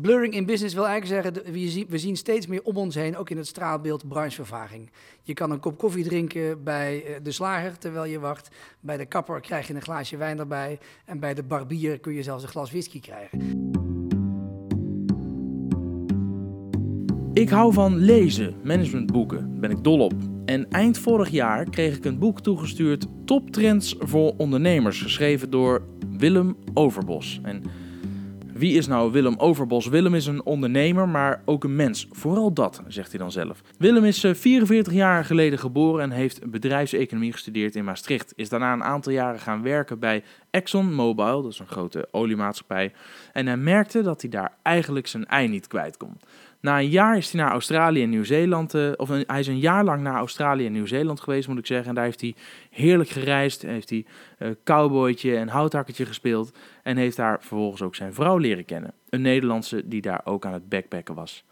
Blurring 0.00 0.34
in 0.34 0.46
business 0.46 0.74
wil 0.74 0.86
eigenlijk 0.86 1.24
zeggen, 1.24 1.52
we 1.88 1.98
zien, 1.98 2.16
steeds 2.16 2.46
meer 2.46 2.62
om 2.62 2.76
ons 2.76 2.94
heen, 2.94 3.16
ook 3.16 3.30
in 3.30 3.36
het 3.36 3.46
straatbeeld, 3.46 4.08
branchevervaging. 4.08 4.90
Je 5.22 5.34
kan 5.34 5.50
een 5.50 5.60
kop 5.60 5.78
koffie 5.78 6.04
drinken 6.04 6.62
bij 6.64 7.04
eh, 7.04 7.14
de 7.22 7.32
slager 7.32 7.78
terwijl 7.78 8.04
je 8.04 8.18
wacht. 8.18 8.48
Bij 8.80 8.96
de 8.96 9.06
kapper 9.06 9.40
krijg 9.40 9.66
je 9.66 9.74
een 9.74 9.82
glaasje 9.82 10.16
wijn 10.16 10.38
erbij. 10.38 10.78
En 11.04 11.20
bij 11.20 11.34
de 11.34 11.42
barbier 11.42 11.98
kun 11.98 12.12
je 12.12 12.22
zelfs 12.22 12.42
een 12.42 12.48
glas 12.48 12.70
whisky 12.70 13.00
krijgen. 13.00 13.70
Ik 17.32 17.48
hou 17.48 17.72
van 17.72 17.96
lezen, 17.96 18.54
managementboeken, 18.64 19.60
ben 19.60 19.70
ik 19.70 19.84
dol 19.84 20.00
op. 20.00 20.14
En 20.44 20.70
eind 20.70 20.98
vorig 20.98 21.28
jaar 21.28 21.70
kreeg 21.70 21.96
ik 21.96 22.04
een 22.04 22.18
boek 22.18 22.40
toegestuurd, 22.40 23.06
Top 23.24 23.50
Trends 23.50 23.94
voor 23.98 24.34
Ondernemers, 24.36 25.02
geschreven 25.02 25.50
door 25.50 25.82
Willem 26.18 26.56
Overbos. 26.74 27.40
En 27.42 27.62
wie 28.58 28.76
is 28.76 28.86
nou 28.86 29.12
Willem 29.12 29.34
Overbos? 29.38 29.86
Willem 29.86 30.14
is 30.14 30.26
een 30.26 30.44
ondernemer, 30.44 31.08
maar 31.08 31.42
ook 31.44 31.64
een 31.64 31.76
mens. 31.76 32.06
Vooral 32.10 32.52
dat, 32.52 32.82
zegt 32.88 33.10
hij 33.10 33.18
dan 33.18 33.32
zelf. 33.32 33.62
Willem 33.78 34.04
is 34.04 34.24
eh, 34.24 34.34
44 34.34 34.92
jaar 34.92 35.24
geleden 35.24 35.58
geboren 35.58 36.02
en 36.02 36.10
heeft 36.10 36.50
bedrijfseconomie 36.50 37.32
gestudeerd 37.32 37.74
in 37.74 37.84
Maastricht. 37.84 38.32
Is 38.36 38.48
daarna 38.48 38.72
een 38.72 38.84
aantal 38.84 39.12
jaren 39.12 39.40
gaan 39.40 39.62
werken 39.62 39.98
bij 39.98 40.22
ExxonMobil, 40.50 41.42
dat 41.42 41.52
is 41.52 41.58
een 41.58 41.66
grote 41.66 42.08
oliemaatschappij. 42.10 42.92
En 43.32 43.46
hij 43.46 43.56
merkte 43.56 44.02
dat 44.02 44.20
hij 44.20 44.30
daar 44.30 44.56
eigenlijk 44.62 45.06
zijn 45.06 45.26
ei 45.26 45.48
niet 45.48 45.66
kwijt 45.66 45.96
kon. 45.96 46.16
Na 46.66 46.78
een 46.78 46.88
jaar 46.88 47.16
is 47.16 47.32
hij 47.32 47.40
naar 47.40 47.50
Australië 47.50 48.02
en 48.02 48.10
Nieuw-Zeeland, 48.10 48.74
eh, 48.74 48.90
of 48.96 49.08
hij 49.08 49.40
is 49.40 49.46
een 49.46 49.58
jaar 49.58 49.84
lang 49.84 50.02
naar 50.02 50.16
Australië 50.16 50.66
en 50.66 50.72
Nieuw-Zeeland 50.72 51.20
geweest, 51.20 51.48
moet 51.48 51.58
ik 51.58 51.66
zeggen. 51.66 51.88
En 51.88 51.94
daar 51.94 52.04
heeft 52.04 52.20
hij 52.20 52.34
heerlijk 52.70 53.08
gereisd, 53.08 53.62
heeft 53.62 53.90
hij 53.90 54.04
eh 54.38 54.48
cowboytje 54.64 55.36
en 55.36 55.48
houthakkertje 55.48 56.06
gespeeld. 56.06 56.58
En 56.82 56.96
heeft 56.96 57.16
daar 57.16 57.38
vervolgens 57.40 57.82
ook 57.82 57.94
zijn 57.94 58.14
vrouw 58.14 58.36
leren 58.36 58.64
kennen. 58.64 58.92
Een 59.08 59.20
Nederlandse 59.20 59.88
die 59.88 60.00
daar 60.00 60.20
ook 60.24 60.46
aan 60.46 60.52
het 60.52 60.68
backpacken 60.68 61.14
was. 61.14 61.44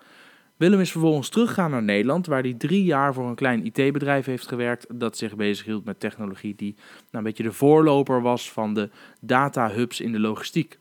Willem 0.57 0.81
is 0.81 0.91
vervolgens 0.91 1.29
teruggegaan 1.29 1.71
naar 1.71 1.83
Nederland, 1.83 2.27
waar 2.27 2.43
hij 2.43 2.55
drie 2.55 2.85
jaar 2.85 3.15
voor 3.15 3.29
een 3.29 3.35
klein 3.35 3.65
IT-bedrijf 3.65 4.27
heeft 4.27 4.49
gewerkt 4.49 4.87
dat 5.01 5.17
zich 5.17 5.37
bezighield 5.37 5.85
met 5.85 6.01
technologie 6.01 6.55
die 6.57 6.75
nou, 6.75 6.85
een 7.11 7.23
beetje 7.23 7.43
de 7.43 7.53
voorloper 7.53 8.23
was 8.23 8.53
van 8.53 8.75
de 8.75 8.91
data 9.21 9.71
hubs 9.71 10.01
in 10.01 10.13
de 10.13 10.21
logistiek. 10.21 10.79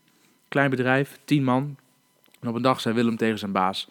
Klein 0.48 0.70
bedrijf, 0.70 1.18
tien 1.24 1.44
man. 1.44 1.76
En 2.40 2.48
op 2.48 2.54
een 2.54 2.62
dag 2.62 2.80
zei 2.80 2.94
Willem 2.94 3.16
tegen 3.16 3.38
zijn 3.38 3.52
baas, 3.52 3.88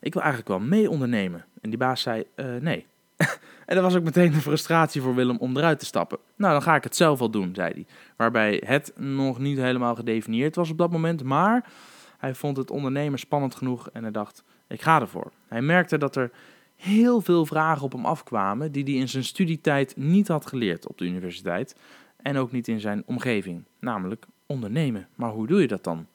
ik 0.00 0.12
wil 0.12 0.22
eigenlijk 0.22 0.50
wel 0.50 0.68
mee 0.68 0.90
ondernemen. 0.90 1.44
En 1.60 1.70
die 1.70 1.78
baas 1.78 2.00
zei, 2.00 2.24
"Eh, 2.34 2.46
nee. 2.60 2.86
en 3.66 3.74
dat 3.74 3.82
was 3.82 3.96
ook 3.96 4.02
meteen 4.02 4.32
een 4.32 4.40
frustratie 4.40 5.00
voor 5.00 5.14
Willem 5.14 5.38
om 5.38 5.56
eruit 5.56 5.78
te 5.78 5.84
stappen. 5.84 6.18
Nou, 6.36 6.52
dan 6.52 6.62
ga 6.62 6.74
ik 6.74 6.84
het 6.84 6.96
zelf 6.96 7.18
wel 7.18 7.30
doen, 7.30 7.54
zei 7.54 7.72
hij. 7.72 7.86
Waarbij 8.16 8.62
het 8.66 8.92
nog 8.96 9.38
niet 9.38 9.58
helemaal 9.58 9.94
gedefinieerd 9.94 10.56
was 10.56 10.70
op 10.70 10.78
dat 10.78 10.90
moment, 10.90 11.22
maar 11.22 11.70
hij 12.18 12.34
vond 12.34 12.56
het 12.56 12.70
ondernemen 12.70 13.18
spannend 13.18 13.54
genoeg 13.54 13.90
en 13.90 14.02
hij 14.02 14.12
dacht, 14.12 14.44
ik 14.68 14.82
ga 14.82 15.00
ervoor. 15.00 15.32
Hij 15.48 15.62
merkte 15.62 15.98
dat 15.98 16.16
er 16.16 16.30
heel 16.76 17.20
veel 17.20 17.46
vragen 17.46 17.84
op 17.84 17.92
hem 17.92 18.04
afkwamen 18.04 18.72
die 18.72 18.84
hij 18.84 18.92
in 18.92 19.08
zijn 19.08 19.24
studietijd 19.24 19.96
niet 19.96 20.28
had 20.28 20.46
geleerd 20.46 20.88
op 20.88 20.98
de 20.98 21.04
universiteit 21.04 21.76
en 22.16 22.36
ook 22.36 22.52
niet 22.52 22.68
in 22.68 22.80
zijn 22.80 23.02
omgeving, 23.06 23.64
namelijk 23.80 24.26
ondernemen. 24.46 25.08
Maar 25.14 25.30
hoe 25.30 25.46
doe 25.46 25.60
je 25.60 25.66
dat 25.66 25.84
dan? 25.84 26.06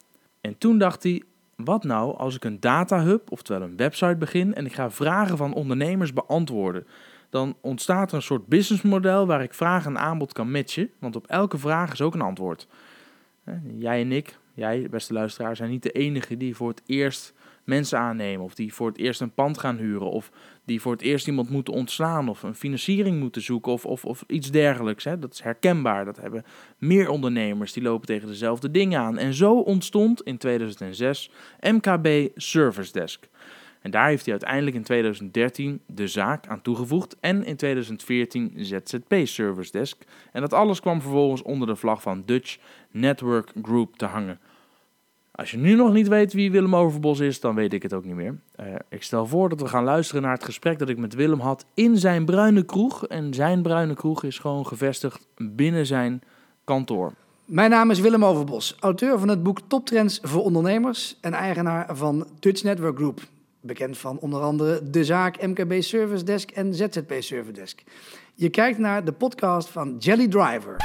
En 0.42 0.58
toen 0.58 0.78
dacht 0.78 1.04
hij, 1.04 1.23
wat 1.56 1.84
nou 1.84 2.18
als 2.18 2.36
ik 2.36 2.44
een 2.44 2.59
datahub, 2.59 3.32
oftewel 3.32 3.62
een 3.62 3.78
website 3.78 4.16
begin 4.16 4.56
en 4.56 4.66
ik 4.66 4.73
ga 4.73 4.92
vragen 4.92 5.38
van 5.38 5.54
ondernemers 5.54 6.14
beantwoorden? 6.14 6.88
Dan 7.30 7.56
ontstaat 7.62 8.10
er 8.10 8.16
een 8.16 8.22
soort 8.22 8.48
businessmodel 8.48 9.26
waar 9.26 9.44
ik 9.44 9.54
vraag 9.54 9.86
en 9.86 9.98
aanbod 9.98 10.34
kan 10.34 10.52
matchen, 10.52 10.90
want 11.00 11.16
op 11.16 11.28
elke 11.28 11.58
vraag 11.58 11.92
is 11.92 12.02
ook 12.02 12.14
een 12.14 12.22
antwoord. 12.22 12.68
Jij 13.78 14.02
en 14.02 14.12
ik, 14.12 14.38
jij, 14.54 14.88
beste 14.90 15.14
luisteraar, 15.14 15.56
zijn 15.56 15.70
niet 15.70 15.84
de 15.84 15.92
enige 15.92 16.38
die 16.38 16.56
voor 16.56 16.70
het 16.70 16.82
eerst 16.86 17.34
mensen 17.64 18.00
aannemen, 18.00 18.45
of 18.45 18.56
die 18.56 18.73
voor 18.73 18.88
het 18.88 18.97
eerst 18.97 19.22
een 19.22 19.33
pand 19.33 19.58
gaan 19.58 19.78
huren, 19.78 20.09
of 20.09 20.31
die 20.66 20.81
voor 20.81 20.92
het 20.92 21.02
eerst 21.02 21.28
iemand 21.28 21.50
moeten 21.50 21.73
ontslaan, 21.73 22.30
of 22.30 22.44
een 22.44 22.55
financiering 22.55 23.20
moeten 23.20 23.42
zoeken, 23.42 23.72
of, 23.72 23.86
of, 23.86 24.05
of 24.05 24.23
iets 24.28 24.52
dergelijks. 24.52 25.04
Hè. 25.04 25.20
Dat 25.20 25.33
is 25.33 25.42
herkenbaar. 25.42 26.05
Dat 26.05 26.17
hebben 26.17 26.43
meer 26.77 27.10
ondernemers 27.10 27.73
die 27.73 27.83
lopen 27.83 28.08
tegen 28.08 28.27
dezelfde 28.27 28.71
dingen 28.71 28.99
aan. 28.99 29.17
En 29.17 29.33
zo 29.33 29.60
ontstond 29.60 30.21
in 30.21 30.38
2006 30.38 31.32
MKB 31.60 32.30
Service 32.36 32.92
Desk. 32.92 33.27
En 33.83 33.92
daar 33.92 34.08
heeft 34.08 34.23
hij 34.23 34.32
uiteindelijk 34.32 34.76
in 34.76 34.83
2013 34.83 35.82
de 35.88 36.08
zaak 36.08 36.48
aan 36.48 36.61
toegevoegd 36.61 37.15
en 37.20 37.45
in 37.45 37.55
2014 37.55 38.54
ZZP 38.55 39.14
Service 39.23 39.71
Desk. 39.71 40.04
En 40.32 40.42
dat 40.42 40.54
alles 40.54 40.80
kwam 40.80 41.02
vervolgens 41.02 41.42
onder 41.42 41.67
de 41.67 41.76
vlag 41.76 42.02
van 42.02 42.23
Dutch 42.26 42.58
Network 42.92 43.52
Group 43.61 43.95
te 43.95 44.05
hangen. 44.05 44.39
Als 45.36 45.52
je 45.52 45.58
nu 45.58 45.76
nog 45.76 45.94
niet 45.94 46.08
weet 46.08 46.33
wie 46.33 46.52
Willem 46.52 46.76
Overbos 46.76 47.20
is, 47.20 47.39
dan 47.39 47.55
weet 47.55 47.73
ik 47.73 47.83
het 47.83 47.94
ook 47.94 48.05
niet 48.05 48.16
meer. 48.16 48.39
Eh, 48.55 48.66
ik 48.89 49.04
stel 49.04 49.26
voor 49.26 49.49
dat 49.49 49.61
we 49.61 49.67
gaan 49.67 49.83
luisteren 49.83 50.21
naar 50.21 50.33
het 50.33 50.44
gesprek 50.44 50.80
dat 50.80 50.89
ik 50.89 50.98
met 50.98 51.14
Willem 51.14 51.39
had 51.39 51.66
in 51.73 51.98
zijn 51.98 52.26
bruine 52.26 52.64
kroeg. 52.64 53.08
En 53.08 53.33
zijn 53.33 53.61
bruine 53.61 53.94
kroeg 53.94 54.23
is 54.23 54.39
gewoon 54.39 54.67
gevestigd 54.67 55.27
binnen 55.38 55.86
zijn 55.86 56.21
kantoor. 56.64 57.14
Mijn 57.45 57.70
naam 57.70 57.92
is 57.92 57.99
Willem 57.99 58.26
Overbos, 58.26 58.76
auteur 58.80 59.20
van 59.20 59.27
het 59.27 59.44
boek 59.44 59.60
Toptrends 59.67 60.20
voor 60.21 60.44
ondernemers 60.44 61.17
en 61.21 61.33
eigenaar 61.33 61.95
van 61.95 62.27
Dutch 62.39 62.64
Network 62.64 62.98
Group. 62.98 63.21
Bekend 63.61 63.98
van 63.98 64.20
onder 64.20 64.42
andere 64.42 64.89
de 64.89 65.04
zaak 65.04 65.42
MKB 65.42 65.82
Service 65.82 66.23
Desk 66.23 66.52
en 66.52 66.73
ZZP 66.73 67.14
Service 67.20 67.52
Desk. 67.52 67.83
Je 68.33 68.50
kijkt 68.50 68.77
naar 68.77 69.05
de 69.05 69.11
podcast 69.11 69.70
van 69.70 69.95
Jelly 70.00 70.27
Driver. 70.27 70.76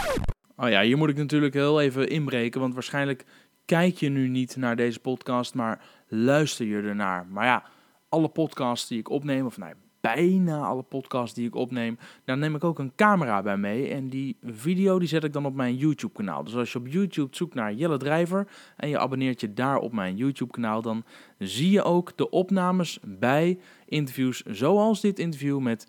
Oh 0.57 0.69
ja, 0.69 0.83
hier 0.83 0.97
moet 0.97 1.09
ik 1.09 1.17
natuurlijk 1.17 1.55
heel 1.55 1.81
even 1.81 2.09
inbreken, 2.09 2.61
want 2.61 2.75
waarschijnlijk 2.75 3.25
kijk 3.69 3.97
je 3.97 4.09
nu 4.09 4.29
niet 4.29 4.57
naar 4.57 4.77
deze 4.77 5.01
podcast, 5.01 5.55
maar 5.55 5.81
luister 6.07 6.67
je 6.67 6.81
ernaar. 6.81 7.27
Maar 7.27 7.45
ja, 7.45 7.65
alle 8.09 8.29
podcasts 8.29 8.89
die 8.89 8.99
ik 8.99 9.11
opneem, 9.11 9.47
of 9.47 9.59
nou, 9.59 9.75
bijna 10.01 10.65
alle 10.65 10.83
podcasts 10.83 11.35
die 11.35 11.47
ik 11.47 11.55
opneem, 11.55 11.99
daar 12.25 12.39
neem 12.39 12.55
ik 12.55 12.65
ook 12.65 12.79
een 12.79 12.93
camera 12.97 13.43
bij 13.43 13.57
mee. 13.57 13.89
En 13.89 14.09
die 14.09 14.37
video 14.43 14.99
die 14.99 15.09
zet 15.09 15.25
ik 15.25 15.33
dan 15.33 15.47
op 15.47 15.55
mijn 15.55 15.77
YouTube-kanaal. 15.77 16.45
Dus 16.45 16.55
als 16.55 16.73
je 16.73 16.79
op 16.79 16.87
YouTube 16.87 17.37
zoekt 17.37 17.55
naar 17.55 17.75
Jelle 17.75 17.97
Drijver 17.97 18.49
en 18.77 18.89
je 18.89 18.99
abonneert 18.99 19.41
je 19.41 19.55
daar 19.55 19.79
op 19.79 19.93
mijn 19.93 20.17
YouTube-kanaal, 20.17 20.83
dan 20.83 21.05
zie 21.39 21.71
je 21.71 21.83
ook 21.83 22.17
de 22.17 22.31
opnames 22.31 22.99
bij 23.03 23.59
interviews 23.87 24.43
zoals 24.43 25.01
dit 25.01 25.19
interview 25.19 25.59
met 25.59 25.87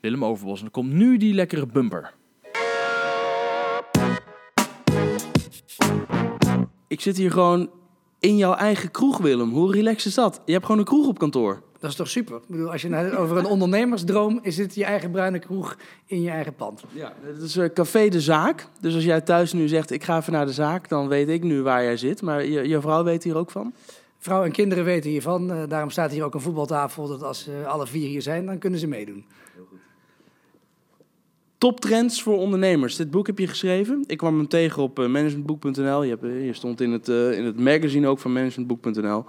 Willem 0.00 0.24
Overbos. 0.24 0.58
En 0.58 0.64
er 0.64 0.72
komt 0.72 0.92
nu 0.92 1.16
die 1.16 1.34
lekkere 1.34 1.66
bumper. 1.66 2.14
Ik 6.92 7.00
zit 7.00 7.16
hier 7.16 7.30
gewoon 7.30 7.70
in 8.18 8.36
jouw 8.36 8.54
eigen 8.54 8.90
kroeg, 8.90 9.18
Willem. 9.18 9.50
Hoe 9.50 9.72
relaxed 9.72 10.06
is 10.06 10.14
dat? 10.14 10.40
Je 10.44 10.52
hebt 10.52 10.64
gewoon 10.64 10.80
een 10.80 10.86
kroeg 10.86 11.06
op 11.06 11.18
kantoor. 11.18 11.62
Dat 11.78 11.90
is 11.90 11.96
toch 11.96 12.08
super? 12.08 12.36
Ik 12.36 12.42
bedoel, 12.46 12.70
als 12.70 12.82
je 12.82 13.16
over 13.16 13.36
een 13.36 13.46
ondernemersdroom 13.46 14.38
is 14.42 14.56
het 14.56 14.74
je 14.74 14.84
eigen 14.84 15.10
bruine 15.10 15.38
kroeg 15.38 15.76
in 16.06 16.22
je 16.22 16.30
eigen 16.30 16.54
pand. 16.54 16.84
Ja, 16.92 17.12
het 17.22 17.42
is 17.42 17.56
eh, 17.56 17.68
Café 17.74 18.08
de 18.08 18.20
Zaak. 18.20 18.66
Dus 18.80 18.94
als 18.94 19.04
jij 19.04 19.20
thuis 19.20 19.52
nu 19.52 19.68
zegt, 19.68 19.90
ik 19.90 20.04
ga 20.04 20.18
even 20.18 20.32
naar 20.32 20.46
de 20.46 20.52
zaak, 20.52 20.88
dan 20.88 21.08
weet 21.08 21.28
ik 21.28 21.42
nu 21.42 21.62
waar 21.62 21.82
jij 21.82 21.96
zit. 21.96 22.22
Maar 22.22 22.44
je, 22.44 22.68
je 22.68 22.80
vrouw 22.80 23.04
weet 23.04 23.24
hier 23.24 23.36
ook 23.36 23.50
van? 23.50 23.72
Vrouw 24.18 24.44
en 24.44 24.52
kinderen 24.52 24.84
weten 24.84 25.10
hiervan. 25.10 25.52
eh, 25.52 25.62
daarom 25.68 25.90
staat 25.90 26.10
hier 26.10 26.24
ook 26.24 26.34
een 26.34 26.40
voetbaltafel. 26.40 27.08
Dat 27.08 27.22
als 27.22 27.42
ze 27.42 27.66
alle 27.66 27.86
vier 27.86 28.08
hier 28.08 28.22
zijn, 28.22 28.46
dan 28.46 28.58
kunnen 28.58 28.78
ze 28.78 28.86
meedoen. 28.86 29.24
Top 31.62 31.80
trends 31.80 32.22
voor 32.22 32.38
ondernemers. 32.38 32.96
Dit 32.96 33.10
boek 33.10 33.26
heb 33.26 33.38
je 33.38 33.46
geschreven. 33.46 34.04
Ik 34.06 34.18
kwam 34.18 34.36
hem 34.36 34.48
tegen 34.48 34.82
op 34.82 34.98
eh, 34.98 35.06
managementboek.nl. 35.06 36.02
Je, 36.02 36.18
eh, 36.22 36.54
stond 36.54 36.80
in 36.80 36.92
het, 36.92 37.08
eh, 37.08 37.38
in 37.38 37.44
het 37.44 37.60
magazine 37.60 38.06
ook 38.06 38.18
van 38.18 38.32
managementboek.nl. 38.32 39.24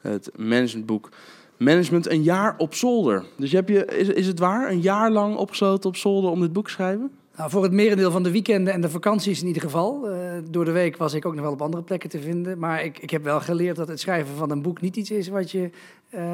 Het 0.00 0.30
managementboek. 0.36 1.08
Management 1.56 2.10
een 2.10 2.22
jaar 2.22 2.54
op 2.56 2.74
zolder. 2.74 3.24
Dus 3.36 3.50
je 3.50 3.62
je, 3.66 3.84
is, 3.84 4.08
is 4.08 4.26
het 4.26 4.38
waar, 4.38 4.70
een 4.70 4.80
jaar 4.80 5.10
lang 5.10 5.36
opgesloten 5.36 5.88
op 5.88 5.96
zolder 5.96 6.30
om 6.30 6.40
dit 6.40 6.52
boek 6.52 6.66
te 6.66 6.72
schrijven? 6.72 7.10
Nou, 7.36 7.50
voor 7.50 7.62
het 7.62 7.72
merendeel 7.72 8.10
van 8.10 8.22
de 8.22 8.30
weekenden 8.30 8.72
en 8.72 8.80
de 8.80 8.90
vakanties 8.90 9.40
in 9.40 9.46
ieder 9.46 9.62
geval. 9.62 10.08
Door 10.50 10.64
de 10.64 10.72
week 10.72 10.96
was 10.96 11.14
ik 11.14 11.26
ook 11.26 11.34
nog 11.34 11.42
wel 11.42 11.52
op 11.52 11.62
andere 11.62 11.82
plekken 11.82 12.08
te 12.08 12.20
vinden. 12.20 12.58
Maar 12.58 12.84
ik, 12.84 12.98
ik 12.98 13.10
heb 13.10 13.24
wel 13.24 13.40
geleerd 13.40 13.76
dat 13.76 13.88
het 13.88 14.00
schrijven 14.00 14.36
van 14.36 14.50
een 14.50 14.62
boek 14.62 14.80
niet 14.80 14.96
iets 14.96 15.10
is 15.10 15.28
wat 15.28 15.50
je 15.50 15.70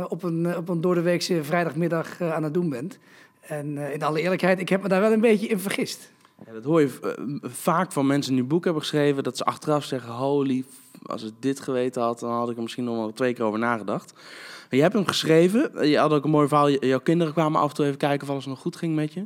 op, 0.09 0.23
een, 0.23 0.57
op 0.57 0.69
een 0.69 0.81
doordeweekse 0.81 1.45
vrijdagmiddag 1.45 2.21
aan 2.21 2.43
het 2.43 2.55
doen 2.55 2.69
bent. 2.69 2.99
En 3.47 3.87
eh, 3.87 3.93
in 3.93 4.03
alle 4.03 4.21
eerlijkheid, 4.21 4.61
ik 4.61 4.69
heb 4.69 4.83
me 4.83 4.89
daar 4.89 5.01
wel 5.01 5.13
een 5.13 5.21
beetje 5.21 5.47
in 5.47 5.59
vergist. 5.59 6.13
Ja, 6.47 6.53
dat 6.53 6.65
hoor 6.65 6.81
je 6.81 6.99
eh, 7.03 7.51
vaak 7.51 7.93
van 7.93 8.07
mensen 8.07 8.33
die 8.33 8.43
een 8.43 8.49
boek 8.49 8.65
hebben 8.65 8.83
geschreven, 8.83 9.23
dat 9.23 9.37
ze 9.37 9.45
achteraf 9.45 9.85
zeggen, 9.85 10.13
holy, 10.13 10.65
als 11.03 11.23
ik 11.23 11.33
dit 11.39 11.61
geweten 11.61 12.03
had, 12.03 12.21
dan 12.21 12.31
had 12.31 12.51
ik 12.51 12.57
er 12.57 12.63
misschien 12.63 12.85
nog 12.85 12.97
wel 12.97 13.13
twee 13.13 13.35
keer 13.35 13.45
over 13.45 13.59
nagedacht. 13.59 14.13
Maar 14.13 14.79
je 14.79 14.81
hebt 14.81 14.95
hem 14.95 15.07
geschreven, 15.07 15.75
Eh, 15.75 15.91
je 15.91 15.99
had 15.99 16.13
ook 16.13 16.25
een 16.25 16.31
mooi 16.31 16.49
verhaal, 16.49 16.71
jouw 16.71 16.99
kinderen 16.99 17.33
kwamen 17.33 17.61
af 17.61 17.69
en 17.69 17.75
toe 17.75 17.85
even 17.85 17.99
kijken 17.99 18.27
of 18.27 18.33
alles 18.33 18.47
nog 18.47 18.59
goed 18.59 18.77
ging 18.77 18.95
met 18.95 19.13
je. 19.13 19.25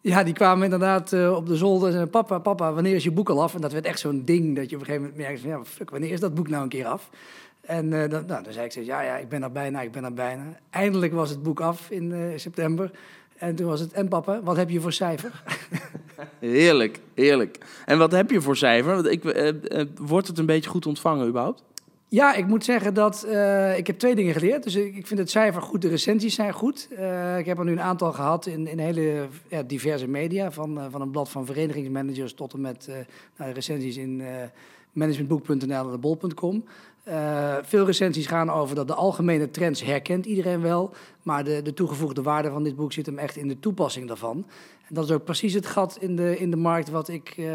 Ja, 0.00 0.22
die 0.22 0.34
kwamen 0.34 0.64
inderdaad 0.64 1.12
op 1.12 1.46
de 1.46 1.56
zolder 1.56 1.86
en 1.86 1.92
zeiden, 1.92 2.12
papa, 2.12 2.38
papa, 2.38 2.72
wanneer 2.72 2.94
is 2.94 3.04
je 3.04 3.10
boek 3.10 3.28
al 3.28 3.42
af? 3.42 3.54
En 3.54 3.60
dat 3.60 3.72
werd 3.72 3.84
echt 3.84 3.98
zo'n 3.98 4.24
ding 4.24 4.56
dat 4.56 4.70
je 4.70 4.76
op 4.76 4.80
een 4.80 4.86
gegeven 4.86 5.08
moment 5.08 5.26
merkt 5.26 5.40
van, 5.40 5.50
ja, 5.50 5.64
fuck, 5.64 5.90
wanneer 5.90 6.10
is 6.10 6.20
dat 6.20 6.34
boek 6.34 6.48
nou 6.48 6.62
een 6.62 6.68
keer 6.68 6.86
af? 6.86 7.10
En 7.60 7.90
dan, 7.90 8.08
nou, 8.26 8.42
dan 8.42 8.52
zei 8.52 8.66
ik 8.66 8.72
ja, 8.72 9.00
ja, 9.02 9.16
ik 9.16 9.28
ben 9.28 9.42
er 9.42 9.52
bijna, 9.52 9.80
ik 9.80 9.92
ben 9.92 10.04
er 10.04 10.14
bijna. 10.14 10.42
Eindelijk 10.70 11.12
was 11.12 11.30
het 11.30 11.42
boek 11.42 11.60
af 11.60 11.90
in 11.90 12.32
september. 12.36 12.90
En 13.42 13.54
toen 13.54 13.66
was 13.66 13.80
het, 13.80 13.92
en 13.92 14.08
papa, 14.08 14.42
wat 14.42 14.56
heb 14.56 14.70
je 14.70 14.80
voor 14.80 14.92
cijfer? 14.92 15.42
Heerlijk, 16.38 17.00
heerlijk. 17.14 17.58
En 17.84 17.98
wat 17.98 18.12
heb 18.12 18.30
je 18.30 18.40
voor 18.40 18.56
cijfer? 18.56 18.94
Want 18.94 19.06
ik, 19.06 19.24
eh, 19.24 19.48
eh, 19.48 19.86
wordt 19.96 20.26
het 20.26 20.38
een 20.38 20.46
beetje 20.46 20.70
goed 20.70 20.86
ontvangen 20.86 21.28
überhaupt? 21.28 21.62
Ja, 22.08 22.34
ik 22.34 22.46
moet 22.46 22.64
zeggen 22.64 22.94
dat 22.94 23.26
uh, 23.28 23.78
ik 23.78 23.86
heb 23.86 23.98
twee 23.98 24.14
dingen 24.14 24.32
geleerd. 24.32 24.62
Dus 24.62 24.74
ik, 24.74 24.96
ik, 24.96 25.06
vind 25.06 25.20
het 25.20 25.30
cijfer 25.30 25.62
goed, 25.62 25.82
de 25.82 25.88
recensies 25.88 26.34
zijn 26.34 26.52
goed. 26.52 26.88
Uh, 26.98 27.38
ik 27.38 27.46
heb 27.46 27.58
er 27.58 27.64
nu 27.64 27.72
een 27.72 27.80
aantal 27.80 28.12
gehad 28.12 28.46
in, 28.46 28.66
in 28.66 28.78
hele 28.78 29.26
ja, 29.48 29.62
diverse 29.62 30.08
media. 30.08 30.50
Van, 30.50 30.78
uh, 30.78 30.84
van 30.90 31.00
een 31.00 31.10
blad 31.10 31.28
van 31.28 31.46
verenigingsmanagers 31.46 32.34
tot 32.34 32.52
en 32.52 32.60
met 32.60 32.88
nou, 33.36 33.52
recensies 33.52 33.96
in 33.96 34.22
managementboek.nl 34.92 35.92
en 35.92 36.00
bol.com. 36.00 36.64
veel 37.62 37.86
recensies 37.86 38.26
gaan 38.26 38.50
over 38.50 38.74
dat 38.74 38.88
de 38.88 38.94
algemene 38.94 39.50
trends 39.50 39.82
herkent 39.82 40.26
iedereen 40.26 40.60
wel. 40.60 40.92
Maar 41.22 41.44
de, 41.44 41.62
de 41.62 41.74
toegevoegde 41.74 42.22
waarde 42.22 42.50
van 42.50 42.62
dit 42.62 42.76
boek 42.76 42.92
zit 42.92 43.06
hem 43.06 43.18
echt 43.18 43.36
in 43.36 43.48
de 43.48 43.58
toepassing 43.58 44.08
daarvan 44.08 44.44
dat 44.92 45.04
is 45.04 45.10
ook 45.10 45.24
precies 45.24 45.54
het 45.54 45.66
gat 45.66 45.96
in 46.00 46.16
de, 46.16 46.38
in 46.38 46.50
de 46.50 46.56
markt 46.56 46.90
wat 46.90 47.08
ik, 47.08 47.34
uh, 47.38 47.48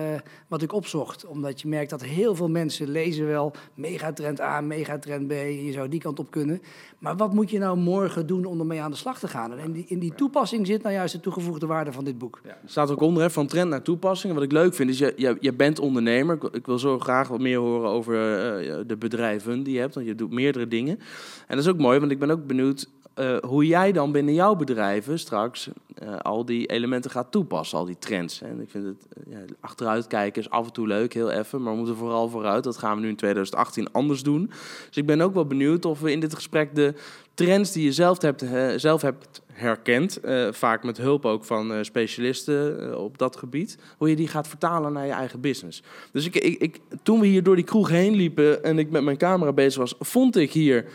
wat 0.47 0.61
ik 0.61 0.73
opzocht. 0.73 1.25
Omdat 1.25 1.61
je 1.61 1.67
merkt 1.67 1.89
dat 1.89 2.03
heel 2.03 2.35
veel 2.35 2.49
mensen 2.49 2.89
lezen 2.89 3.27
wel 3.27 3.53
megatrend 3.73 4.41
A, 4.41 4.61
megatrend 4.61 5.27
B. 5.27 5.31
Je 5.31 5.71
zou 5.71 5.89
die 5.89 5.99
kant 5.99 6.19
op 6.19 6.31
kunnen. 6.31 6.61
Maar 6.99 7.15
wat 7.15 7.33
moet 7.33 7.49
je 7.49 7.59
nou 7.59 7.77
morgen 7.77 8.27
doen 8.27 8.45
om 8.45 8.59
ermee 8.59 8.81
aan 8.81 8.91
de 8.91 8.97
slag 8.97 9.19
te 9.19 9.27
gaan? 9.27 9.51
En 9.51 9.59
in 9.59 9.71
die, 9.71 9.85
in 9.87 9.99
die 9.99 10.15
toepassing 10.15 10.67
zit 10.67 10.83
nou 10.83 10.95
juist 10.95 11.13
de 11.13 11.19
toegevoegde 11.19 11.65
waarde 11.65 11.91
van 11.91 12.03
dit 12.03 12.17
boek. 12.17 12.41
Staat 12.65 12.91
ook 12.91 13.01
onder, 13.01 13.23
hè, 13.23 13.29
van 13.29 13.47
trend 13.47 13.69
naar 13.69 13.81
toepassing. 13.81 14.33
En 14.33 14.39
wat 14.39 14.47
ik 14.47 14.53
leuk 14.53 14.73
vind 14.73 14.89
is, 14.89 14.97
je, 14.97 15.13
je, 15.15 15.37
je 15.39 15.53
bent 15.53 15.79
ondernemer. 15.79 16.37
Ik, 16.51 16.65
wil 16.65 16.79
zo 16.79 16.99
graag 16.99 17.27
wat 17.27 17.39
meer 17.39 17.59
horen 17.59 17.89
over 17.89 18.13
uh, 18.15 18.77
de 18.87 18.97
bedrijven 18.97 19.63
die 19.63 19.73
je 19.73 19.79
hebt. 19.79 19.95
Want 19.95 20.05
je 20.05 20.15
doet 20.15 20.31
meerdere 20.31 20.67
dingen. 20.67 20.99
En 21.47 21.55
dat 21.55 21.65
is 21.65 21.71
ook 21.71 21.79
mooi, 21.79 21.99
want 21.99 22.11
ik 22.11 22.19
ben 22.19 22.31
ook 22.31 22.47
benieuwd 22.47 22.89
uh, 23.19 23.37
hoe 23.37 23.67
jij 23.67 23.91
dan 23.91 24.11
binnen 24.11 24.33
jouw 24.33 24.55
bedrijven 24.55 25.19
straks 25.19 25.69
uh, 26.03 26.17
al 26.17 26.45
die 26.45 26.65
elementen 26.65 27.11
gaat 27.11 27.31
toepassen, 27.31 27.77
al 27.77 27.85
die 27.85 27.97
trends. 27.99 28.41
En 28.41 28.61
ik 28.61 28.69
vind 28.69 28.85
het 28.85 29.07
uh, 29.27 29.33
ja, 29.33 29.39
achteruit 29.59 30.07
kijken 30.07 30.41
is 30.41 30.49
af 30.49 30.65
en 30.65 30.73
toe 30.73 30.87
leuk, 30.87 31.13
heel 31.13 31.31
even, 31.31 31.61
maar 31.61 31.71
we 31.71 31.77
moeten 31.77 31.95
vooral 31.95 32.29
vooruit. 32.29 32.63
Dat 32.63 32.77
gaan 32.77 32.95
we 32.95 33.01
nu 33.01 33.07
in 33.07 33.15
2018 33.15 33.91
anders 33.91 34.23
doen. 34.23 34.51
Dus 34.87 34.97
ik 34.97 35.05
ben 35.05 35.21
ook 35.21 35.33
wel 35.33 35.45
benieuwd 35.45 35.85
of 35.85 35.99
we 35.99 36.11
in 36.11 36.19
dit 36.19 36.35
gesprek 36.35 36.75
de 36.75 36.93
trends 37.33 37.71
die 37.71 37.83
je 37.83 37.91
zelf 37.91 38.21
hebt, 38.21 38.45
zelf 38.75 39.01
hebt 39.01 39.41
herkend, 39.51 40.19
vaak 40.51 40.83
met 40.83 40.97
hulp 40.97 41.25
ook 41.25 41.45
van 41.45 41.85
specialisten 41.85 42.99
op 42.99 43.17
dat 43.17 43.35
gebied, 43.35 43.77
hoe 43.97 44.09
je 44.09 44.15
die 44.15 44.27
gaat 44.27 44.47
vertalen 44.47 44.93
naar 44.93 45.05
je 45.05 45.11
eigen 45.11 45.41
business. 45.41 45.83
Dus 46.11 46.25
ik, 46.25 46.35
ik, 46.35 46.59
ik, 46.59 46.79
toen 47.03 47.19
we 47.19 47.27
hier 47.27 47.43
door 47.43 47.55
die 47.55 47.65
kroeg 47.65 47.89
heen 47.89 48.15
liepen 48.15 48.63
en 48.63 48.79
ik 48.79 48.89
met 48.89 49.03
mijn 49.03 49.17
camera 49.17 49.53
bezig 49.53 49.79
was, 49.79 49.95
vond 49.99 50.35
ik 50.35 50.51
hier 50.51 50.85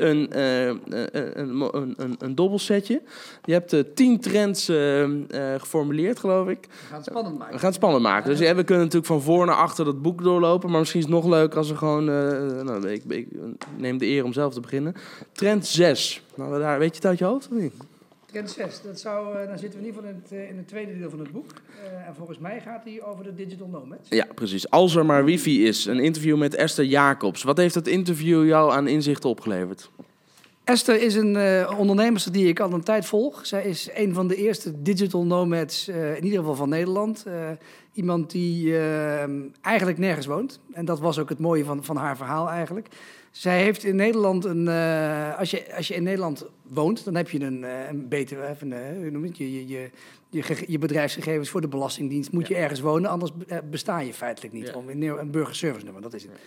een, 0.00 0.30
uh, 0.36 0.66
een, 0.66 1.60
een, 1.74 1.94
een, 1.96 2.16
een 2.18 2.34
dobbelsetje. 2.34 3.02
Je 3.44 3.52
hebt 3.52 3.96
tien 3.96 4.20
trends 4.20 4.64
geformuleerd, 5.58 6.18
geloof 6.18 6.48
ik. 6.48 6.58
We 6.70 6.86
gaan 6.88 6.96
het 6.96 7.06
spannend 7.06 7.38
maken. 7.38 7.52
We 7.52 7.58
gaan 7.58 7.68
het 7.68 7.76
spannend 7.76 8.02
maken. 8.02 8.30
Dus 8.30 8.38
ja, 8.38 8.54
we 8.54 8.64
kunnen 8.64 8.84
natuurlijk 8.84 9.12
van 9.12 9.22
voor 9.22 9.46
naar 9.46 9.56
achter 9.56 9.84
dat 9.84 10.02
boek 10.02 10.22
doorlopen. 10.22 10.70
Maar 10.70 10.78
misschien 10.78 11.00
is 11.00 11.06
het 11.06 11.14
nog 11.14 11.26
leuker 11.26 11.58
als 11.58 11.70
we 11.70 11.76
gewoon... 11.76 12.04
nou, 12.04 12.88
ik, 12.88 13.02
ik, 13.08 13.28
neem 13.76 13.98
de 13.98 14.06
eer 14.06 14.24
om 14.24 14.32
zelf 14.32 14.54
te 14.54 14.60
beginnen. 14.60 14.94
Trend 15.32 15.66
6. 15.66 16.22
Nou, 16.34 16.58
daar, 16.58 16.78
weet 16.78 16.88
je 16.88 16.94
het 16.94 17.06
uit 17.06 17.18
je 17.18 17.24
hoofd 17.24 17.48
of 17.50 17.58
niet? 17.58 17.72
Trend 18.30 18.50
6, 18.50 18.80
dat 18.82 19.00
zou, 19.00 19.38
uh, 19.38 19.48
dan 19.48 19.58
zitten 19.58 19.80
we 19.80 19.86
in 19.86 19.92
ieder 19.94 20.02
geval 20.02 20.16
in 20.16 20.22
het, 20.22 20.32
uh, 20.32 20.50
in 20.50 20.56
het 20.56 20.68
tweede 20.68 20.98
deel 20.98 21.10
van 21.10 21.18
het 21.18 21.32
boek. 21.32 21.50
Uh, 21.50 22.08
en 22.08 22.14
volgens 22.14 22.38
mij 22.38 22.60
gaat 22.60 22.84
hij 22.84 23.02
over 23.02 23.24
de 23.24 23.34
digital 23.34 23.68
nomads. 23.68 24.08
Ja, 24.08 24.26
precies. 24.34 24.70
Als 24.70 24.94
er 24.94 25.06
maar 25.06 25.24
wifi 25.24 25.66
is. 25.66 25.86
Een 25.86 25.98
interview 25.98 26.36
met 26.36 26.54
Esther 26.54 26.84
Jacobs. 26.84 27.42
Wat 27.42 27.56
heeft 27.56 27.74
dat 27.74 27.86
interview 27.86 28.46
jou 28.46 28.72
aan 28.72 28.88
inzichten 28.88 29.30
opgeleverd? 29.30 29.90
Esther 30.64 31.02
is 31.02 31.14
een 31.14 31.34
uh, 31.34 31.74
ondernemer 31.78 32.26
die 32.32 32.48
ik 32.48 32.60
al 32.60 32.72
een 32.72 32.82
tijd 32.82 33.06
volg. 33.06 33.46
Zij 33.46 33.64
is 33.64 33.88
een 33.94 34.14
van 34.14 34.28
de 34.28 34.36
eerste 34.36 34.82
digital 34.82 35.24
nomads, 35.24 35.88
in 35.88 36.24
ieder 36.24 36.38
geval 36.38 36.54
van 36.54 36.68
Nederland. 36.68 37.24
Iemand 37.92 38.30
die 38.30 38.78
eigenlijk 39.60 39.98
nergens 39.98 40.26
woont. 40.26 40.60
En 40.72 40.84
dat 40.84 41.00
was 41.00 41.18
ook 41.18 41.28
het 41.28 41.38
mooie 41.38 41.64
van, 41.64 41.84
van 41.84 41.96
haar 41.96 42.16
verhaal 42.16 42.48
eigenlijk. 42.48 42.88
Zij 43.30 43.62
heeft 43.62 43.84
in 43.84 43.96
Nederland 43.96 44.44
een. 44.44 44.66
Uh, 44.66 45.38
als, 45.38 45.50
je, 45.50 45.76
als 45.76 45.88
je 45.88 45.94
in 45.94 46.02
Nederland 46.02 46.46
woont, 46.62 47.04
dan 47.04 47.14
heb 47.14 47.30
je 47.30 47.40
een, 47.40 47.62
uh, 47.62 47.88
een 47.88 48.08
betere. 48.08 48.48
Even, 48.48 48.68
uh, 48.68 48.76
hoe 48.96 49.10
noem 49.10 49.24
je, 49.32 49.52
je, 49.52 49.68
je, 49.68 49.90
je, 50.30 50.64
je 50.66 50.78
bedrijfsgegevens 50.78 51.48
voor 51.48 51.60
de 51.60 51.68
Belastingdienst. 51.68 52.32
Moet 52.32 52.48
ja. 52.48 52.56
je 52.56 52.62
ergens 52.62 52.80
wonen, 52.80 53.10
anders 53.10 53.30
besta 53.70 54.00
je 54.00 54.14
feitelijk 54.14 54.54
niet. 54.54 54.66
Ja. 54.66 54.74
Om 54.74 54.88
een, 54.88 55.02
een 55.02 55.30
burgerservice 55.30 55.84
nummer, 55.84 56.02
dat 56.02 56.14
is 56.14 56.22
het. 56.22 56.32
Ja. 56.32 56.38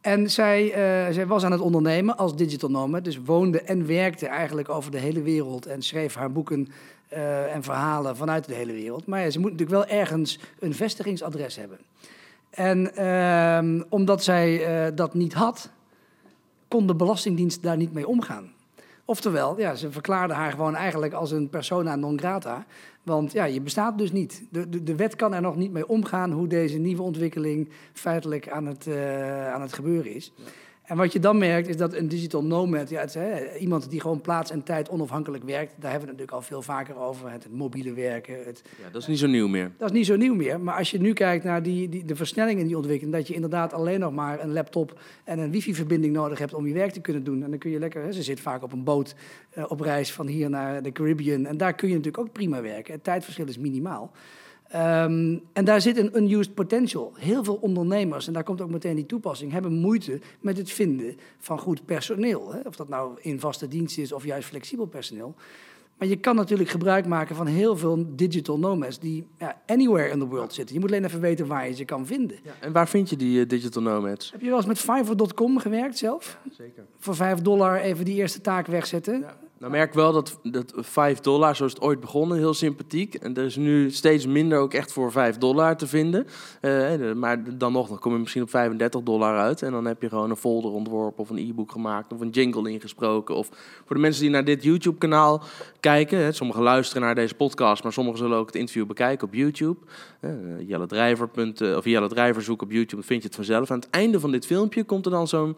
En 0.00 0.30
zij, 0.30 0.68
zij 1.12 1.26
was 1.26 1.44
aan 1.44 1.52
het 1.52 1.60
ondernemen 1.60 2.16
als 2.16 2.36
digital 2.36 2.70
nomad. 2.70 3.04
Dus 3.04 3.20
woonde 3.24 3.60
en 3.60 3.86
werkte 3.86 4.26
eigenlijk 4.26 4.68
over 4.68 4.90
de 4.90 4.98
hele 4.98 5.22
wereld. 5.22 5.66
En 5.66 5.82
schreef 5.82 6.14
haar 6.14 6.32
boeken 6.32 6.68
en 7.52 7.62
verhalen 7.62 8.16
vanuit 8.16 8.46
de 8.46 8.54
hele 8.54 8.72
wereld. 8.72 9.06
Maar 9.06 9.30
ze 9.30 9.38
moet 9.38 9.50
natuurlijk 9.50 9.88
wel 9.88 9.98
ergens 9.98 10.38
een 10.58 10.74
vestigingsadres 10.74 11.56
hebben. 11.56 11.78
En 12.50 12.96
ehm, 12.96 13.82
omdat 13.88 14.22
zij 14.22 14.64
dat 14.94 15.14
niet 15.14 15.32
had 15.32 15.70
kon 16.70 16.86
de 16.86 16.94
Belastingdienst 16.94 17.62
daar 17.62 17.76
niet 17.76 17.92
mee 17.92 18.06
omgaan. 18.06 18.52
Oftewel, 19.04 19.58
ja, 19.58 19.74
ze 19.74 19.90
verklaarden 19.90 20.36
haar 20.36 20.50
gewoon 20.50 20.74
eigenlijk 20.74 21.12
als 21.12 21.30
een 21.30 21.48
persona 21.48 21.96
non 21.96 22.18
grata. 22.18 22.66
Want 23.02 23.32
ja, 23.32 23.44
je 23.44 23.60
bestaat 23.60 23.98
dus 23.98 24.12
niet. 24.12 24.42
De, 24.50 24.68
de, 24.68 24.82
de 24.82 24.96
wet 24.96 25.16
kan 25.16 25.34
er 25.34 25.40
nog 25.40 25.56
niet 25.56 25.72
mee 25.72 25.88
omgaan 25.88 26.32
hoe 26.32 26.46
deze 26.46 26.78
nieuwe 26.78 27.02
ontwikkeling 27.02 27.68
feitelijk 27.92 28.48
aan 28.48 28.66
het, 28.66 28.86
uh, 28.86 29.52
aan 29.52 29.60
het 29.60 29.72
gebeuren 29.72 30.14
is. 30.14 30.32
En 30.90 30.96
wat 30.96 31.12
je 31.12 31.18
dan 31.18 31.38
merkt 31.38 31.68
is 31.68 31.76
dat 31.76 31.94
een 31.94 32.08
digital 32.08 32.44
nomad, 32.44 32.88
ja, 32.88 33.00
het, 33.00 33.14
hè, 33.14 33.56
iemand 33.56 33.90
die 33.90 34.00
gewoon 34.00 34.20
plaats 34.20 34.50
en 34.50 34.62
tijd 34.62 34.88
onafhankelijk 34.88 35.44
werkt, 35.44 35.72
daar 35.80 35.90
hebben 35.90 36.08
we 36.08 36.12
het 36.12 36.20
natuurlijk 36.20 36.32
al 36.32 36.42
veel 36.42 36.62
vaker 36.62 36.98
over. 36.98 37.30
Het, 37.30 37.46
mobiele 37.50 37.92
werken. 37.92 38.44
Het, 38.44 38.62
ja, 38.82 38.90
dat 38.92 39.02
is 39.02 39.08
niet 39.08 39.18
zo 39.18 39.26
nieuw 39.26 39.48
meer. 39.48 39.70
Dat 39.76 39.90
is 39.90 39.96
niet 39.96 40.06
zo 40.06 40.16
nieuw 40.16 40.34
meer. 40.34 40.60
Maar 40.60 40.76
als 40.76 40.90
je 40.90 41.00
nu 41.00 41.12
kijkt 41.12 41.44
naar 41.44 41.62
die, 41.62 41.88
die, 41.88 42.04
de 42.04 42.16
versnelling 42.16 42.60
in 42.60 42.66
die 42.66 42.76
ontwikkeling, 42.76 43.16
dat 43.16 43.28
je 43.28 43.34
inderdaad 43.34 43.72
alleen 43.72 44.00
nog 44.00 44.12
maar 44.12 44.40
een 44.40 44.52
laptop 44.52 45.00
en 45.24 45.38
een 45.38 45.50
wifi-verbinding 45.50 46.12
nodig 46.12 46.38
hebt 46.38 46.54
om 46.54 46.66
je 46.66 46.74
werk 46.74 46.92
te 46.92 47.00
kunnen 47.00 47.24
doen. 47.24 47.42
En 47.42 47.50
dan 47.50 47.58
kun 47.58 47.70
je 47.70 47.78
lekker, 47.78 48.02
hè, 48.02 48.12
ze 48.12 48.22
zit 48.22 48.40
vaak 48.40 48.62
op 48.62 48.72
een 48.72 48.84
boot 48.84 49.14
uh, 49.58 49.64
op 49.68 49.80
reis 49.80 50.12
van 50.12 50.26
hier 50.26 50.50
naar 50.50 50.82
de 50.82 50.92
Caribbean. 50.92 51.46
En 51.46 51.56
daar 51.56 51.74
kun 51.74 51.88
je 51.88 51.94
natuurlijk 51.94 52.24
ook 52.24 52.32
prima 52.32 52.62
werken. 52.62 52.94
Het 52.94 53.04
tijdverschil 53.04 53.46
is 53.46 53.58
minimaal. 53.58 54.12
Um, 54.74 55.42
en 55.52 55.64
daar 55.64 55.80
zit 55.80 55.96
een 55.96 56.16
unused 56.16 56.54
potential. 56.54 57.12
Heel 57.16 57.44
veel 57.44 57.54
ondernemers, 57.54 58.26
en 58.26 58.32
daar 58.32 58.44
komt 58.44 58.60
ook 58.60 58.70
meteen 58.70 58.94
die 58.94 59.06
toepassing, 59.06 59.52
hebben 59.52 59.72
moeite 59.72 60.20
met 60.40 60.56
het 60.56 60.70
vinden 60.70 61.16
van 61.38 61.58
goed 61.58 61.84
personeel. 61.84 62.52
Hè? 62.52 62.60
Of 62.64 62.76
dat 62.76 62.88
nou 62.88 63.18
in 63.20 63.40
vaste 63.40 63.68
dienst 63.68 63.98
is 63.98 64.12
of 64.12 64.24
juist 64.24 64.48
flexibel 64.48 64.86
personeel. 64.86 65.34
Maar 66.00 66.08
je 66.08 66.16
kan 66.16 66.36
natuurlijk 66.36 66.70
gebruik 66.70 67.06
maken 67.06 67.36
van 67.36 67.46
heel 67.46 67.76
veel 67.76 68.06
digital 68.08 68.58
nomads 68.58 68.98
die 68.98 69.26
ja, 69.38 69.60
anywhere 69.66 70.10
in 70.10 70.18
the 70.18 70.26
world 70.26 70.52
zitten. 70.52 70.74
Je 70.74 70.80
moet 70.80 70.90
alleen 70.90 71.04
even 71.04 71.20
weten 71.20 71.46
waar 71.46 71.68
je 71.68 71.74
ze 71.74 71.84
kan 71.84 72.06
vinden. 72.06 72.38
Ja, 72.42 72.52
en 72.60 72.72
waar 72.72 72.88
vind 72.88 73.10
je 73.10 73.16
die 73.16 73.40
uh, 73.40 73.48
digital 73.48 73.82
nomads? 73.82 74.32
Heb 74.32 74.40
je 74.40 74.48
wel 74.48 74.56
eens 74.56 74.66
met 74.66 74.78
Fiverr.com 74.78 75.58
gewerkt 75.58 75.98
zelf? 75.98 76.38
Ja, 76.44 76.50
zeker. 76.54 76.84
Voor 76.98 77.14
5 77.14 77.40
dollar 77.40 77.80
even 77.80 78.04
die 78.04 78.14
eerste 78.14 78.40
taak 78.40 78.66
wegzetten. 78.66 79.24
Nou 79.60 79.72
merk 79.72 79.94
wel 79.94 80.12
dat, 80.12 80.38
dat 80.42 80.72
5 80.76 81.20
dollar, 81.20 81.56
zo 81.56 81.64
is 81.64 81.72
het 81.72 81.80
ooit 81.80 82.00
begonnen, 82.00 82.38
heel 82.38 82.54
sympathiek. 82.54 83.14
En 83.14 83.36
er 83.36 83.44
is 83.44 83.56
nu 83.56 83.90
steeds 83.90 84.26
minder 84.26 84.58
ook 84.58 84.74
echt 84.74 84.92
voor 84.92 85.12
5 85.12 85.38
dollar 85.38 85.76
te 85.76 85.86
vinden. 85.86 86.26
Uh, 86.60 87.12
maar 87.12 87.58
dan 87.58 87.72
nog, 87.72 87.88
dan 87.88 87.98
kom 87.98 88.12
je 88.12 88.18
misschien 88.18 88.42
op 88.42 88.50
35 88.50 89.02
dollar 89.02 89.38
uit. 89.38 89.62
En 89.62 89.72
dan 89.72 89.84
heb 89.84 90.02
je 90.02 90.08
gewoon 90.08 90.30
een 90.30 90.36
folder 90.36 90.70
ontworpen 90.70 91.22
of 91.22 91.30
een 91.30 91.38
e-book 91.38 91.72
gemaakt 91.72 92.12
of 92.12 92.20
een 92.20 92.30
jingle 92.30 92.70
ingesproken. 92.70 93.34
Of 93.34 93.48
voor 93.84 93.96
de 93.96 94.02
mensen 94.02 94.22
die 94.22 94.30
naar 94.30 94.44
dit 94.44 94.62
YouTube-kanaal 94.62 95.42
kijken. 95.80 96.18
Hè, 96.18 96.32
sommigen 96.32 96.62
luisteren 96.62 97.02
naar 97.02 97.14
deze 97.14 97.34
podcast, 97.34 97.82
maar 97.82 97.92
sommigen 97.92 98.18
zullen 98.18 98.38
ook 98.38 98.46
het 98.46 98.56
interview 98.56 98.86
bekijken 98.86 99.26
op 99.26 99.34
YouTube. 99.34 99.78
Uh, 100.20 100.30
Jelle 100.68 100.86
Drijver, 100.86 101.28
of 101.76 101.84
Jelle 101.84 102.08
Drijver 102.08 102.42
zoek 102.42 102.62
op 102.62 102.70
YouTube, 102.70 103.02
vind 103.02 103.22
je 103.22 103.26
het 103.26 103.36
vanzelf. 103.36 103.70
Aan 103.70 103.78
het 103.78 103.90
einde 103.90 104.20
van 104.20 104.30
dit 104.30 104.46
filmpje 104.46 104.84
komt 104.84 105.04
er 105.04 105.12
dan 105.12 105.28
zo'n 105.28 105.56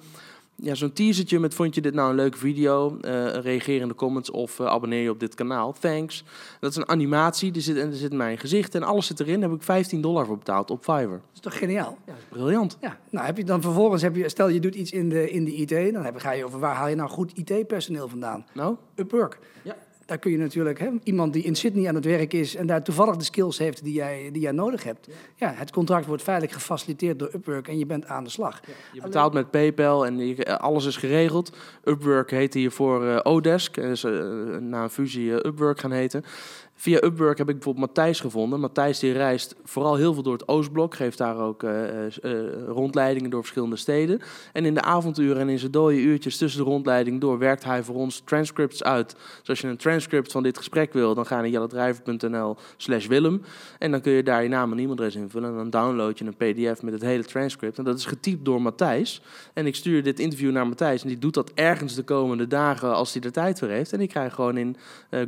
ja, 0.63 0.75
zo'n 0.75 0.93
teasertje 0.93 1.39
met 1.39 1.55
vond 1.55 1.75
je 1.75 1.81
dit 1.81 1.95
nou 1.95 2.11
een 2.11 2.17
leuke 2.17 2.39
video? 2.39 2.99
Uh, 3.01 3.27
reageer 3.27 3.81
in 3.81 3.89
de 3.89 3.95
comments 3.95 4.31
of 4.31 4.59
uh, 4.59 4.67
abonneer 4.67 5.03
je 5.03 5.11
op 5.11 5.21
dit 5.21 5.35
kanaal. 5.35 5.73
Thanks. 5.73 6.25
Dat 6.61 6.71
is 6.71 6.77
een 6.77 6.89
animatie, 6.89 7.53
die 7.53 7.63
zit, 7.63 7.77
en 7.77 7.91
er 7.91 7.97
zit 7.97 8.13
mijn 8.13 8.39
gezicht 8.39 8.75
en 8.75 8.83
alles 8.83 9.07
zit 9.07 9.21
erin. 9.21 9.41
Daar 9.41 9.49
heb 9.51 9.59
ik 9.59 9.65
15 9.65 10.01
dollar 10.01 10.27
voor 10.27 10.39
betaald 10.39 10.71
op 10.71 10.79
Fiverr. 10.79 11.09
Dat 11.09 11.21
is 11.35 11.41
toch 11.41 11.59
geniaal? 11.59 11.99
Ja, 12.07 12.13
is 12.13 12.23
briljant. 12.29 12.77
Ja, 12.81 12.99
nou 13.11 13.27
heb 13.27 13.37
je 13.37 13.45
dan 13.45 13.63
vervolgens, 13.63 14.03
heb 14.03 14.17
je, 14.17 14.29
stel 14.29 14.49
je 14.49 14.61
doet 14.61 14.75
iets 14.75 14.91
in 14.91 15.09
de, 15.09 15.31
in 15.31 15.45
de 15.45 15.55
IT, 15.55 15.93
dan 15.93 16.05
heb, 16.05 16.17
ga 16.17 16.31
je 16.31 16.45
over 16.45 16.59
waar 16.59 16.75
haal 16.75 16.89
je 16.89 16.97
nou 16.97 17.11
goed 17.11 17.33
IT-personeel 17.39 18.09
vandaan? 18.09 18.47
Nou? 18.53 18.77
Upwork. 18.95 19.39
Ja 19.63 19.77
daar 20.07 20.19
kun 20.19 20.31
je 20.31 20.39
natuurlijk, 20.39 20.79
hè, 20.79 20.89
iemand 21.03 21.33
die 21.33 21.43
in 21.43 21.55
Sydney 21.55 21.89
aan 21.89 21.95
het 21.95 22.05
werk 22.05 22.33
is 22.33 22.55
en 22.55 22.67
daar 22.67 22.83
toevallig 22.83 23.17
de 23.17 23.25
skills 23.25 23.59
heeft 23.59 23.85
die 23.85 23.93
jij, 23.93 24.29
die 24.33 24.43
jij 24.43 24.53
nodig 24.53 24.85
hebt. 24.85 25.09
Ja. 25.37 25.53
het 25.57 25.71
contract 25.71 26.07
wordt 26.07 26.23
feitelijk 26.23 26.55
gefaciliteerd 26.55 27.19
door 27.19 27.31
Upwork 27.35 27.69
en 27.69 27.79
je 27.79 27.87
bent 27.87 28.07
aan 28.07 28.25
de 28.25 28.31
slag. 28.31 28.61
Ja, 28.67 28.73
je 28.93 29.01
betaalt 29.01 29.33
met 29.33 29.51
PayPal 29.51 30.07
en 30.07 30.27
je, 30.27 30.59
alles 30.59 30.85
is 30.87 30.97
geregeld. 30.97 31.57
Upwork 31.85 32.31
heette 32.31 32.59
hiervoor 32.59 33.05
uh, 33.05 33.19
Odesk, 33.23 33.77
is 33.77 34.05
uh, 34.05 34.57
na 34.57 34.83
een 34.83 34.91
fusie 34.91 35.27
uh, 35.27 35.35
Upwork 35.35 35.81
gaan 35.81 35.93
heten. 35.93 36.25
Via 36.75 37.03
Upwork 37.05 37.39
heb 37.39 37.49
ik 37.49 37.55
bijvoorbeeld 37.55 37.87
Matthijs 37.87 38.21
gevonden. 38.21 38.61
Matthijs 38.61 38.99
die 38.99 39.13
reist 39.13 39.55
vooral 39.65 39.97
heel 39.97 40.15
veel 40.15 40.23
door 40.23 40.33
het 40.33 40.49
Oostblok. 40.49 40.95
Geeft 40.95 41.19
daar 41.19 41.37
ook 41.37 41.63
eh, 41.63 42.07
eh, 42.07 42.13
eh, 42.23 42.67
rondleidingen 42.67 43.31
door 43.31 43.41
verschillende 43.41 43.77
steden. 43.77 44.21
En 44.53 44.65
in 44.65 44.75
de 44.75 44.83
avonduren 44.83 45.41
en 45.41 45.49
in 45.49 45.59
zijn 45.59 45.71
dode 45.71 46.01
uurtjes 46.01 46.37
tussen 46.37 46.65
de 46.65 46.71
rondleiding 46.71 47.21
door... 47.21 47.39
werkt 47.39 47.65
hij 47.65 47.83
voor 47.83 47.95
ons 47.95 48.23
transcripts 48.25 48.83
uit. 48.83 49.17
Dus 49.39 49.49
als 49.49 49.61
je 49.61 49.69
een 49.69 49.77
transcript 49.77 50.33
van 50.33 50.43
dit 50.43 50.57
gesprek 50.57 50.93
wil... 50.93 51.15
dan 51.15 51.27
ga 51.27 51.37
je 51.37 51.43
naar 51.43 51.51
jelledrijver.nl 51.51 52.57
slash 52.77 53.07
Willem. 53.07 53.43
En 53.79 53.91
dan 53.91 54.01
kun 54.01 54.13
je 54.13 54.23
daar 54.23 54.43
je 54.43 54.49
naam 54.49 54.73
en 54.73 54.79
e-mailadres 54.79 55.15
invullen. 55.15 55.51
En 55.51 55.57
dan 55.57 55.71
download 55.71 56.19
je 56.19 56.25
een 56.25 56.37
pdf 56.37 56.83
met 56.83 56.93
het 56.93 57.03
hele 57.03 57.25
transcript. 57.25 57.79
En 57.79 57.85
dat 57.85 57.99
is 57.99 58.05
getypt 58.05 58.45
door 58.45 58.63
Matthijs. 58.63 59.23
En 59.53 59.67
ik 59.67 59.75
stuur 59.75 60.03
dit 60.03 60.21
interview 60.21 60.53
naar 60.53 60.67
Matthijs. 60.67 61.03
En 61.03 61.09
die 61.09 61.19
doet 61.19 61.35
dat 61.35 61.51
ergens 61.55 61.95
de 61.95 62.03
komende 62.03 62.47
dagen 62.47 62.95
als 62.95 63.13
hij 63.13 63.23
er 63.23 63.33
tijd 63.33 63.59
voor 63.59 63.69
heeft. 63.69 63.93
En 63.93 64.01
ik 64.01 64.09
krijg 64.09 64.35
gewoon 64.35 64.57
in 64.57 64.77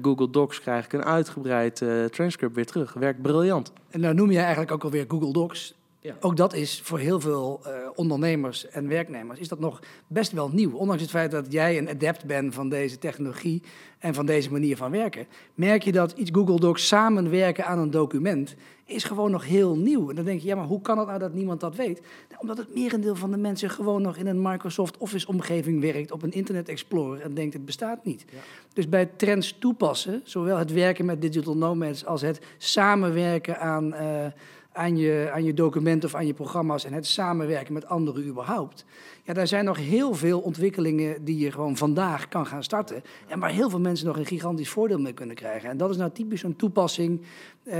Google 0.02 0.30
Docs 0.30 0.60
krijg 0.60 0.84
ik 0.84 0.92
een 0.92 1.04
uitgebreid 1.04 1.33
uitgebreid 1.34 1.80
uh, 1.80 2.04
transcript 2.04 2.54
weer 2.54 2.66
terug. 2.66 2.92
Werkt 2.92 3.22
briljant. 3.22 3.72
En 3.90 4.00
nou 4.00 4.14
noem 4.14 4.30
je 4.30 4.38
eigenlijk 4.38 4.72
ook 4.72 4.84
alweer 4.84 5.04
Google 5.08 5.32
Docs. 5.32 5.74
Ja. 6.00 6.16
Ook 6.20 6.36
dat 6.36 6.54
is 6.54 6.80
voor 6.84 6.98
heel 6.98 7.20
veel 7.20 7.60
uh, 7.66 7.72
ondernemers 7.94 8.68
en 8.68 8.88
werknemers 8.88 9.38
is 9.38 9.48
dat 9.48 9.58
nog 9.58 9.80
best 10.06 10.32
wel 10.32 10.48
nieuw. 10.48 10.72
Ondanks 10.72 11.02
het 11.02 11.10
feit 11.10 11.30
dat 11.30 11.52
jij 11.52 11.78
een 11.78 11.88
adept 11.88 12.24
bent 12.24 12.54
van 12.54 12.68
deze 12.68 12.98
technologie 12.98 13.62
en 13.98 14.14
van 14.14 14.26
deze 14.26 14.52
manier 14.52 14.76
van 14.76 14.90
werken, 14.90 15.26
merk 15.54 15.82
je 15.82 15.92
dat 15.92 16.12
iets 16.12 16.30
Google 16.34 16.60
Docs 16.60 16.86
samenwerken 16.86 17.66
aan 17.66 17.78
een 17.78 17.90
document 17.90 18.54
is 18.84 19.04
gewoon 19.04 19.30
nog 19.30 19.44
heel 19.44 19.76
nieuw. 19.76 20.08
En 20.10 20.16
dan 20.16 20.24
denk 20.24 20.40
je, 20.40 20.46
ja, 20.46 20.56
maar 20.56 20.66
hoe 20.66 20.80
kan 20.80 20.98
het 20.98 21.06
nou 21.06 21.18
dat 21.18 21.34
niemand 21.34 21.60
dat 21.60 21.76
weet? 21.76 22.00
Nou, 22.28 22.40
omdat 22.40 22.56
het 22.56 22.74
merendeel 22.74 23.14
van 23.14 23.30
de 23.30 23.36
mensen 23.36 23.70
gewoon 23.70 24.02
nog 24.02 24.16
in 24.16 24.26
een 24.26 24.42
Microsoft 24.42 24.96
Office 24.98 25.26
omgeving 25.26 25.80
werkt, 25.80 26.12
op 26.12 26.22
een 26.22 26.32
Internet 26.32 26.68
Explorer 26.68 27.20
en 27.20 27.34
denkt 27.34 27.54
het 27.54 27.64
bestaat 27.64 28.04
niet. 28.04 28.24
Ja. 28.32 28.38
Dus 28.72 28.88
bij 28.88 29.06
trends 29.16 29.56
toepassen, 29.58 30.20
zowel 30.24 30.58
het 30.58 30.72
werken 30.72 31.04
met 31.04 31.22
digital 31.22 31.56
nomads 31.56 32.06
als 32.06 32.20
het 32.20 32.40
samenwerken 32.58 33.60
aan, 33.60 33.86
uh, 33.86 34.26
aan, 34.75 34.97
je, 34.97 35.31
aan 35.33 35.45
je 35.45 35.54
documenten 35.54 36.09
of 36.09 36.14
aan 36.14 36.26
je 36.26 36.35
programma's 36.35 36.85
en 36.85 36.93
het 36.93 37.07
samenwerken 37.07 37.73
met 37.73 37.87
anderen 37.87 38.26
überhaupt. 38.26 38.85
Ja, 39.23 39.33
daar 39.33 39.47
zijn 39.47 39.64
nog 39.64 39.76
heel 39.76 40.14
veel 40.14 40.40
ontwikkelingen 40.40 41.25
die 41.25 41.38
je 41.38 41.50
gewoon 41.50 41.76
vandaag 41.76 42.28
kan 42.28 42.47
gaan 42.47 42.62
starten. 42.62 43.02
En 43.26 43.38
waar 43.38 43.50
heel 43.50 43.71
veel 43.71 43.81
mensen 43.81 44.07
nog 44.07 44.16
een 44.16 44.26
gigantisch 44.26 44.69
voordeel 44.69 44.99
mee 44.99 45.12
kunnen 45.12 45.37
krijgen. 45.37 45.71
En 45.71 45.76
dat 45.76 45.90
is 45.90 45.97
nou 45.97 46.11
typisch 46.11 46.43
een 46.43 46.57
toepassing 46.57 47.21
uh, 47.64 47.76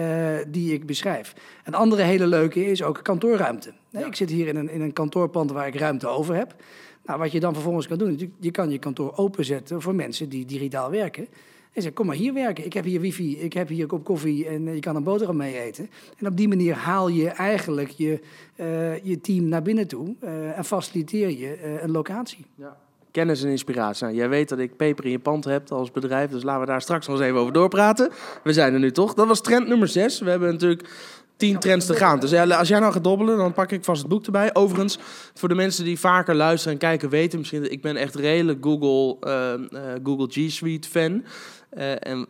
die 0.49 0.73
ik 0.73 0.87
beschrijf. 0.87 1.35
Een 1.65 1.75
andere 1.75 2.03
hele 2.03 2.27
leuke 2.27 2.67
is 2.67 2.83
ook 2.83 3.03
kantoorruimte. 3.03 3.73
Ik 3.91 4.15
zit 4.15 4.31
hier 4.31 4.47
in 4.47 4.57
een, 4.57 4.71
in 4.71 4.81
een 4.81 4.93
kantoorpand 4.93 5.51
waar 5.51 5.67
ik 5.67 5.75
ruimte 5.75 6.07
over 6.07 6.35
heb. 6.35 6.55
Nou, 7.05 7.19
wat 7.19 7.33
je 7.33 7.41
dan 7.41 7.55
vervolgens 7.55 7.87
kan 7.87 7.99
doen, 7.99 8.35
je 8.41 8.51
kan 8.51 8.71
je 8.71 8.79
kantoor 8.79 9.17
openzetten 9.17 9.83
voor 9.83 9.95
mensen 9.95 10.29
die 10.29 10.45
digitaal 10.45 10.91
werken. 10.91 11.29
En 11.75 11.83
zeg, 11.83 11.93
kom 11.93 12.07
maar 12.07 12.16
hier 12.16 12.35
werken. 12.35 12.64
Ik 12.64 12.73
heb 12.73 12.85
hier 12.85 13.00
wifi, 13.00 13.38
ik 13.40 13.52
heb 13.52 13.69
hier 13.69 13.83
een 13.83 13.88
kop 13.88 14.04
koffie 14.04 14.47
en 14.47 14.75
je 14.75 14.81
kan 14.81 14.97
een 14.97 15.02
boterham 15.02 15.37
mee 15.37 15.61
eten. 15.61 15.90
En 16.19 16.26
op 16.26 16.37
die 16.37 16.49
manier 16.49 16.75
haal 16.75 17.09
je 17.09 17.28
eigenlijk 17.28 17.88
je, 17.88 18.21
uh, 18.57 19.04
je 19.04 19.21
team 19.21 19.49
naar 19.49 19.62
binnen 19.62 19.87
toe 19.87 20.14
uh, 20.25 20.59
en 20.59 20.64
faciliteer 20.64 21.31
je 21.31 21.81
een 21.83 21.90
locatie. 21.90 22.47
Ja. 22.54 22.76
Kennis 23.11 23.43
en 23.43 23.50
inspiratie. 23.50 24.04
Nou, 24.04 24.16
jij 24.16 24.28
weet 24.28 24.49
dat 24.49 24.59
ik 24.59 24.76
peper 24.76 25.04
in 25.04 25.11
je 25.11 25.19
pand 25.19 25.45
heb 25.45 25.73
als 25.73 25.90
bedrijf, 25.90 26.31
dus 26.31 26.43
laten 26.43 26.61
we 26.61 26.66
daar 26.66 26.83
straks 26.83 27.07
nog 27.07 27.16
eens 27.16 27.26
even 27.26 27.38
over 27.40 27.52
doorpraten. 27.52 28.11
We 28.43 28.52
zijn 28.52 28.73
er 28.73 28.78
nu 28.78 28.90
toch. 28.90 29.14
Dat 29.14 29.26
was 29.26 29.40
trend 29.40 29.69
nummer 29.69 29.88
6. 29.88 30.21
We 30.21 30.31
hebben 30.31 30.52
natuurlijk 30.52 30.88
tien 31.37 31.59
trends 31.59 31.87
te 31.87 31.95
gaan. 31.95 32.21
Dus 32.21 32.31
ja, 32.31 32.45
als 32.45 32.69
jij 32.69 32.78
nou 32.78 32.93
gaat 32.93 33.04
dobbelen, 33.04 33.37
dan 33.37 33.52
pak 33.52 33.73
ik 33.73 33.85
vast 33.85 34.00
het 34.00 34.11
boek 34.11 34.25
erbij. 34.25 34.54
Overigens, 34.54 34.99
voor 35.35 35.49
de 35.49 35.54
mensen 35.54 35.85
die 35.85 35.99
vaker 35.99 36.35
luisteren 36.35 36.73
en 36.73 36.78
kijken, 36.78 37.09
weten 37.09 37.38
misschien... 37.38 37.73
ik 37.73 37.83
ben 37.83 37.97
echt 37.97 38.14
redelijk 38.14 38.64
Google, 38.64 39.16
Google 40.02 40.28
G 40.31 40.50
Suite 40.50 40.88
fan. 40.88 41.25
Uh, 41.76 42.07
en 42.07 42.26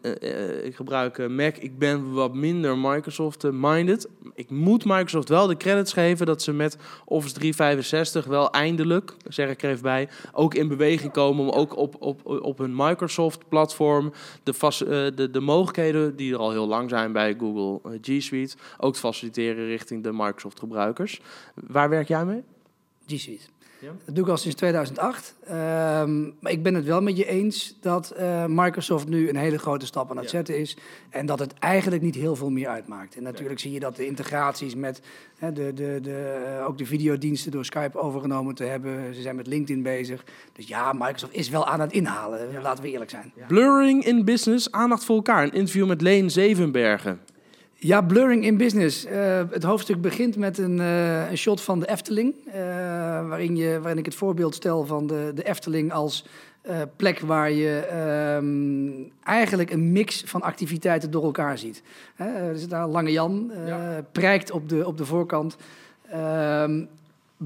ik 0.64 0.76
gebruik 0.76 1.28
Mac. 1.28 1.56
Ik 1.56 1.78
ben 1.78 2.12
wat 2.12 2.34
minder 2.34 2.78
Microsoft-minded. 2.78 4.08
Ik 4.34 4.50
moet 4.50 4.84
Microsoft 4.84 5.28
wel 5.28 5.46
de 5.46 5.56
credits 5.56 5.92
geven 5.92 6.26
dat 6.26 6.42
ze 6.42 6.52
met 6.52 6.76
Office 7.04 7.34
365 7.34 8.24
wel 8.24 8.50
eindelijk, 8.50 9.14
zeg 9.28 9.50
ik 9.50 9.62
er 9.62 9.70
even 9.70 9.82
bij, 9.82 10.08
ook 10.32 10.54
in 10.54 10.68
beweging 10.68 11.12
komen 11.12 11.44
om 11.44 11.50
ook 11.50 11.76
op, 11.76 11.96
op, 11.98 12.26
op 12.26 12.58
hun 12.58 12.76
Microsoft-platform 12.76 14.12
de, 14.42 15.12
de, 15.14 15.30
de 15.30 15.40
mogelijkheden 15.40 16.16
die 16.16 16.32
er 16.32 16.38
al 16.38 16.50
heel 16.50 16.66
lang 16.66 16.90
zijn 16.90 17.12
bij 17.12 17.34
Google 17.38 17.98
G 18.00 18.22
Suite 18.22 18.56
ook 18.78 18.92
te 18.92 19.00
faciliteren 19.00 19.66
richting 19.66 20.02
de 20.02 20.12
Microsoft-gebruikers. 20.12 21.20
Waar 21.54 21.88
werk 21.88 22.08
jij 22.08 22.24
mee? 22.24 22.42
G 23.06 23.20
Suite. 23.20 23.53
Ja. 23.84 23.90
Dat 24.04 24.14
doe 24.14 24.24
ik 24.24 24.30
al 24.30 24.36
sinds 24.36 24.56
2008. 24.56 25.34
Um, 25.50 26.34
maar 26.40 26.52
ik 26.52 26.62
ben 26.62 26.74
het 26.74 26.84
wel 26.84 27.02
met 27.02 27.16
je 27.16 27.26
eens 27.26 27.76
dat 27.80 28.14
uh, 28.18 28.44
Microsoft 28.48 29.08
nu 29.08 29.28
een 29.28 29.36
hele 29.36 29.58
grote 29.58 29.86
stap 29.86 30.10
aan 30.10 30.16
het 30.16 30.24
ja. 30.24 30.30
zetten 30.30 30.58
is. 30.58 30.76
En 31.10 31.26
dat 31.26 31.38
het 31.38 31.54
eigenlijk 31.58 32.02
niet 32.02 32.14
heel 32.14 32.36
veel 32.36 32.50
meer 32.50 32.68
uitmaakt. 32.68 33.16
En 33.16 33.22
natuurlijk 33.22 33.60
zie 33.60 33.72
je 33.72 33.80
dat 33.80 33.96
de 33.96 34.06
integraties 34.06 34.74
met 34.74 35.00
hè, 35.38 35.52
de, 35.52 35.72
de, 35.74 35.98
de, 36.02 36.54
uh, 36.58 36.66
ook 36.66 36.78
de 36.78 36.86
videodiensten 36.86 37.50
door 37.52 37.64
Skype 37.64 37.98
overgenomen 37.98 38.54
te 38.54 38.64
hebben. 38.64 39.14
Ze 39.14 39.22
zijn 39.22 39.36
met 39.36 39.46
LinkedIn 39.46 39.82
bezig. 39.82 40.24
Dus 40.52 40.66
ja, 40.66 40.92
Microsoft 40.92 41.34
is 41.34 41.48
wel 41.48 41.66
aan 41.66 41.80
het 41.80 41.92
inhalen. 41.92 42.52
Ja. 42.52 42.60
Laten 42.60 42.84
we 42.84 42.90
eerlijk 42.90 43.10
zijn. 43.10 43.32
Blurring 43.48 44.04
in 44.04 44.24
business, 44.24 44.70
aandacht 44.70 45.04
voor 45.04 45.16
elkaar. 45.16 45.42
Een 45.42 45.52
interview 45.52 45.86
met 45.86 46.00
Leen 46.00 46.30
Zevenbergen. 46.30 47.20
Ja, 47.76 48.00
blurring 48.00 48.44
in 48.44 48.56
business. 48.56 49.06
Uh, 49.06 49.42
het 49.50 49.62
hoofdstuk 49.62 50.00
begint 50.00 50.36
met 50.36 50.58
een, 50.58 50.78
uh, 50.78 51.30
een 51.30 51.38
shot 51.38 51.60
van 51.60 51.80
de 51.80 51.88
Efteling. 51.88 52.34
Uh, 52.46 52.54
waarin, 53.28 53.56
je, 53.56 53.80
waarin 53.80 53.98
ik 53.98 54.04
het 54.04 54.14
voorbeeld 54.14 54.54
stel 54.54 54.84
van 54.84 55.06
de, 55.06 55.32
de 55.34 55.44
Efteling 55.44 55.92
als 55.92 56.24
plek 56.96 57.20
waar 57.20 57.50
je 57.50 57.88
um, 58.36 59.10
eigenlijk 59.22 59.70
een 59.70 59.92
mix 59.92 60.22
van 60.26 60.42
activiteiten 60.42 61.10
door 61.10 61.24
elkaar 61.24 61.58
ziet. 61.58 61.82
er 62.16 62.58
zit 62.58 62.70
daar 62.70 62.86
Lange 62.86 63.12
Jan, 63.12 63.52
ja. 63.66 64.04
prijkt 64.12 64.50
op 64.50 64.68
de, 64.68 64.86
op 64.86 64.98
de 64.98 65.04
voorkant. 65.04 65.56
Ehm, 66.10 66.84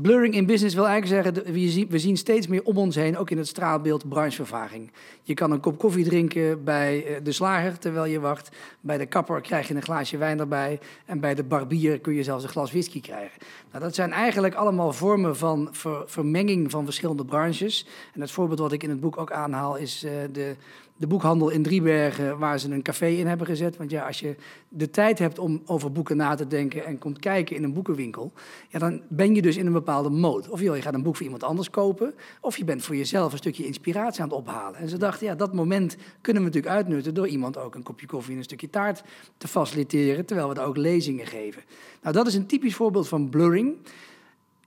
Blurring 0.03 0.35
in 0.35 0.47
business 0.47 0.75
wil 0.75 0.87
eigenlijk 0.87 1.25
zeggen, 1.25 1.53
we 1.89 1.99
zien, 1.99 2.17
steeds 2.17 2.47
meer 2.47 2.63
om 2.63 2.77
ons 2.77 2.95
heen, 2.95 3.17
ook 3.17 3.31
in 3.31 3.39
het 3.39 3.47
straatbeeld, 3.47 4.09
branchevervaging. 4.09 4.91
Je 5.23 5.35
kan 5.35 5.51
een 5.51 5.61
kop 5.61 5.79
koffie 5.79 6.05
drinken 6.05 6.65
bij 6.65 7.05
eh, 7.05 7.25
de 7.25 7.33
slager 7.33 7.79
terwijl 7.79 8.05
je 8.05 8.21
wacht. 8.21 8.49
Bij 8.81 8.99
de 8.99 9.07
kapper 9.07 9.41
krijg 9.41 9.69
je 9.69 9.75
een 9.75 9.83
glaasje 9.83 10.17
wijn 10.17 10.39
erbij. 10.39 10.81
En 11.05 11.21
bij 11.21 11.35
de 11.35 11.45
barbier 11.45 12.01
kun 12.01 12.15
je 12.15 12.23
zelfs 12.23 12.45
een 12.45 12.51
glas 12.51 12.71
whisky 12.71 13.01
krijgen. 13.01 13.41
Nou, 13.71 13.85
dat 13.85 13.95
zijn 13.95 14.13
eigenlijk 14.13 14.55
allemaal 14.55 14.93
vormen 14.93 15.37
van 15.37 15.69
ver, 15.73 16.03
vermenging 16.07 16.71
van 16.71 16.85
verschillende 16.85 17.25
branches. 17.25 17.87
En 18.15 18.21
het 18.21 18.31
voorbeeld 18.31 18.59
wat 18.59 18.73
ik 18.73 18.83
in 18.83 18.91
het 18.91 19.01
boek 19.01 19.19
ook 19.19 19.33
aanhaal 19.33 19.77
is 19.77 20.05
uh, 20.05 20.13
de 20.33 20.57
de 20.99 21.07
boekhandel 21.07 21.49
in 21.49 21.63
Driebergen, 21.63 22.39
waar 22.39 22.59
ze 22.59 22.71
een 22.71 22.83
café 22.83 23.07
in 23.07 23.27
hebben 23.27 23.47
gezet. 23.47 23.77
Want 23.77 23.91
ja, 23.91 24.07
als 24.07 24.21
je 24.21 24.37
de 24.69 24.91
tijd 24.91 25.19
hebt 25.19 25.39
om 25.39 25.63
over 25.67 25.93
boeken 25.93 26.17
na 26.17 26.35
te 26.35 26.47
denken 26.47 26.85
en 26.85 26.99
komt 26.99 27.19
kijken 27.19 27.57
in 27.57 27.65
een 27.65 27.73
boekenwinkel, 27.73 28.33
ja, 28.69 28.79
dan 28.79 29.03
ben 29.09 29.35
je 29.35 29.43
dus 29.43 29.57
in 29.57 29.67
een 29.67 29.73
bepaalde 29.73 30.11
mode. 30.11 30.51
Of 30.51 30.61
je 30.61 30.83
gaat 30.83 30.95
een 30.95 31.03
boek 31.03 31.17
voor 31.17 31.25
iemand 31.25 31.43
anders 31.43 31.71
kopen, 31.71 32.15
of 32.41 32.57
je 32.57 32.65
bent 32.65 32.83
voor 32.83 32.97
jezelf 32.97 33.33
een 33.33 33.39
stukje 33.39 33.67
inspiratie 33.67 34.23
aan 34.23 34.29
het 34.29 34.39
ophalen. 34.39 34.79
En 34.81 34.89
ze 34.89 34.99
dachten, 34.99 35.27
ja, 35.27 35.35
dat 35.35 35.55
moment 35.55 35.97
kunnen 36.21 36.43
we 36.43 36.49
natuurlijk 36.49 36.75
uitnutten 36.75 37.15
door 37.15 37.29
iemand 37.29 37.59
ook 37.59 37.75
een 37.75 37.83
kopje 37.83 38.07
koffie 38.07 38.33
en 38.33 38.39
een 38.39 38.45
stukje 38.45 38.71
taart 38.71 39.03
te 39.37 39.49
faciliteren, 39.49 40.27
terwijl 40.27 40.49
we 40.49 40.55
daar 40.55 40.67
ook 40.67 40.77
lezingen 40.77 41.27
geven. 41.27 41.63
Nou, 42.03 42.15
dat 42.15 42.27
is 42.27 42.35
een 42.35 42.47
typisch 42.47 42.75
voorbeeld 42.75 43.09
van 43.09 43.29
blurring 43.29 43.77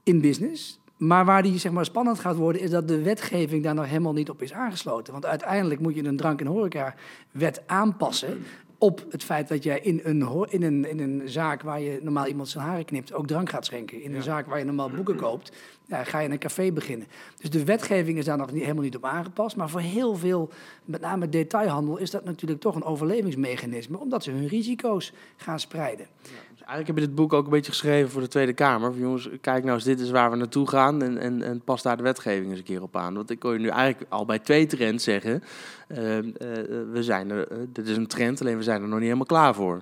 in 0.03 0.21
business. 0.21 0.80
Maar 1.01 1.25
waar 1.25 1.43
die 1.43 1.59
zeg 1.59 1.71
maar, 1.71 1.85
spannend 1.85 2.19
gaat 2.19 2.35
worden, 2.35 2.61
is 2.61 2.69
dat 2.69 2.87
de 2.87 3.01
wetgeving 3.01 3.63
daar 3.63 3.73
nog 3.73 3.85
helemaal 3.85 4.13
niet 4.13 4.29
op 4.29 4.41
is 4.41 4.53
aangesloten. 4.53 5.13
Want 5.13 5.25
uiteindelijk 5.25 5.79
moet 5.79 5.95
je 5.95 6.03
een 6.03 6.17
drank- 6.17 6.39
en 6.39 6.47
horeca-wet 6.47 7.61
aanpassen 7.65 8.43
op 8.77 9.05
het 9.09 9.23
feit 9.23 9.47
dat 9.47 9.63
jij 9.63 9.79
in 9.79 10.01
een, 10.03 10.45
in, 10.49 10.63
een, 10.63 10.89
in 10.89 10.99
een 10.99 11.21
zaak 11.25 11.61
waar 11.61 11.81
je 11.81 11.99
normaal 12.01 12.27
iemand 12.27 12.49
zijn 12.49 12.65
haren 12.65 12.85
knipt, 12.85 13.13
ook 13.13 13.27
drank 13.27 13.49
gaat 13.49 13.65
schenken. 13.65 14.01
In 14.01 14.15
een 14.15 14.23
zaak 14.23 14.45
waar 14.45 14.59
je 14.59 14.65
normaal 14.65 14.89
boeken 14.89 15.15
koopt, 15.15 15.51
ga 15.91 16.19
je 16.19 16.29
een 16.29 16.37
café 16.37 16.71
beginnen. 16.71 17.07
Dus 17.39 17.49
de 17.49 17.63
wetgeving 17.63 18.17
is 18.17 18.25
daar 18.25 18.37
nog 18.37 18.51
niet, 18.51 18.61
helemaal 18.61 18.83
niet 18.83 18.95
op 18.95 19.05
aangepast. 19.05 19.55
Maar 19.55 19.69
voor 19.69 19.79
heel 19.79 20.15
veel, 20.15 20.49
met 20.85 21.01
name 21.01 21.29
detailhandel, 21.29 21.97
is 21.97 22.11
dat 22.11 22.25
natuurlijk 22.25 22.61
toch 22.61 22.75
een 22.75 22.83
overlevingsmechanisme, 22.83 23.99
omdat 23.99 24.23
ze 24.23 24.31
hun 24.31 24.47
risico's 24.47 25.13
gaan 25.37 25.59
spreiden. 25.59 26.07
Ja. 26.21 26.29
Eigenlijk 26.71 26.87
heb 26.87 26.97
je 26.97 27.13
dit 27.13 27.15
boek 27.15 27.33
ook 27.33 27.43
een 27.43 27.51
beetje 27.51 27.71
geschreven 27.71 28.09
voor 28.09 28.21
de 28.21 28.27
Tweede 28.27 28.53
Kamer. 28.53 28.97
Jongens, 28.97 29.29
kijk 29.41 29.63
nou 29.63 29.75
eens, 29.75 29.83
dit 29.83 29.99
is 29.99 30.09
waar 30.09 30.31
we 30.31 30.35
naartoe 30.35 30.67
gaan 30.67 31.01
en, 31.01 31.17
en, 31.17 31.41
en 31.41 31.61
pas 31.61 31.81
daar 31.81 31.97
de 31.97 32.03
wetgeving 32.03 32.49
eens 32.49 32.59
een 32.59 32.65
keer 32.65 32.81
op 32.81 32.95
aan. 32.95 33.13
Want 33.13 33.29
ik 33.29 33.43
hoor 33.43 33.53
je 33.53 33.59
nu 33.59 33.67
eigenlijk 33.67 34.11
al 34.11 34.25
bij 34.25 34.39
twee 34.39 34.65
trends 34.65 35.03
zeggen, 35.03 35.43
uh, 35.87 36.17
uh, 36.17 36.23
we 36.91 36.99
zijn 36.99 37.29
er, 37.29 37.47
dit 37.73 37.87
is 37.87 37.97
een 37.97 38.07
trend, 38.07 38.41
alleen 38.41 38.57
we 38.57 38.63
zijn 38.63 38.81
er 38.81 38.87
nog 38.87 38.95
niet 38.95 39.03
helemaal 39.03 39.25
klaar 39.25 39.55
voor. 39.55 39.81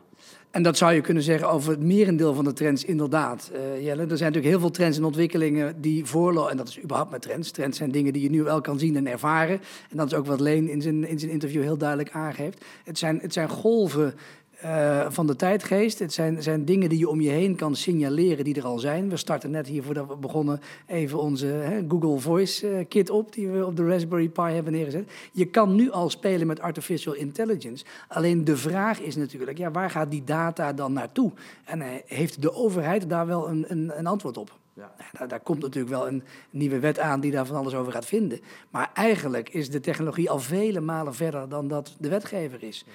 En 0.52 0.64
dat 0.64 0.78
zou 0.78 0.94
je 0.94 1.02
kunnen 1.02 1.24
zeggen 1.24 1.50
over 1.50 1.72
het 1.72 1.84
merendeel 1.84 2.34
van 2.34 2.44
de 2.44 2.54
trends, 2.54 2.86
inderdaad. 2.86 3.52
Uh, 3.54 3.84
Jelle, 3.86 4.02
er 4.02 4.18
zijn 4.18 4.32
natuurlijk 4.32 4.46
heel 4.46 4.60
veel 4.60 4.72
trends 4.72 4.98
en 4.98 5.04
ontwikkelingen 5.04 5.82
die 5.82 6.06
voorlopen. 6.06 6.52
En 6.52 6.58
dat 6.58 6.68
is 6.68 6.82
überhaupt 6.84 7.12
met 7.12 7.22
trends. 7.22 7.52
Trends 7.52 7.78
zijn 7.78 7.92
dingen 7.92 8.14
die 8.14 8.22
je 8.22 8.30
nu 8.30 8.44
wel 8.44 8.62
kan 8.62 8.80
zien 8.80 8.96
en 8.96 9.08
ervaren. 9.08 9.62
En 9.90 9.98
dat 9.98 10.12
is 10.12 10.18
ook 10.18 10.26
wat 10.26 10.40
Leen 10.40 10.70
in 10.70 10.82
zijn, 10.82 11.08
in 11.08 11.20
zijn 11.20 11.32
interview 11.32 11.62
heel 11.62 11.78
duidelijk 11.78 12.12
aangeeft. 12.12 12.66
Het 12.84 12.98
zijn, 12.98 13.20
het 13.22 13.34
zijn 13.34 13.50
golven 13.50 14.14
eh, 14.60 15.06
van 15.10 15.28
de 15.28 15.36
tijdgeest. 15.36 16.00
Het 16.00 16.14
zijn, 16.14 16.44
zijn 16.44 16.66
dingen 16.66 16.90
die 16.90 17.00
je 17.00 17.10
om 17.10 17.22
je 17.22 17.30
heen 17.30 17.56
kan 17.56 17.76
signaleren 17.76 18.44
die 18.44 18.56
er 18.56 18.66
al 18.66 18.80
zijn. 18.80 19.10
We 19.10 19.18
starten 19.18 19.52
net 19.52 19.68
hier 19.68 19.84
voordat 19.84 20.08
we 20.08 20.16
begonnen 20.16 20.62
even 20.88 21.20
onze 21.20 21.46
hè, 21.46 21.84
Google 21.88 22.20
Voice 22.20 22.70
eh, 22.70 22.86
kit 22.88 23.10
op 23.10 23.34
die 23.34 23.48
we 23.48 23.66
op 23.66 23.76
de 23.76 23.88
Raspberry 23.88 24.30
Pi 24.30 24.42
hebben 24.42 24.74
neergezet. 24.74 25.12
Je 25.32 25.46
kan 25.46 25.76
nu 25.76 25.92
al 25.92 26.10
spelen 26.10 26.48
met 26.48 26.60
artificial 26.60 27.14
intelligence. 27.14 27.86
Alleen 28.08 28.46
de 28.46 28.58
vraag 28.58 29.00
is 29.00 29.16
natuurlijk, 29.16 29.58
ja, 29.58 29.72
waar 29.72 29.90
gaat 29.90 30.12
die 30.12 30.24
data 30.24 30.74
dan 30.74 30.94
naartoe? 30.94 31.32
En 31.66 31.82
eh, 31.82 31.88
heeft 32.06 32.42
de 32.42 32.54
overheid 32.54 33.10
daar 33.10 33.28
wel 33.28 33.50
een, 33.50 33.66
een, 33.68 33.92
een 33.98 34.08
antwoord 34.08 34.38
op? 34.38 34.58
Ja. 34.74 34.92
Nou, 34.98 35.10
daar, 35.18 35.28
daar 35.28 35.40
komt 35.40 35.62
natuurlijk 35.62 35.94
wel 35.94 36.08
een 36.08 36.24
nieuwe 36.50 36.80
wet 36.80 37.00
aan 37.00 37.20
die 37.20 37.32
daar 37.32 37.46
van 37.46 37.56
alles 37.56 37.74
over 37.74 37.92
gaat 37.92 38.06
vinden. 38.06 38.40
Maar 38.70 38.92
eigenlijk 38.94 39.50
is 39.50 39.70
de 39.70 39.80
technologie 39.80 40.30
al 40.30 40.40
vele 40.40 40.80
malen 40.80 41.16
verder 41.16 41.50
dan 41.50 41.68
dat 41.68 41.96
de 42.00 42.10
wetgever 42.10 42.64
is. 42.64 42.86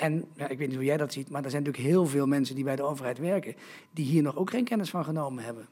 En 0.00 0.24
ja, 0.36 0.48
ik 0.48 0.58
weet 0.58 0.66
niet 0.68 0.76
hoe 0.76 0.84
jij 0.84 0.96
dat 0.96 1.12
ziet, 1.12 1.30
maar 1.30 1.44
er 1.44 1.50
zijn 1.50 1.62
natuurlijk 1.62 1.92
heel 1.92 2.06
veel 2.06 2.26
mensen 2.26 2.54
die 2.54 2.64
bij 2.64 2.76
de 2.76 2.82
overheid 2.82 3.18
werken, 3.18 3.54
die 3.90 4.04
hier 4.04 4.22
nog 4.22 4.36
ook 4.36 4.50
geen 4.50 4.64
kennis 4.64 4.90
van 4.90 5.04
genomen 5.04 5.44
hebben. 5.44 5.68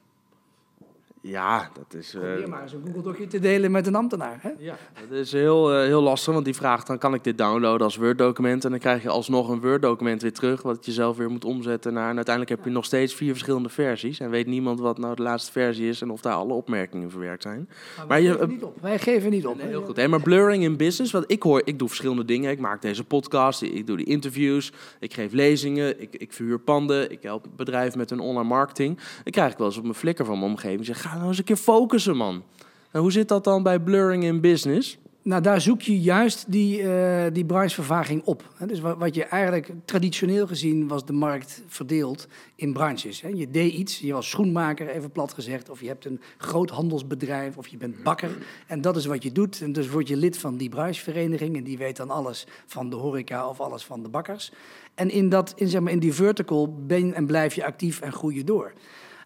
Ja, 1.22 1.70
dat 1.75 2.00
is... 2.00 2.14
eh, 2.14 2.20
Probeer 2.20 2.48
maar 2.48 2.62
eens 2.62 2.72
een 2.72 2.82
Google-docje 2.87 3.26
te 3.26 3.38
delen 3.38 3.70
met 3.70 3.87
een 3.87 3.94
ambtenaar. 3.94 4.38
Hè? 4.40 4.50
Ja, 4.58 4.76
dat 5.08 5.18
is 5.18 5.32
heel, 5.32 5.72
eh, 5.75 5.84
heel 5.84 6.02
lastig, 6.02 6.32
want 6.32 6.44
die 6.44 6.54
vraagt 6.54 6.87
dan 6.87 6.98
kan 6.98 7.14
ik 7.14 7.25
dit 7.25 7.38
downloaden 7.38 7.80
als 7.87 7.96
Word-document 7.96 8.64
en 8.64 8.70
dan 8.70 8.78
krijg 8.78 9.02
je 9.02 9.08
alsnog 9.08 9.48
een 9.48 9.60
Word-document 9.60 10.22
weer 10.22 10.32
terug, 10.32 10.62
wat 10.62 10.87
je 10.87 10.92
zelf 10.92 11.16
weer 11.16 11.30
moet 11.30 11.44
omzetten 11.44 11.92
naar. 11.92 12.08
En 12.10 12.16
uiteindelijk 12.16 12.56
heb 12.56 12.64
je 12.66 12.70
nog 12.72 12.84
steeds 12.84 13.14
vier 13.14 13.30
verschillende 13.30 13.68
versies 13.68 14.20
en 14.20 14.30
weet 14.30 14.46
niemand 14.46 14.80
wat 14.80 14.98
nou 14.98 15.14
de 15.14 15.22
laatste 15.22 15.52
versie 15.52 15.88
is 15.88 16.00
en 16.02 16.10
of 16.10 16.20
daar 16.20 16.34
alle 16.34 16.52
opmerkingen 16.52 17.10
verwerkt 17.10 17.42
zijn. 17.42 17.68
Maar, 17.68 18.06
Maar 18.06 18.06
wij 18.08 18.22
je- 18.22 18.32
geven 18.32 18.48
niet 18.48 18.62
op. 18.64 18.76
Wij 18.80 18.98
geven 18.98 19.30
niet 19.30 19.46
op. 19.46 19.56
Nee, 19.56 19.66
heel 19.66 19.82
goed. 19.84 19.96
Hey, 19.96 20.08
maar 20.08 20.22
blurring 20.22 20.62
in 20.62 20.76
business, 20.76 21.12
wat 21.12 21.25
ik 21.26 21.42
hoor, 21.42 21.62
ik 21.64 21.78
doe 21.78 21.88
verschillende 21.88 22.25
dingen. 22.25 22.50
Ik 22.50 22.58
maak 22.60 22.82
deze 22.82 23.04
podcast, 23.04 23.62
ik 23.62 23.87
doe 23.87 23.96
die 23.96 24.06
interviews, 24.06 24.72
ik 25.00 25.14
geef 25.14 25.32
lezingen, 25.32 26.00
ik, 26.00 26.14
ik 26.16 26.32
verhuur 26.32 26.58
panden, 26.58 27.10
ik 27.10 27.22
help 27.22 27.46
bedrijven 27.56 27.98
met 27.98 28.10
hun 28.10 28.20
online 28.20 28.48
marketing. 28.48 28.96
Dan 28.96 29.32
krijg 29.32 29.52
ik 29.52 29.58
wel 29.58 29.66
eens 29.66 29.76
op 29.76 29.82
mijn 29.82 29.94
flikker 29.94 30.25
van 30.25 30.38
mijn 30.38 30.50
omgeving. 30.50 30.84
Zeg, 30.84 31.06
ga 31.09 31.17
nou 31.17 31.29
eens 31.29 31.38
een 31.38 31.45
keer 31.45 31.57
focussen, 31.57 32.17
man. 32.17 32.43
En 32.91 33.00
hoe 33.00 33.12
zit 33.12 33.29
dat 33.29 33.45
dan 33.45 33.62
bij 33.62 33.81
blurring 33.81 34.25
in 34.25 34.41
business? 34.41 34.99
Nou, 35.29 35.43
daar 35.43 35.61
zoek 35.61 35.83
je 35.83 36.00
juist 36.00 36.45
die, 36.53 36.83
eh 36.83 37.33
die 37.33 37.45
branchevervaging 37.45 38.23
op. 38.25 38.55
Dus 38.67 38.81
wat, 38.81 39.15
je 39.15 39.25
eigenlijk 39.25 39.71
traditioneel 39.85 40.47
gezien 40.47 40.88
was 40.88 41.05
de 41.05 41.12
markt 41.12 41.62
verdeeld 41.67 42.29
in 42.55 42.73
branches. 42.73 43.21
Je 43.35 43.50
deed 43.50 43.73
iets, 43.73 43.99
je 43.99 44.12
was 44.12 44.31
schoenmaker, 44.31 44.88
even 44.88 45.11
plat 45.11 45.33
gezegd, 45.33 45.71
of 45.71 45.81
je 45.81 45.87
hebt 45.87 46.05
een 46.05 46.21
groot 46.37 46.71
handelsbedrijf, 46.71 47.57
of 47.57 47.67
je 47.67 47.77
bent 47.77 48.03
bakker. 48.03 48.31
En 48.67 48.81
dat 48.81 48.97
is 48.97 49.07
wat 49.07 49.23
je 49.23 49.33
doet. 49.33 49.61
En 49.61 49.73
dus 49.73 49.88
word 49.88 50.09
je 50.09 50.17
lid 50.17 50.38
van 50.38 50.57
die 50.57 50.69
branchevereniging 50.69 51.57
en 51.57 51.65
die 51.65 51.79
weet 51.79 51.97
dan 51.97 52.11
alles 52.11 52.47
van 52.67 52.91
de 52.91 52.97
horeca 52.97 53.49
of 53.49 53.61
alles 53.61 53.85
van 53.85 54.03
de 54.03 54.09
bakkers. 54.09 54.53
En 54.95 55.11
in, 55.11 55.29
dat, 55.29 55.53
in, 55.57 55.69
zeg 55.69 55.81
maar, 55.81 55.93
in 55.93 55.99
die 55.99 56.15
vertical 56.15 56.75
ben 56.87 57.15
en 57.15 57.27
blijf 57.27 57.55
je 57.55 57.65
actief 57.65 58.00
en 58.00 58.12
groei 58.12 58.37
je 58.37 58.45
door. 58.45 58.73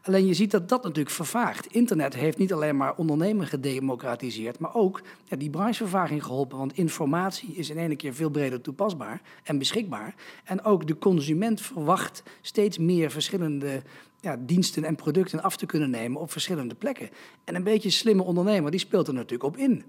Alleen 0.03 0.27
je 0.27 0.35
ziet 0.35 0.51
dat 0.51 0.69
dat 0.69 0.83
natuurlijk 0.83 1.15
vervaagt. 1.15 1.67
Internet 1.67 2.15
heeft 2.15 2.39
niet 2.39 2.53
alleen 2.53 2.77
maar 2.77 2.97
ondernemen 2.97 3.47
gedemocratiseerd, 3.47 4.59
maar 4.59 4.75
ook 4.75 5.03
die 5.39 5.51
branchevervaging 5.51 6.25
geholpen. 6.25 6.59
Want 6.59 6.77
informatie 6.77 7.55
is 7.55 7.71
in 7.71 7.79
één 7.79 7.97
keer 7.97 8.15
veel 8.15 8.31
breder 8.31 8.61
toepasbaar 8.61 9.21
en 9.43 9.59
beschikbaar. 9.59 10.15
En 10.45 10.65
ook 10.65 10.87
de 10.87 10.99
consument 10.99 11.61
verwacht 11.61 12.23
steeds 12.41 12.79
meer 12.79 13.11
verschillende 13.11 13.83
ja, 14.21 14.37
diensten 14.41 14.85
en 14.85 14.97
producten 14.97 15.43
af 15.43 15.57
te 15.57 15.67
kunnen 15.67 15.91
nemen 15.91 16.21
op 16.21 16.31
verschillende 16.31 16.75
plekken. 16.75 17.11
En 17.45 17.55
een 17.55 17.65
beetje 17.65 17.91
slimme 17.91 18.23
ondernemer, 18.23 18.71
die 18.71 18.81
speelt 18.81 19.09
er 19.09 19.15
natuurlijk 19.15 19.45
op 19.45 19.57
in. 19.57 19.85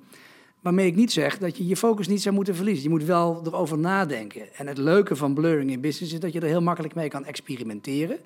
Waarmee 0.59 0.87
ik 0.87 0.95
niet 0.95 1.11
zeg 1.11 1.37
dat 1.37 1.57
je 1.57 1.67
je 1.67 1.75
focus 1.75 2.07
niet 2.07 2.21
zou 2.21 2.35
moeten 2.35 2.55
verliezen. 2.55 2.83
Je 2.83 2.89
moet 2.89 3.03
wel 3.03 3.41
erover 3.45 3.77
nadenken. 3.77 4.53
En 4.55 4.67
het 4.67 4.77
leuke 4.77 5.15
van 5.15 5.33
blurring 5.33 5.71
in 5.71 5.81
business 5.81 6.13
is 6.13 6.19
dat 6.19 6.33
je 6.33 6.39
er 6.39 6.47
heel 6.47 6.61
makkelijk 6.61 6.95
mee 6.95 7.09
kan 7.09 7.25
experimenteren. 7.25 8.19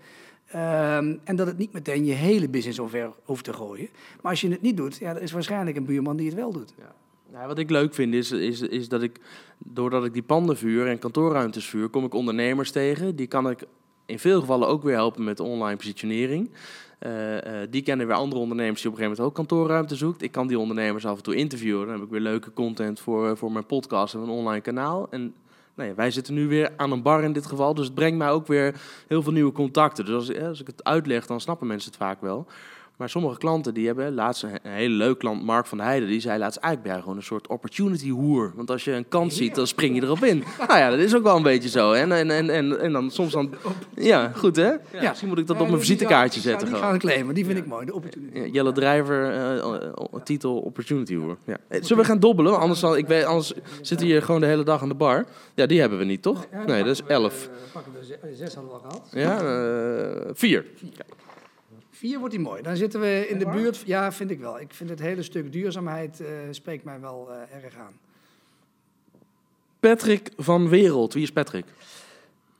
Ehm, 0.47 1.15
en 1.23 1.35
dat 1.35 1.47
het 1.47 1.57
niet 1.57 1.73
meteen 1.73 2.05
je 2.05 2.13
hele 2.13 2.49
business 2.49 2.79
omver 2.79 3.11
hoeft 3.23 3.43
te 3.43 3.53
gooien. 3.53 3.89
Maar 4.21 4.31
als 4.31 4.41
je 4.41 4.49
het 4.49 4.61
niet 4.61 4.77
doet, 4.77 4.97
ja, 4.97 5.15
er 5.15 5.21
is 5.21 5.31
waarschijnlijk 5.31 5.77
een 5.77 5.85
buurman 5.85 6.17
die 6.17 6.25
het 6.25 6.35
wel 6.35 6.51
doet. 6.51 6.73
Nou, 7.31 7.47
wat 7.47 7.57
ik 7.57 7.69
leuk 7.69 7.93
vind 7.93 8.13
is, 8.13 8.31
is, 8.31 8.61
is 8.61 8.89
dat 8.89 9.01
ik, 9.01 9.19
doordat 9.57 10.05
ik 10.05 10.13
die 10.13 10.23
panden 10.23 10.57
vuur 10.57 10.87
en 10.87 10.99
kantoorruimtes 10.99 11.65
vuur, 11.65 11.89
kom 11.89 12.05
ik 12.05 12.13
ondernemers 12.13 12.71
tegen. 12.71 13.15
Die 13.15 13.27
kan 13.27 13.49
ik 13.49 13.63
in 14.05 14.19
veel 14.19 14.39
gevallen 14.39 14.67
ook 14.67 14.83
weer 14.83 14.93
helpen 14.93 15.23
met 15.23 15.39
online 15.39 15.75
positionering. 15.75 16.49
Eh, 16.99 17.61
eh, 17.61 17.67
die 17.69 17.81
kennen 17.81 18.07
weer 18.07 18.15
andere 18.15 18.41
ondernemers 18.41 18.81
die 18.81 18.91
op 18.91 18.97
een 18.97 19.03
gegeven 19.03 19.23
moment 19.23 19.39
ook 19.39 19.47
kantoorruimte 19.47 19.95
zoekt. 19.95 20.21
Ik 20.21 20.31
kan 20.31 20.47
die 20.47 20.59
ondernemers 20.59 21.05
af 21.05 21.17
en 21.17 21.23
toe 21.23 21.35
interviewen. 21.35 21.85
Dan 21.85 21.95
heb 21.95 22.03
ik 22.03 22.09
weer 22.09 22.19
leuke 22.19 22.53
content 22.53 22.99
voor, 22.99 23.29
eh, 23.29 23.35
voor 23.35 23.51
mijn 23.51 23.65
podcast 23.65 24.13
en 24.13 24.19
een 24.19 24.29
online 24.29 24.61
kanaal. 24.61 25.07
En 25.09 25.35
ja, 25.85 25.95
wij 25.95 26.11
zitten 26.11 26.33
nu 26.33 26.47
weer 26.47 26.71
aan 26.77 26.91
een 26.91 27.01
bar 27.01 27.23
in 27.23 27.33
dit 27.33 27.45
geval. 27.45 27.73
Dus 27.73 27.85
het 27.85 27.95
brengt 27.95 28.17
mij 28.17 28.29
ook 28.29 28.47
weer 28.47 28.75
heel 29.07 29.23
veel 29.23 29.31
nieuwe 29.31 29.51
contacten. 29.51 30.05
Dus 30.05 30.15
als, 30.15 30.39
als 30.39 30.61
ik 30.61 30.67
het 30.67 30.83
uitleg, 30.83 31.25
dan 31.25 31.41
snappen 31.41 31.67
mensen 31.67 31.91
het 31.91 31.99
vaak 31.99 32.21
wel. 32.21 32.47
Maar 32.97 33.09
sommige 33.09 33.37
klanten 33.37 33.73
die 33.73 33.85
hebben, 33.85 34.13
laatst 34.13 34.43
een, 34.43 34.49
een 34.63 34.71
hele 34.71 34.93
leuk 34.95 35.17
klant, 35.19 35.43
Mark 35.43 35.65
van 35.65 35.79
Heijden, 35.79 36.07
die 36.09 36.19
zei 36.19 36.39
laatst 36.39 36.57
eigenlijk 36.59 36.93
ben 36.93 37.01
gewoon 37.03 37.17
een 37.17 37.23
soort 37.23 37.47
opportunity 37.47 38.09
hoer. 38.09 38.51
Want 38.55 38.71
als 38.71 38.83
je 38.83 38.91
een 38.91 39.07
kans 39.07 39.35
ziet, 39.35 39.55
dan 39.55 39.67
spring 39.67 39.95
je 39.95 40.01
erop 40.03 40.23
in. 40.23 40.43
nou 40.67 40.79
ja, 40.79 40.89
dat 40.89 40.99
is 40.99 41.15
ook 41.15 41.23
wel 41.23 41.35
een 41.35 41.43
beetje 41.43 41.69
zo. 41.69 41.91
En, 41.91 42.11
en, 42.11 42.31
en, 42.31 42.49
en, 42.49 42.79
en 42.79 42.91
dan 42.91 43.11
soms 43.11 43.31
dan, 43.31 43.53
ja, 43.95 44.31
goed 44.35 44.55
hè? 44.55 44.69
Ja, 44.69 44.77
Misschien 45.09 45.27
moet 45.27 45.37
ik 45.37 45.47
dat 45.47 45.59
op 45.61 45.67
mijn 45.67 45.79
visitekaartje 45.79 46.41
zetten. 46.41 46.67
Die 46.67 46.75
gewoon. 46.75 46.89
gaan 46.91 46.99
claimen, 46.99 47.35
die 47.35 47.45
vind 47.45 47.57
ik 47.57 47.65
mooi. 47.65 47.85
De 47.85 47.93
opportunity. 47.93 48.39
Jelle 48.51 48.71
Drijver, 48.71 49.31
eh, 49.31 49.57
eh, 49.57 49.83
titel 50.23 50.57
Opportunity 50.57 51.15
Hoer. 51.15 51.37
Ja. 51.45 51.57
Eh, 51.67 51.81
Zullen 51.83 52.03
we 52.03 52.09
gaan 52.09 52.19
dobbelen? 52.19 52.59
Anders, 52.59 52.79
zal, 52.79 52.97
ik 52.97 53.07
weet, 53.07 53.23
anders 53.23 53.53
zitten 53.81 54.07
we 54.07 54.13
hier 54.13 54.21
gewoon 54.21 54.41
de 54.41 54.47
hele 54.47 54.63
dag 54.63 54.81
aan 54.81 54.89
de 54.89 54.95
bar. 54.95 55.25
Ja, 55.55 55.65
die 55.65 55.79
hebben 55.79 55.97
we 55.97 56.03
niet, 56.05 56.21
toch? 56.21 56.45
Nee, 56.65 56.83
dat 56.83 56.91
is 56.93 57.01
elf. 57.07 57.49
pakken 57.71 57.91
we 57.99 58.05
ze- 58.05 58.19
zes 58.35 58.53
hadden 58.55 58.73
we 58.73 58.79
al 58.79 58.89
gehad. 58.89 59.07
Ja, 59.11 59.39
eh, 59.41 60.29
vier. 60.33 60.65
Vier 61.97 62.19
wordt 62.19 62.33
die 62.33 62.43
mooi. 62.43 62.61
Dan 62.61 62.75
zitten 62.75 62.99
we 62.99 63.27
in 63.29 63.39
de 63.39 63.49
buurt. 63.49 63.83
Ja, 63.85 64.11
vind 64.11 64.31
ik 64.31 64.39
wel. 64.39 64.59
Ik 64.59 64.73
vind 64.73 64.89
het 64.89 64.99
hele 64.99 65.23
stuk 65.23 65.51
duurzaamheid 65.51 66.19
eh, 66.19 66.27
spreekt 66.51 66.83
mij 66.83 66.99
wel 66.99 67.29
eh, 67.31 67.63
erg 67.63 67.75
aan. 67.77 67.99
Patrick 69.79 70.29
van 70.37 70.69
Wereld. 70.69 71.13
Wie 71.13 71.23
is 71.23 71.31
Patrick? 71.31 71.65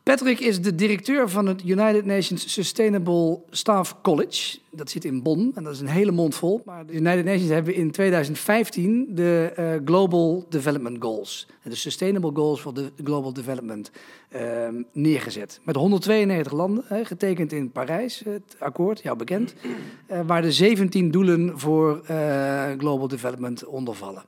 Patrick 0.08 0.40
is 0.40 0.62
de 0.62 0.76
directeur 0.76 1.30
van 1.30 1.46
het 1.46 1.64
United 1.64 2.06
Nations 2.06 2.54
Sustainable 2.54 3.40
Staff 3.50 3.96
College. 4.02 4.58
Dat 4.72 4.90
zit 4.90 5.06
in 5.06 5.22
Bonn 5.22 5.52
en 5.56 5.64
dat 5.64 5.74
is 5.74 5.80
een 5.80 5.88
hele 5.88 6.12
mond 6.12 6.36
vol. 6.36 6.62
Maar 6.66 6.86
de 6.86 6.94
United 6.94 7.26
Nations 7.26 7.50
hebben 7.50 7.76
in 7.76 7.92
2015 7.92 9.08
de 9.10 9.52
eh, 9.56 9.74
Global 9.86 10.46
Development 10.50 10.98
Goals, 11.00 11.48
de 11.64 11.76
Sustainable 11.76 12.32
Goals 12.34 12.62
voor 12.62 12.74
de 12.74 12.92
Global 13.04 13.34
Development, 13.34 13.92
ehm, 14.30 14.82
neergezet. 14.92 15.60
Met 15.64 15.76
192 15.76 16.54
landen, 16.54 16.84
getekend 17.06 17.52
in 17.52 17.72
Parijs, 17.72 18.22
het 18.26 18.56
akkoord, 18.60 19.02
jou 19.02 19.18
bekend, 19.18 19.54
eh, 20.06 20.20
waar 20.26 20.42
de 20.42 20.52
17 20.52 21.12
doelen 21.12 21.60
voor 21.60 22.02
eh, 22.06 22.66
Global 22.78 23.08
Development 23.08 23.66
onder 23.66 23.96
vallen. 23.96 24.24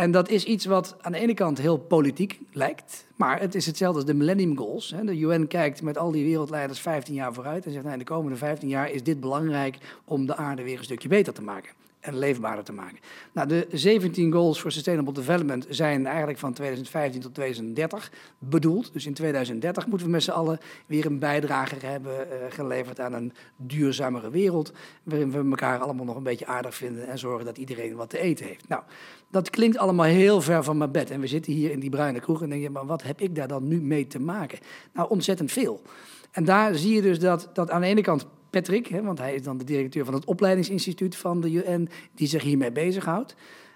En 0.00 0.10
dat 0.10 0.28
is 0.28 0.44
iets 0.44 0.64
wat 0.64 0.96
aan 1.00 1.12
de 1.12 1.18
ene 1.18 1.34
kant 1.34 1.58
heel 1.58 1.78
politiek 1.78 2.40
lijkt, 2.52 3.06
maar 3.16 3.40
het 3.40 3.54
is 3.54 3.66
hetzelfde 3.66 3.98
als 3.98 4.06
de 4.06 4.14
Millennium 4.14 4.56
Goals. 4.56 4.94
De 5.02 5.18
UN 5.18 5.46
kijkt 5.46 5.82
met 5.82 5.98
al 5.98 6.10
die 6.10 6.24
wereldleiders 6.24 6.80
15 6.80 7.14
jaar 7.14 7.34
vooruit 7.34 7.64
en 7.64 7.70
zegt, 7.70 7.82
nou, 7.82 7.92
in 7.92 8.04
de 8.04 8.12
komende 8.12 8.36
15 8.36 8.68
jaar 8.68 8.90
is 8.90 9.02
dit 9.02 9.20
belangrijk 9.20 9.78
om 10.04 10.26
de 10.26 10.36
aarde 10.36 10.62
weer 10.62 10.78
een 10.78 10.84
stukje 10.84 11.08
beter 11.08 11.32
te 11.32 11.42
maken 11.42 11.72
en 12.00 12.18
leefbaarder 12.18 12.64
te 12.64 12.72
maken. 12.72 12.98
Nou, 13.32 13.48
de 13.48 13.66
17 13.72 14.32
Goals 14.32 14.60
for 14.60 14.72
Sustainable 14.72 15.12
Development 15.12 15.66
zijn 15.68 16.06
eigenlijk 16.06 16.38
van 16.38 16.52
2015 16.52 17.20
tot 17.20 17.34
2030 17.34 18.12
bedoeld. 18.38 18.92
Dus 18.92 19.06
in 19.06 19.14
2030 19.14 19.86
moeten 19.86 20.06
we 20.06 20.12
met 20.12 20.22
z'n 20.22 20.30
allen 20.30 20.58
weer 20.86 21.06
een 21.06 21.18
bijdrage 21.18 21.86
hebben 21.86 22.30
eh, 22.30 22.38
geleverd 22.48 23.00
aan 23.00 23.12
een 23.12 23.32
duurzamere 23.56 24.30
wereld, 24.30 24.72
waarin 25.02 25.30
we 25.30 25.50
elkaar 25.50 25.78
allemaal 25.78 26.04
nog 26.04 26.16
een 26.16 26.22
beetje 26.22 26.46
aardig 26.46 26.74
vinden 26.74 27.08
en 27.08 27.18
zorgen 27.18 27.44
dat 27.44 27.58
iedereen 27.58 27.96
wat 27.96 28.10
te 28.10 28.18
eten 28.18 28.46
heeft. 28.46 28.68
Nou, 28.68 28.82
dat 29.30 29.50
klinkt 29.50 29.78
allemaal 29.78 30.06
heel 30.06 30.40
ver 30.40 30.64
van 30.64 30.78
mijn 30.78 30.92
bed. 30.92 31.10
En 31.10 31.20
we 31.20 31.26
zitten 31.26 31.52
hier 31.52 31.70
in 31.70 31.80
die 31.80 31.90
bruine 31.90 32.20
kroeg 32.20 32.42
en 32.42 32.48
denk 32.48 32.62
je, 32.62 32.70
maar 32.70 32.86
wat 32.86 33.02
heb 33.02 33.20
ik 33.20 33.34
daar 33.34 33.48
dan 33.48 33.68
nu 33.68 33.80
mee 33.80 34.06
te 34.06 34.20
maken? 34.20 34.58
Nou, 34.92 35.08
ontzettend 35.08 35.52
veel. 35.52 35.82
En 36.30 36.44
daar 36.44 36.74
zie 36.74 36.94
je 36.94 37.02
dus 37.02 37.18
dat, 37.18 37.50
dat 37.52 37.70
aan 37.70 37.80
de 37.80 37.86
ene 37.86 38.00
kant 38.00 38.26
Patrick, 38.50 38.86
hè, 38.86 39.02
want 39.02 39.18
hij 39.18 39.34
is 39.34 39.42
dan 39.42 39.58
de 39.58 39.64
directeur 39.64 40.04
van 40.04 40.14
het 40.14 40.24
opleidingsinstituut 40.24 41.16
van 41.16 41.40
de 41.40 41.50
UN, 41.50 41.88
die 42.14 42.26
zich 42.26 42.42
hiermee 42.42 42.72
bezighoudt, 42.72 43.34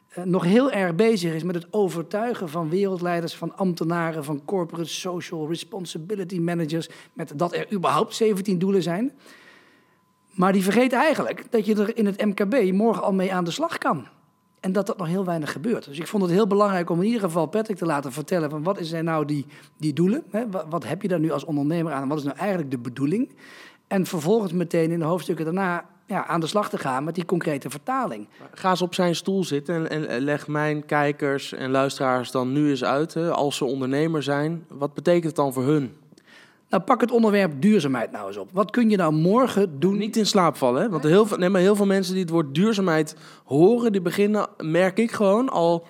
eh, 0.09 0.25
nog 0.25 0.45
heel 0.45 0.71
erg 0.71 0.95
bezig 0.95 1.35
is 1.35 1.43
met 1.43 1.55
het 1.55 1.67
overtuigen 1.71 2.49
van 2.49 2.69
wereldleiders, 2.69 3.37
van 3.37 3.57
ambtenaren, 3.57 4.25
van 4.25 4.45
corporate 4.45 4.89
social 4.89 5.49
responsibility 5.49 6.39
managers, 6.39 6.89
met 7.13 7.33
dat 7.37 7.55
er 7.55 7.73
überhaupt 7.73 8.15
17 8.15 8.59
doelen 8.59 8.83
zijn. 8.83 9.13
Maar 10.31 10.53
die 10.53 10.63
vergeet 10.63 10.93
eigenlijk 10.93 11.45
dat 11.51 11.67
je 11.67 11.75
er 11.75 11.97
in 11.97 12.07
het 12.07 12.25
MKB 12.25 12.73
morgen 12.73 13.03
al 13.03 13.13
mee 13.13 13.35
aan 13.35 13.45
de 13.45 13.51
slag 13.51 13.79
kan. 13.79 14.07
En 14.65 14.73
dat 14.73 14.87
dat 14.87 14.99
nog 14.99 15.07
heel 15.07 15.25
weinig 15.25 15.53
gebeurt. 15.53 15.85
Dus 15.85 15.99
ik 15.99 16.07
vond 16.07 16.23
het 16.23 16.33
heel 16.33 16.47
belangrijk 16.47 16.91
om 16.91 16.99
in 16.99 17.07
ieder 17.07 17.21
geval 17.21 17.47
Patrick 17.47 17.77
te 17.77 17.85
laten 17.85 18.13
vertellen 18.13 18.51
van 18.51 18.63
wat 18.63 18.79
zijn 18.81 19.05
nou 19.05 19.25
die, 19.25 19.47
die 19.77 19.93
doelen? 19.93 20.23
Hè? 20.31 20.45
Wat, 20.69 20.85
heb 20.85 21.03
je 21.03 21.09
daar 21.09 21.21
nu 21.21 21.31
als 21.31 21.45
ondernemer 21.45 21.93
aan? 21.93 22.03
En 22.03 22.09
wat 22.09 22.19
is 22.19 22.25
nou 22.25 22.37
eigenlijk 22.37 22.71
de 22.71 22.79
bedoeling? 22.79 23.35
En 23.87 24.07
vervolgens 24.07 24.53
meteen 24.53 24.91
in 24.91 24.99
de 24.99 25.05
hoofdstukken 25.05 25.45
daarna 25.45 25.85
ja, 26.07 26.27
aan 26.27 26.41
de 26.41 26.47
slag 26.47 26.69
te 26.69 26.79
gaan 26.79 27.05
met 27.05 27.15
die 27.15 27.25
concrete 27.25 27.71
vertaling. 27.71 28.29
Ga 28.53 28.71
eens 28.71 28.83
op 28.83 28.95
zijn 28.95 29.15
stoel 29.15 29.45
zitten 29.45 29.91
en, 29.91 30.09
en 30.09 30.21
leg 30.21 30.49
mijn 30.49 30.87
kijkers 30.87 31.53
en 31.53 31.71
luisteraars 31.71 32.31
dan 32.31 32.53
nu 32.53 32.71
eens 32.71 32.85
uit. 32.85 33.15
Hè, 33.15 33.31
als 33.31 33.57
ze 33.57 33.65
ondernemer 33.65 34.23
zijn, 34.23 34.65
wat 34.69 34.95
betekent 34.95 35.25
het 35.25 35.37
dan 35.37 35.53
voor 35.53 35.65
hun? 35.65 35.97
Nou, 36.75 36.87
pak 36.87 37.01
het 37.01 37.11
onderwerp 37.11 37.53
duurzaamheid 37.61 38.11
nou 38.11 38.27
eens 38.27 38.37
op. 38.37 38.49
Wat 38.53 38.71
kun 38.71 38.91
je 38.91 38.97
nou 38.97 39.13
morgen 39.13 39.81
doen? 39.81 39.99
Niet 39.99 40.17
in 40.17 40.27
slaap 40.27 40.57
vallen, 40.57 40.83
hè? 40.83 40.89
Want 40.89 41.03
heel 41.03 41.27
veel, 41.27 41.37
nee, 41.37 41.49
maar 41.49 41.61
heel 41.61 41.77
veel 41.77 41.87
mensen 41.87 42.13
die 42.13 42.23
het 42.23 42.31
woord 42.31 42.55
duurzaamheid 42.55 43.17
horen, 43.45 43.93
die 43.93 44.01
beginnen, 44.01 44.49
merk 44.59 44.99
ik 44.99 45.11
gewoon, 45.11 45.49
al... 45.49 45.87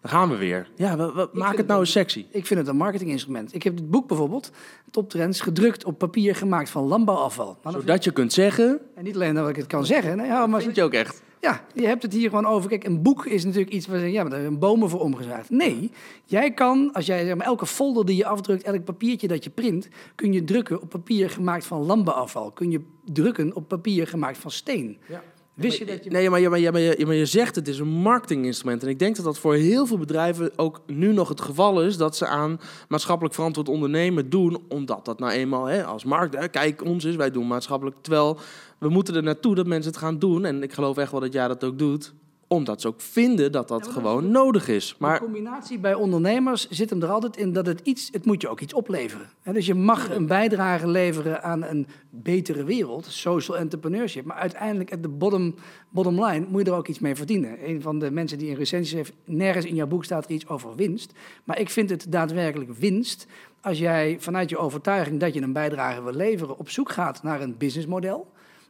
Dan 0.00 0.10
gaan 0.10 0.28
we 0.28 0.36
weer. 0.36 0.68
Ja, 0.76 0.96
we, 0.96 1.12
we- 1.12 1.28
maak 1.32 1.56
het 1.56 1.66
nou 1.66 1.80
eens 1.80 1.90
sexy. 1.90 2.26
Ik 2.30 2.46
vind 2.46 2.60
het 2.60 2.68
een 2.68 2.76
marketinginstrument. 2.76 3.54
Ik 3.54 3.62
heb 3.62 3.76
dit 3.76 3.90
boek 3.90 4.08
bijvoorbeeld, 4.08 4.50
Top 4.90 5.10
Trends, 5.10 5.40
gedrukt 5.40 5.84
op 5.84 5.98
papier 5.98 6.34
gemaakt 6.36 6.70
van 6.70 6.84
landbouwafval. 6.84 7.46
Nou, 7.46 7.58
dat 7.62 7.72
Zodat 7.72 8.04
je 8.04 8.10
kunt 8.10 8.32
zeggen, 8.32 8.78
En 8.94 9.04
niet 9.04 9.14
alleen 9.14 9.34
dat 9.34 9.48
ik 9.48 9.56
het 9.56 9.66
kan 9.66 9.86
zeggen. 9.86 10.16
Nee, 10.16 10.26
ja, 10.26 10.46
maar 10.46 10.62
vind 10.62 10.76
je 10.76 10.82
ook 10.82 10.92
echt. 10.92 11.22
Ja, 11.40 11.64
je 11.74 11.86
hebt 11.86 12.02
het 12.02 12.12
hier 12.12 12.28
gewoon 12.28 12.46
over. 12.46 12.68
Kijk, 12.68 12.84
een 12.84 13.02
boek 13.02 13.26
is 13.26 13.44
natuurlijk 13.44 13.72
iets 13.72 13.86
waar 13.86 13.98
je 13.98 14.12
ja, 14.12 14.22
maar 14.22 14.30
daar 14.30 14.58
bomen 14.58 14.88
voor 14.88 15.00
omgezaagd. 15.00 15.50
Nee, 15.50 15.90
jij 16.24 16.50
kan, 16.50 16.92
als 16.92 17.06
jij 17.06 17.24
zeg 17.24 17.36
maar, 17.36 17.46
elke 17.46 17.66
folder 17.66 18.04
die 18.04 18.16
je 18.16 18.26
afdrukt, 18.26 18.62
elk 18.62 18.84
papiertje 18.84 19.28
dat 19.28 19.44
je 19.44 19.50
print, 19.50 19.88
kun 20.14 20.32
je 20.32 20.44
drukken 20.44 20.82
op 20.82 20.88
papier 20.88 21.30
gemaakt 21.30 21.64
van 21.64 21.86
landbouwafval. 21.86 22.50
Kun 22.50 22.70
je 22.70 22.80
drukken 23.04 23.54
op 23.54 23.68
papier 23.68 24.06
gemaakt 24.06 24.38
van 24.38 24.50
steen. 24.50 24.98
Ja. 25.08 25.22
Wist 25.58 25.78
je 25.78 25.84
dat 25.84 26.04
je... 26.04 26.10
Nee, 26.10 26.30
maar 26.30 26.40
je, 26.40 26.48
maar, 26.48 26.58
je, 26.58 26.72
maar, 26.72 26.80
je, 26.80 27.06
maar 27.06 27.14
je 27.14 27.26
zegt 27.26 27.54
het 27.54 27.68
is 27.68 27.78
een 27.78 27.88
marketinginstrument. 27.88 28.82
En 28.82 28.88
ik 28.88 28.98
denk 28.98 29.16
dat 29.16 29.24
dat 29.24 29.38
voor 29.38 29.54
heel 29.54 29.86
veel 29.86 29.98
bedrijven 29.98 30.50
ook 30.56 30.80
nu 30.86 31.12
nog 31.12 31.28
het 31.28 31.40
geval 31.40 31.82
is... 31.82 31.96
dat 31.96 32.16
ze 32.16 32.26
aan 32.26 32.60
maatschappelijk 32.88 33.34
verantwoord 33.34 33.68
ondernemen 33.68 34.30
doen... 34.30 34.62
omdat 34.68 35.04
dat 35.04 35.18
nou 35.18 35.32
eenmaal 35.32 35.64
hè, 35.64 35.84
als 35.84 36.04
markt... 36.04 36.38
Hè, 36.38 36.48
kijk, 36.48 36.84
ons 36.84 37.04
is, 37.04 37.16
wij 37.16 37.30
doen 37.30 37.46
maatschappelijk. 37.46 37.96
Terwijl 38.00 38.38
we 38.78 38.88
moeten 38.88 39.14
er 39.14 39.22
naartoe 39.22 39.54
dat 39.54 39.66
mensen 39.66 39.90
het 39.90 40.00
gaan 40.00 40.18
doen. 40.18 40.44
En 40.44 40.62
ik 40.62 40.72
geloof 40.72 40.96
echt 40.96 41.10
wel 41.10 41.20
dat 41.20 41.32
jij 41.32 41.48
dat 41.48 41.64
ook 41.64 41.78
doet. 41.78 42.14
Omdat 42.46 42.80
ze 42.80 42.88
ook 42.88 43.00
vinden 43.00 43.52
dat 43.52 43.68
dat 43.68 43.86
Ja, 43.86 43.92
gewoon 43.92 44.30
nodig 44.30 44.68
is. 44.68 44.88
De 44.88 44.94
Maar 44.98 45.18
combinatie 45.18 45.78
bij 45.78 45.94
ondernemers 45.94 46.68
zit 46.68 46.90
hem 46.90 47.02
er 47.02 47.08
altijd 47.08 47.36
in 47.36 47.52
dat 47.52 47.66
het 47.66 47.80
iets, 47.82 48.08
het 48.12 48.24
moet 48.24 48.42
je 48.42 48.48
ook 48.48 48.60
iets 48.60 48.74
opleveren. 48.74 49.30
Dus 49.52 49.66
je 49.66 49.74
mag 49.74 50.10
een 50.10 50.26
bijdrage 50.26 50.88
leveren 50.88 51.42
aan 51.42 51.64
een 51.64 51.86
betere 52.10 52.64
wereld, 52.64 53.06
social 53.06 53.58
entrepreneurship. 53.58 54.24
Maar 54.24 54.36
uiteindelijk, 54.36 54.92
at 54.92 55.02
de 55.02 55.08
bottom, 55.08 55.54
bottom 55.88 56.24
line, 56.24 56.46
moet 56.48 56.66
je 56.66 56.70
er 56.70 56.76
ook 56.76 56.88
iets 56.88 56.98
mee 56.98 57.14
verdienen. 57.14 57.68
Een 57.68 57.82
van 57.82 57.98
de 57.98 58.10
mensen 58.10 58.38
die 58.38 58.50
een 58.50 58.56
recensie 58.56 58.96
heeft, 58.96 59.12
nergens 59.24 59.64
in 59.64 59.74
jouw 59.74 59.86
boek 59.86 60.04
staat 60.04 60.24
er 60.24 60.30
iets 60.30 60.48
over 60.48 60.74
winst. 60.76 61.12
Maar 61.44 61.60
ik 61.60 61.70
vind 61.70 61.90
het 61.90 62.06
daadwerkelijk 62.08 62.74
winst 62.74 63.26
als 63.60 63.78
jij 63.78 64.16
vanuit 64.20 64.50
je 64.50 64.58
overtuiging 64.58 65.20
dat 65.20 65.34
je 65.34 65.42
een 65.42 65.52
bijdrage 65.52 66.02
wil 66.02 66.12
leveren 66.12 66.58
op 66.58 66.70
zoek 66.70 66.90
gaat 66.90 67.22
naar 67.22 67.40
een 67.40 67.56
businessmodel 67.56 68.26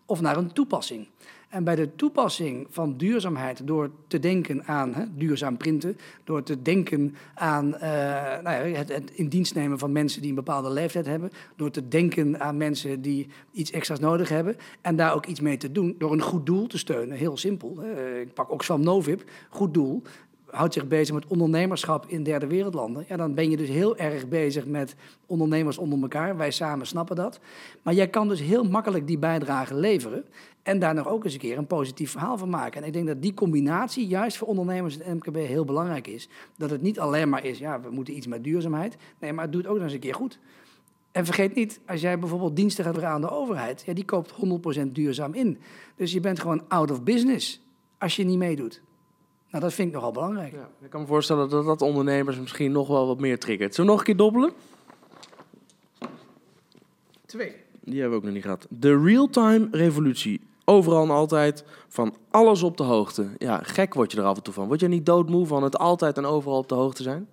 of 0.08 0.20
naar 0.20 0.36
een 0.36 0.52
toepassing. 0.52 1.08
En 1.48 1.64
bij 1.64 1.74
de 1.74 1.94
toepassing 1.94 2.66
van 2.70 2.96
duurzaamheid, 2.96 3.66
door 3.66 3.90
te 4.06 4.18
denken 4.18 4.64
aan 4.64 4.94
hè, 4.94 5.04
duurzaam 5.14 5.56
printen, 5.56 5.98
door 6.24 6.42
te 6.42 6.62
denken 6.62 7.14
aan 7.34 7.74
eh, 7.74 7.90
nou 8.42 8.66
ja, 8.66 8.76
het, 8.76 9.10
in 9.10 9.28
dienst 9.28 9.54
nemen 9.54 9.78
van 9.78 9.92
mensen 9.92 10.20
die 10.20 10.30
een 10.30 10.36
bepaalde 10.36 10.70
leeftijd 10.70 11.06
hebben, 11.06 11.30
door 11.56 11.70
te 11.70 11.88
denken 11.88 12.40
aan 12.40 12.56
mensen 12.56 13.02
die 13.02 13.28
iets 13.52 13.70
extra's 13.70 13.98
nodig 13.98 14.28
hebben 14.28 14.56
en 14.80 14.96
daar 14.96 15.14
ook 15.14 15.26
iets 15.26 15.40
mee 15.40 15.56
te 15.56 15.72
doen, 15.72 15.94
door 15.98 16.12
een 16.12 16.22
goed 16.22 16.46
doel 16.46 16.66
te 16.66 16.78
steunen. 16.78 17.16
Heel 17.16 17.36
simpel. 17.36 17.82
Ik 18.20 18.34
pak 18.34 18.50
Oxfam 18.50 18.80
Novib, 18.80 19.22
goed 19.48 19.74
doel. 19.74 20.02
Houdt 20.50 20.74
zich 20.74 20.88
bezig 20.88 21.14
met 21.14 21.26
ondernemerschap 21.26 22.06
in 22.06 22.22
derde 22.22 22.46
wereldlanden. 22.46 23.04
Ja, 23.08 23.16
dan 23.16 23.34
ben 23.34 23.50
je 23.50 23.56
dus 23.56 23.68
heel 23.68 23.96
erg 23.96 24.28
bezig 24.28 24.66
met 24.66 24.94
ondernemers 25.26 25.78
onder 25.78 26.02
elkaar. 26.02 26.36
Wij 26.36 26.50
samen 26.50 26.86
snappen 26.86 27.16
dat. 27.16 27.40
Maar 27.82 27.94
jij 27.94 28.08
kan 28.08 28.28
dus 28.28 28.40
heel 28.40 28.64
makkelijk 28.64 29.06
die 29.06 29.18
bijdrage 29.18 29.74
leveren. 29.74 30.24
En 30.62 30.78
daar 30.78 30.94
nog 30.94 31.08
ook 31.08 31.24
eens 31.24 31.32
een 31.32 31.38
keer 31.38 31.58
een 31.58 31.66
positief 31.66 32.10
verhaal 32.10 32.38
van 32.38 32.50
maken. 32.50 32.80
En 32.80 32.86
ik 32.86 32.92
denk 32.92 33.06
dat 33.06 33.22
die 33.22 33.34
combinatie 33.34 34.06
juist 34.06 34.36
voor 34.36 34.48
ondernemers 34.48 34.94
het 34.94 35.06
MKB 35.06 35.36
heel 35.36 35.64
belangrijk 35.64 36.06
is. 36.06 36.28
Dat 36.56 36.70
het 36.70 36.82
niet 36.82 37.00
alleen 37.00 37.28
maar 37.28 37.44
is, 37.44 37.58
ja, 37.58 37.80
we 37.80 37.90
moeten 37.90 38.16
iets 38.16 38.26
met 38.26 38.44
duurzaamheid. 38.44 38.96
Nee, 39.18 39.32
maar 39.32 39.44
het 39.44 39.52
doet 39.52 39.66
ook 39.66 39.74
nog 39.74 39.84
eens 39.84 39.92
een 39.92 39.98
keer 39.98 40.14
goed. 40.14 40.38
En 41.12 41.24
vergeet 41.24 41.54
niet, 41.54 41.80
als 41.86 42.00
jij 42.00 42.18
bijvoorbeeld 42.18 42.56
diensten 42.56 42.84
gaat 42.84 43.02
aan 43.02 43.20
de 43.20 43.30
overheid, 43.30 43.82
ja, 43.86 43.92
die 43.92 44.04
koopt 44.04 44.34
100% 44.80 44.92
duurzaam 44.92 45.34
in. 45.34 45.58
Dus 45.96 46.12
je 46.12 46.20
bent 46.20 46.40
gewoon 46.40 46.68
out 46.68 46.90
of 46.90 47.02
business 47.02 47.60
als 47.98 48.16
je 48.16 48.24
niet 48.24 48.38
meedoet. 48.38 48.82
Nou, 49.50 49.62
dat 49.62 49.72
vind 49.72 49.88
ik 49.88 49.94
nogal 49.94 50.12
belangrijk. 50.12 50.52
ja, 50.52 50.68
ik 50.80 50.90
kan 50.90 51.00
me 51.00 51.06
voorstellen 51.06 51.48
dat 51.48 51.64
dat 51.64 51.82
ondernemers 51.82 52.38
misschien 52.38 52.72
nog 52.72 52.88
wel 52.88 53.06
wat 53.06 53.20
meer 53.20 53.38
triggert. 53.38 53.74
Zullen 53.74 53.90
we 53.90 53.96
nog 53.96 54.00
een 54.00 54.14
keer 54.14 54.24
dobbelen? 54.24 54.52
Twee. 57.26 57.54
Die 57.80 58.00
hebben 58.00 58.10
we 58.10 58.16
ook 58.16 58.24
nog 58.24 58.32
niet 58.32 58.42
gehad. 58.42 58.66
De 58.70 59.00
real-time 59.02 59.68
revolutie. 59.70 60.40
Overal 60.64 61.02
en 61.02 61.10
altijd, 61.10 61.64
van 61.88 62.14
alles 62.30 62.62
op 62.62 62.76
de 62.76 62.82
hoogte. 62.82 63.28
Ja, 63.38 63.60
gek 63.62 63.94
word 63.94 64.12
je 64.12 64.18
er 64.18 64.24
af 64.24 64.36
en 64.36 64.42
toe 64.42 64.54
van. 64.54 64.66
Word 64.66 64.80
je 64.80 64.88
niet 64.88 65.06
doodmoe 65.06 65.46
van 65.46 65.62
het 65.62 65.78
altijd 65.78 66.16
en 66.16 66.24
overal 66.24 66.58
op 66.58 66.68
de 66.68 66.74
hoogte 66.74 67.02
zijn? 67.02 67.28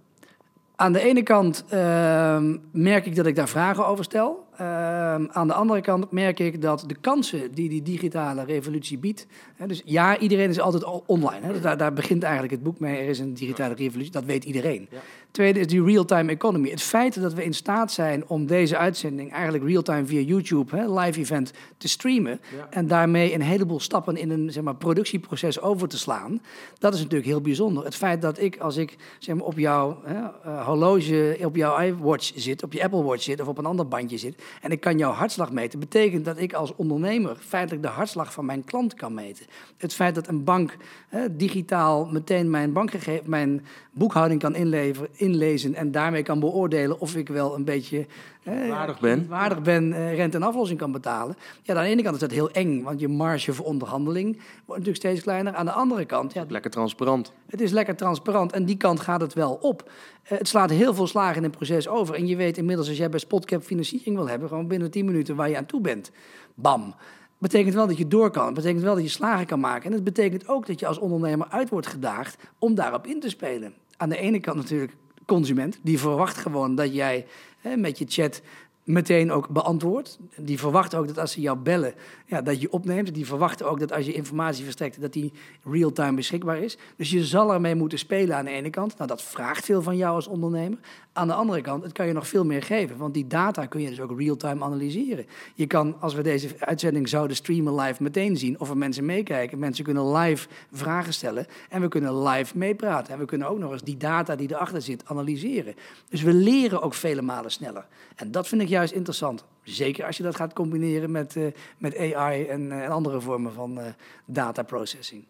Aan 0.76 0.94
de 0.94 1.00
ene 1.00 1.24
kant 1.24 1.66
ehm, 1.70 2.58
merk 2.72 3.06
ik 3.06 3.16
dat 3.16 3.26
ik 3.26 3.36
daar 3.36 3.50
vragen 3.50 3.88
over 3.88 4.04
stel. 4.04 4.45
Ehm, 4.58 5.26
aan 5.32 5.48
de 5.48 5.54
andere 5.54 5.82
kant 5.82 6.12
merk 6.12 6.40
ik 6.40 6.62
dat 6.62 6.84
de 6.88 6.96
kansen 6.96 7.52
die 7.52 7.70
die 7.70 7.82
digitale 7.82 8.44
revolutie 8.44 8.98
biedt. 8.98 9.28
Hè, 9.56 9.68
dus 9.68 9.82
ja, 9.86 10.18
iedereen 10.18 10.50
is 10.50 10.60
altijd 10.60 10.84
al 10.84 11.04
online. 11.08 11.46
Hè, 11.46 11.60
daar, 11.60 11.78
daar 11.78 11.94
begint 11.94 12.24
eigenlijk 12.24 12.54
het 12.54 12.64
boek 12.64 12.80
mee. 12.80 12.98
Er 12.98 13.08
is 13.10 13.20
een 13.20 13.34
digitale 13.34 13.74
revolutie, 13.74 14.12
dat 14.12 14.26
weet 14.26 14.44
iedereen. 14.44 14.88
Ja. 14.92 15.00
Tweede 15.36 15.60
is 15.60 15.68
die 15.68 15.84
real-time 15.84 16.32
economy. 16.32 16.70
Het 16.70 16.82
feit 16.82 17.22
dat 17.22 17.34
we 17.34 17.44
in 17.44 17.54
staat 17.54 17.92
zijn 17.92 18.28
om 18.28 18.46
deze 18.46 18.78
uitzending 18.78 19.32
eigenlijk 19.32 19.64
real-time 19.64 20.06
via 20.06 20.20
YouTube, 20.20 20.76
hè, 20.76 21.00
live 21.00 21.20
event, 21.20 21.52
te 21.78 21.88
streamen. 21.88 22.42
Ja. 22.56 22.68
En 22.70 22.88
daarmee 22.88 23.34
een 23.34 23.42
heleboel 23.42 23.80
stappen 23.80 24.18
in 24.18 24.30
een 24.30 24.52
zeg 24.52 24.64
maar, 24.64 24.76
productieproces 24.76 25.62
over 25.62 25.88
te 25.88 25.98
slaan. 25.98 26.42
Dat 26.80 26.94
is 26.94 27.00
natuurlijk 27.00 27.30
heel 27.30 27.42
bijzonder. 27.42 27.84
Het 27.84 27.96
feit 27.96 28.22
dat 28.22 28.40
ik, 28.40 28.58
als 28.58 28.78
ik 28.78 28.96
zeg 29.20 29.36
maar, 29.36 29.46
op 29.46 29.58
jouw 29.58 30.00
hè, 30.04 30.22
eh, 30.44 30.66
horloge, 30.66 31.38
op 31.44 31.56
jouw 31.56 31.80
iWatch 31.80 32.32
zit, 32.36 32.64
op 32.64 32.74
je 32.74 32.84
Apple 32.84 33.04
Watch 33.04 33.24
zit 33.24 33.42
of 33.42 33.48
op 33.48 33.58
een 33.58 33.66
ander 33.66 33.88
bandje 33.88 34.18
zit. 34.18 34.44
En 34.62 34.72
ik 34.72 34.80
kan 34.80 34.98
jouw 34.98 35.12
hartslag 35.12 35.52
meten. 35.52 35.80
Betekent 35.80 36.26
dat 36.26 36.38
ik 36.38 36.54
als 36.54 36.76
ondernemer 36.76 37.38
feitelijk 37.40 37.84
de 37.84 37.90
hartslag 37.90 38.34
van 38.34 38.46
mijn 38.46 38.64
klant 38.64 38.94
kan 38.94 39.14
meten. 39.14 39.46
Het 39.78 39.94
feit 39.94 40.16
dat 40.16 40.28
een 40.28 40.44
bank 40.44 40.78
hè, 41.08 41.36
digitaal 41.36 42.06
meteen 42.06 42.50
mijn 42.50 42.74
bankgegevens, 42.74 43.28
mijn 43.28 43.66
boekhouding 43.92 44.40
kan 44.42 44.56
inleveren, 44.56 45.10
inlezen 45.26 45.76
en 45.76 45.92
daarmee 45.92 46.24
kan 46.24 46.40
beoordelen 46.40 47.00
of 47.00 47.16
ik 47.16 47.28
wel 47.30 47.56
een 47.56 47.64
beetje 47.64 48.06
hè, 48.44 48.68
Waardig 48.70 49.00
ben. 49.00 49.28
waardig 49.28 49.62
ben, 49.62 49.94
eh, 49.94 50.16
rente 50.16 50.38
en 50.38 50.44
aflossing 50.44 50.80
kan 50.80 50.92
betalen. 50.92 51.36
Ja, 51.62 51.76
aan 51.76 51.84
de 51.84 51.90
ene 51.90 52.02
kant 52.02 52.16
is 52.16 52.22
dat 52.22 52.32
heel 52.32 52.52
eng, 52.52 52.82
want 52.84 53.00
je 53.00 53.08
marge 53.08 53.54
voor 53.54 53.66
onderhandeling 53.66 54.32
wordt 54.36 54.68
natuurlijk 54.68 54.98
steeds 54.98 55.22
kleiner. 55.22 55.54
Aan 55.54 55.66
de 55.66 55.72
andere 55.72 56.06
kant, 56.06 56.34
ja, 56.34 56.46
Lekker 56.48 56.72
transparant. 56.72 57.34
het 57.48 57.62
is 57.62 57.72
lekker 57.72 57.96
transparant 57.96 58.52
en 58.52 58.66
die 58.66 58.78
kant 58.78 59.00
gaat 59.00 59.22
het 59.22 59.34
wel 59.34 59.58
op. 59.62 59.92
Eh, 60.24 60.38
het 60.38 60.48
slaat 60.48 60.70
heel 60.70 60.94
veel 60.94 61.08
slagen 61.08 61.38
in 61.38 61.44
een 61.44 61.50
proces 61.50 61.88
over. 61.88 62.16
En 62.16 62.28
je 62.28 62.36
weet 62.36 62.58
inmiddels, 62.58 62.88
als 62.88 62.98
jij 62.98 63.10
bij 63.10 63.20
Spotcap 63.20 63.64
financiering 63.64 64.16
wil 64.16 64.30
hebben, 64.30 64.48
gewoon 64.48 64.68
binnen 64.68 64.92
10 64.92 65.06
minuten 65.06 65.36
waar 65.36 65.50
je 65.50 65.58
aan 65.58 65.66
toe 65.66 65.82
bent. 65.82 66.12
Bam. 66.54 66.96
Betekent 67.38 67.74
wel 67.74 67.88
dat 67.88 67.98
je 67.98 68.08
door 68.08 68.32
kan. 68.32 68.46
Het 68.46 68.54
betekent 68.54 68.84
wel 68.84 68.94
dat 68.96 69.04
je 69.04 69.10
slagen 69.10 69.46
kan 69.46 69.60
maken. 69.60 69.86
En 69.86 69.92
het 69.92 70.04
betekent 70.04 70.48
ook 70.48 70.68
dat 70.68 70.80
je 70.80 70.88
als 70.88 70.98
ondernemer 70.98 71.48
uit 71.50 71.70
wordt 71.70 71.88
gedaagd 71.88 72.38
om 72.60 72.76
daarop 72.76 73.08
in 73.08 73.20
te 73.20 73.30
spelen. 73.30 73.74
Aan 73.98 74.10
de 74.10 74.18
ene 74.18 74.40
kant 74.40 74.58
natuurlijk 74.58 74.96
consument, 75.26 75.80
die 75.82 76.00
verwacht 76.00 76.38
gewoon 76.38 76.76
dat 76.76 76.94
jij 76.94 77.26
hè, 77.60 77.78
met 77.78 77.98
je 77.98 78.06
chat 78.08 78.42
meteen 78.86 79.32
ook 79.32 79.50
beantwoordt. 79.50 80.20
Die 80.38 80.60
verwacht 80.60 80.96
ook 80.96 81.08
dat 81.08 81.20
als 81.20 81.32
ze 81.32 81.42
jou 81.42 81.58
bellen, 81.58 81.94
ja, 82.26 82.42
dat 82.42 82.62
je 82.62 82.72
opneemt. 82.72 83.14
Die 83.14 83.26
verwachten 83.26 83.70
ook 83.70 83.80
dat 83.80 83.92
als 83.92 84.06
je 84.06 84.14
informatie 84.14 84.64
verstrekt, 84.64 85.02
dat 85.02 85.14
die 85.14 85.34
real-time 85.64 86.16
beschikbaar 86.16 86.58
is. 86.58 86.78
Dus 86.96 87.12
je 87.12 87.26
zal 87.26 87.54
ermee 87.54 87.76
moeten 87.76 88.00
spelen 88.00 88.38
aan 88.38 88.46
de 88.46 88.52
ene 88.52 88.70
kant. 88.70 88.98
Nou, 88.98 89.08
dat 89.08 89.22
vraagt 89.22 89.66
veel 89.66 89.82
van 89.82 89.98
jou 89.98 90.16
als 90.16 90.28
ondernemer. 90.28 90.78
Aan 91.14 91.28
de 91.28 91.34
andere 91.34 91.62
kant, 91.62 91.84
het 91.84 91.92
kan 91.92 92.08
je 92.08 92.14
nog 92.14 92.28
veel 92.28 92.46
meer 92.46 92.64
geven. 92.64 92.98
Want 92.98 93.14
die 93.14 93.28
data 93.28 93.66
kun 93.66 93.82
je 93.82 93.90
dus 93.90 94.02
ook 94.02 94.20
real-time 94.20 94.64
analyseren. 94.64 95.26
Je 95.54 95.68
kan, 95.68 95.96
als 96.00 96.14
we 96.14 96.22
deze 96.22 96.50
uitzending 96.60 97.10
zouden 97.10 97.36
streamen 97.36 97.76
live, 97.76 98.04
meteen 98.04 98.38
zien 98.38 98.60
of 98.60 98.70
er 98.70 98.78
mensen 98.78 99.06
meekijken. 99.06 99.60
Mensen 99.60 99.84
kunnen 99.84 100.12
live 100.12 100.48
vragen 100.72 101.14
stellen 101.14 101.46
en 101.70 101.82
we 101.82 101.88
kunnen 101.88 102.24
live 102.24 102.58
meepraten. 102.58 103.14
En 103.14 103.20
we 103.20 103.26
kunnen 103.26 103.48
ook 103.48 103.60
nog 103.60 103.72
eens 103.72 103.84
die 103.84 103.98
data 103.98 104.36
die 104.36 104.52
erachter 104.52 104.82
zit 104.82 105.06
analyseren. 105.06 105.76
Dus 106.10 106.22
we 106.22 106.34
leren 106.34 106.82
ook 106.82 106.94
vele 106.94 107.22
malen 107.22 107.52
sneller. 107.52 107.86
En 108.16 108.32
dat 108.32 108.48
vind 108.48 108.62
ik 108.62 108.68
juist 108.76 108.94
interessant. 108.94 109.46
Zeker 109.64 110.06
als 110.06 110.18
je 110.18 110.24
dat 110.24 110.36
gaat 110.36 110.54
combineren 110.54 111.12
met, 111.12 111.36
eh, 111.36 111.46
met 111.78 111.98
AI 111.98 112.46
en, 112.46 112.72
eh, 112.72 112.84
en 112.84 112.90
andere 112.90 113.22
vormen 113.22 113.54
van 113.54 113.80
eh, 113.80 113.86
data 114.26 114.64
processing. 114.64 115.24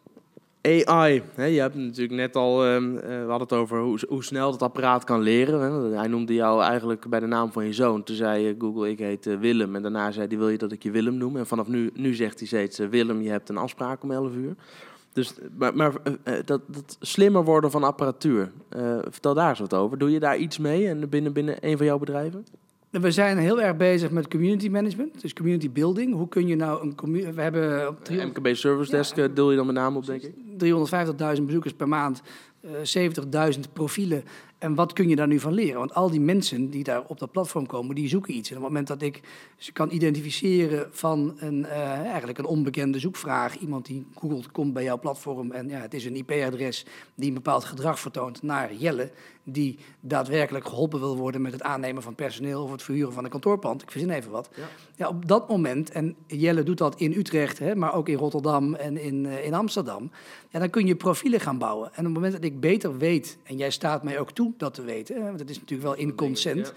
AI, 0.62 1.24
hè, 1.36 1.46
je 1.46 1.60
hebt 1.60 1.76
natuurlijk 1.76 2.16
net 2.16 2.36
al, 2.36 2.66
ehm, 2.66 2.98
eh, 2.98 3.02
we 3.04 3.30
hadden 3.30 3.48
het 3.48 3.54
over 3.54 3.80
hoe, 3.80 4.00
hoe 4.08 4.24
snel 4.24 4.52
dat 4.52 4.62
apparaat 4.62 5.04
kan 5.04 5.22
leren. 5.22 5.62
Hè. 5.62 5.98
Hij 5.98 6.08
noemde 6.08 6.34
jou 6.34 6.64
eigenlijk 6.64 7.10
bij 7.10 7.20
de 7.20 7.26
naam 7.26 7.52
van 7.52 7.66
je 7.66 7.74
zoon. 7.74 8.04
Toen 8.04 8.16
zei 8.16 8.56
Google, 8.60 8.90
ik 8.90 9.00
heet 9.00 9.40
Willem. 9.40 9.76
En 9.76 9.82
daarna 9.82 10.12
zei 10.12 10.28
hij, 10.28 10.38
wil 10.38 10.50
je 10.50 10.58
dat 10.58 10.72
ik 10.72 10.84
je 10.84 10.92
Willem 10.92 11.18
noem? 11.18 11.38
En 11.38 11.48
vanaf 11.48 11.68
nu, 11.68 11.92
nu 11.94 12.14
zegt 12.14 12.40
hij 12.40 12.48
steeds, 12.48 12.78
Willem, 12.78 13.22
je 13.22 13.30
hebt 13.30 13.50
een 13.50 13.58
afspraak 13.58 14.04
om 14.04 14.12
11 14.12 14.36
uur. 14.36 14.56
Dus, 15.14 15.34
maar 15.58 15.76
maar 15.76 15.94
dat, 16.46 16.62
dat 16.68 16.98
slimmer 17.00 17.44
worden 17.44 17.72
van 17.72 17.84
apparatuur, 17.84 18.52
vertel 19.10 19.34
daar 19.34 19.50
eens 19.50 19.60
wat 19.60 19.74
over. 19.74 19.98
Doe 19.98 20.12
je 20.12 20.20
daar 20.20 20.38
iets 20.38 20.58
mee 20.58 20.88
en 20.88 21.10
binnen, 21.10 21.34
binnen 21.34 21.56
een 21.60 21.78
van 21.78 21.86
jouw 21.86 22.00
bedrijven? 22.00 22.46
We 23.02 23.12
zijn 23.12 23.38
heel 23.38 23.62
erg 23.62 23.78
bezig 23.78 24.12
met 24.12 24.28
community 24.28 24.70
management, 24.70 25.22
dus 25.22 25.34
community 25.34 25.72
building. 25.72 26.14
Hoe 26.14 26.28
kun 26.28 26.48
je 26.48 26.56
nou 26.56 26.84
een 26.84 26.96
community... 26.96 27.34
We 27.34 27.42
hebben 27.42 27.88
op 27.88 28.04
300 28.04 28.38
MKB 28.38 28.56
Service 28.56 28.92
Desk 28.92 29.18
eh, 29.18 29.26
deel 29.34 29.50
je 29.50 29.58
dan 29.58 29.66
met 29.66 29.76
name 29.76 29.98
op, 29.98 30.06
denk 30.06 30.22
ik. 30.22 30.34
350.000 31.38 31.44
bezoekers 31.44 31.74
per 31.74 31.88
maand. 31.88 32.22
eh, 32.62 33.52
70.000 33.54 33.60
profielen. 33.74 34.24
En 34.58 34.76
wat 34.76 34.94
kun 34.94 35.10
je 35.10 35.16
daar 35.16 35.28
nu 35.28 35.40
van 35.40 35.54
leren? 35.54 35.80
Want 35.80 35.94
al 35.94 36.10
die 36.10 36.20
mensen 36.20 36.70
die 36.70 36.84
daar 36.84 37.04
op 37.08 37.20
dat 37.20 37.32
platform 37.32 37.66
komen, 37.66 37.96
die 37.96 38.08
zoeken 38.08 38.36
iets. 38.36 38.50
En 38.50 38.58
op 38.58 38.62
het 38.64 38.72
moment 38.72 38.88
dat 38.88 39.02
ik 39.02 39.22
ze 39.58 39.72
kan 39.72 39.92
identificeren 39.92 40.88
van 40.92 41.36
een, 41.38 41.66
eh, 41.66 41.90
eigenlijk 41.90 42.38
een 42.38 42.46
onbekende 42.46 43.00
zoekvraag, 43.00 43.58
iemand 43.58 43.86
die 43.86 44.06
googelt, 44.16 44.52
komt 44.52 44.74
bij 44.74 44.84
jouw 44.84 45.00
platform 45.00 45.52
en 45.52 45.70
ja, 45.70 45.80
het 45.80 45.94
is 45.94 46.06
een 46.06 46.16
IP-adres 46.16 46.86
die 47.16 47.28
een 47.28 47.34
bepaald 47.34 47.64
gedrag 47.64 48.00
vertoont 48.00 48.44
naar 48.44 48.74
Jelle, 48.74 49.12
die 49.48 49.80
daadwerkelijk 50.00 50.68
geholpen 50.68 51.00
wil 51.00 51.18
worden 51.18 51.42
met 51.42 51.52
het 51.52 51.62
aannemen 51.62 52.04
van 52.04 52.16
personeel 52.16 52.64
of 52.64 52.72
het 52.72 52.84
verhuren 52.84 53.14
van 53.14 53.24
een 53.24 53.30
kantoorpand. 53.30 53.82
Ik 53.82 53.92
verzin 53.92 54.10
even 54.10 54.32
wat. 54.32 54.50
Ja. 54.56 54.64
Ja, 54.96 55.08
op 55.08 55.28
dat 55.28 55.50
moment, 55.50 55.92
en 55.92 56.16
Jelle 56.28 56.64
doet 56.64 56.78
dat 56.78 56.96
in 56.96 57.14
Utrecht, 57.14 57.60
hè, 57.60 57.76
maar 57.76 57.94
ook 57.94 58.10
in 58.10 58.18
Rotterdam 58.18 58.76
en 58.76 58.98
in, 58.98 59.26
eh, 59.26 59.46
in 59.46 59.54
Amsterdam, 59.54 60.12
ja, 60.50 60.60
dan 60.60 60.70
kun 60.70 60.88
je 60.88 60.96
profielen 60.96 61.40
gaan 61.40 61.58
bouwen. 61.58 61.88
En 61.88 62.00
op 62.00 62.04
het 62.04 62.14
moment 62.14 62.34
dat 62.34 62.44
ik 62.44 62.60
beter 62.60 62.98
weet, 62.98 63.38
en 63.44 63.58
jij 63.58 63.70
staat 63.70 64.04
mij 64.04 64.20
ook 64.20 64.32
toe 64.32 64.54
dat 64.58 64.74
te 64.74 64.82
weten, 64.82 65.16
hè, 65.16 65.24
want 65.24 65.40
het 65.40 65.50
is 65.50 65.60
natuurlijk 65.60 65.90
wel 65.90 65.98
in 65.98 66.16
consent, 66.16 66.74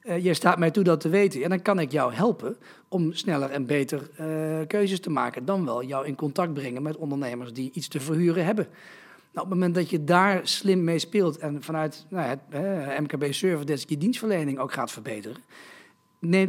eh, 0.00 0.24
jij 0.24 0.34
staat 0.34 0.58
mij 0.58 0.70
toe 0.70 0.84
dat 0.84 1.00
te 1.00 1.08
weten, 1.08 1.42
en 1.42 1.48
dan 1.48 1.62
kan 1.62 1.78
ik 1.80 1.92
jou 1.92 2.12
helpen 2.12 2.56
om 2.88 3.12
sneller 3.12 3.50
en 3.50 3.66
beter 3.66 4.10
eh, 4.16 4.26
keuzes 4.66 5.00
te 5.00 5.10
maken, 5.10 5.44
dan 5.44 5.64
wel 5.64 5.84
jou 5.84 6.06
in 6.06 6.14
contact 6.14 6.54
brengen 6.54 6.82
met 6.82 6.96
ondernemers 6.96 7.52
die 7.52 7.70
iets 7.74 7.88
te 7.88 8.00
verhuren 8.00 8.44
hebben. 8.44 8.66
Nou, 9.38 9.50
op 9.50 9.56
het 9.56 9.66
moment 9.66 9.82
dat 9.84 9.90
je 9.90 10.04
daar 10.04 10.40
slim 10.42 10.84
mee 10.84 10.98
speelt 10.98 11.38
en 11.38 11.62
vanuit 11.62 12.06
nou, 12.08 12.26
het 12.26 12.40
MKB 13.00 13.32
Service 13.32 13.64
Desk 13.64 13.88
je 13.88 13.98
dienstverlening 13.98 14.58
ook 14.58 14.72
gaat 14.72 14.90
verbeteren, 14.90 15.36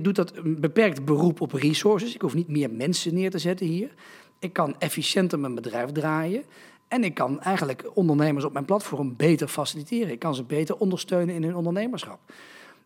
doet 0.02 0.16
dat 0.16 0.36
een 0.36 0.60
beperkt 0.60 1.06
beroep 1.06 1.42
op 1.42 1.52
resources. 1.52 2.16
Ik 2.16 2.22
hoef 2.22 2.34
niet 2.34 2.48
meer 2.48 2.72
mensen 2.72 3.14
neer 3.14 3.32
te 3.32 3.38
zetten 3.38 3.66
hier. 3.66 3.94
Ik 4.40 4.54
kan 4.54 4.76
efficiënter 4.80 5.40
mijn 5.40 5.56
bedrijf 5.56 5.92
draaien. 5.92 6.44
En 6.88 7.04
ik 7.04 7.14
kan 7.14 7.42
eigenlijk 7.42 7.90
ondernemers 7.94 8.46
op 8.46 8.54
mijn 8.54 8.66
platform 8.66 9.16
beter 9.16 9.48
faciliteren. 9.48 10.12
Ik 10.12 10.20
kan 10.20 10.36
ze 10.36 10.44
beter 10.44 10.78
ondersteunen 10.78 11.36
in 11.36 11.44
hun 11.44 11.56
ondernemerschap. 11.56 12.20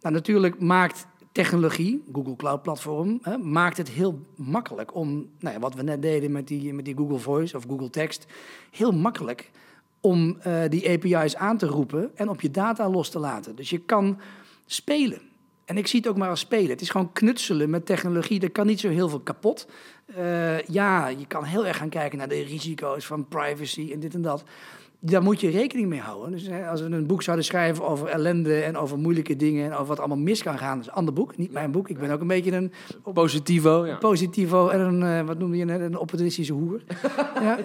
Nou, 0.01 0.13
natuurlijk 0.13 0.59
maakt 0.59 1.07
technologie, 1.31 2.03
Google 2.13 2.35
Cloud 2.35 2.61
Platform, 2.61 3.19
hè, 3.21 3.37
maakt 3.37 3.77
het 3.77 3.89
heel 3.89 4.19
makkelijk 4.35 4.95
om, 4.95 5.29
nou 5.39 5.53
ja, 5.53 5.59
wat 5.59 5.73
we 5.73 5.83
net 5.83 6.01
deden 6.01 6.31
met 6.31 6.47
die, 6.47 6.73
met 6.73 6.85
die 6.85 6.95
Google 6.95 7.19
Voice 7.19 7.57
of 7.57 7.63
Google 7.67 7.89
Text, 7.89 8.25
heel 8.71 8.91
makkelijk 8.91 9.51
om 10.05 10.37
eh, 10.41 10.61
die 10.69 10.89
API's 10.89 11.35
aan 11.35 11.57
te 11.57 11.65
roepen 11.65 12.11
en 12.15 12.29
op 12.29 12.41
je 12.41 12.51
data 12.51 12.89
los 12.89 13.09
te 13.09 13.19
laten. 13.19 13.55
Dus 13.55 13.69
je 13.69 13.79
kan 13.79 14.19
spelen. 14.65 15.21
En 15.65 15.77
ik 15.77 15.87
zie 15.87 15.99
het 15.99 16.09
ook 16.09 16.17
maar 16.17 16.29
als 16.29 16.39
spelen. 16.39 16.69
Het 16.69 16.81
is 16.81 16.89
gewoon 16.89 17.11
knutselen 17.11 17.69
met 17.69 17.85
technologie. 17.85 18.41
Er 18.41 18.51
kan 18.51 18.65
niet 18.65 18.79
zo 18.79 18.89
heel 18.89 19.09
veel 19.09 19.19
kapot. 19.19 19.67
Uh, 20.17 20.61
ja, 20.61 21.07
je 21.07 21.27
kan 21.27 21.43
heel 21.43 21.65
erg 21.65 21.77
gaan 21.77 21.89
kijken 21.89 22.17
naar 22.17 22.27
de 22.27 22.43
risico's 22.43 23.05
van 23.05 23.27
privacy 23.27 23.89
en 23.93 23.99
dit 23.99 24.13
en 24.13 24.21
dat. 24.21 24.43
Daar 25.05 25.23
moet 25.23 25.41
je 25.41 25.49
rekening 25.49 25.87
mee 25.87 25.99
houden. 25.99 26.31
Dus 26.31 26.47
hè, 26.47 26.67
als 26.67 26.81
we 26.81 26.87
een 26.87 27.07
boek 27.07 27.23
zouden 27.23 27.45
schrijven 27.45 27.87
over 27.87 28.07
ellende 28.07 28.61
en 28.61 28.77
over 28.77 28.97
moeilijke 28.97 29.35
dingen 29.35 29.65
en 29.65 29.73
over 29.73 29.85
wat 29.85 29.99
allemaal 29.99 30.17
mis 30.17 30.43
kan 30.43 30.57
gaan, 30.57 30.75
dat 30.75 30.85
is 30.85 30.91
een 30.91 30.97
ander 30.97 31.13
boek, 31.13 31.37
niet 31.37 31.51
mijn 31.51 31.71
boek. 31.71 31.89
Ik 31.89 31.97
ben 31.97 32.11
ook 32.11 32.21
een 32.21 32.27
beetje 32.27 32.51
een 32.51 32.71
Positivo, 33.13 33.85
ja. 33.85 33.95
positivo 33.95 34.67
en 34.67 34.79
een, 34.79 35.01
uh, 35.01 35.27
wat 35.27 35.39
noemde 35.39 35.57
je 35.57 35.65
net, 35.65 35.81
een 35.81 35.97
opportunistische 35.97 36.53
hoer. 36.53 36.81
ja. 37.41 37.59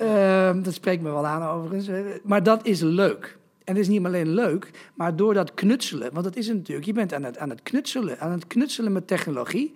Uh, 0.00 0.62
dat 0.62 0.74
spreekt 0.74 1.02
me 1.02 1.10
wel 1.10 1.26
aan 1.26 1.56
overigens. 1.56 1.88
Maar 2.22 2.42
dat 2.42 2.66
is 2.66 2.80
leuk. 2.80 3.38
En 3.64 3.74
het 3.74 3.82
is 3.82 3.88
niet 3.88 4.04
alleen 4.04 4.28
leuk, 4.28 4.70
maar 4.94 5.16
door 5.16 5.34
dat 5.34 5.54
knutselen, 5.54 6.12
want 6.12 6.24
dat 6.24 6.36
is 6.36 6.46
het 6.46 6.56
natuurlijk, 6.56 6.86
je 6.86 6.92
bent 6.92 7.14
aan 7.14 7.22
het, 7.22 7.38
aan 7.38 7.50
het 7.50 7.62
knutselen, 7.62 8.20
aan 8.20 8.30
het 8.30 8.46
knutselen 8.46 8.92
met 8.92 9.06
technologie. 9.06 9.72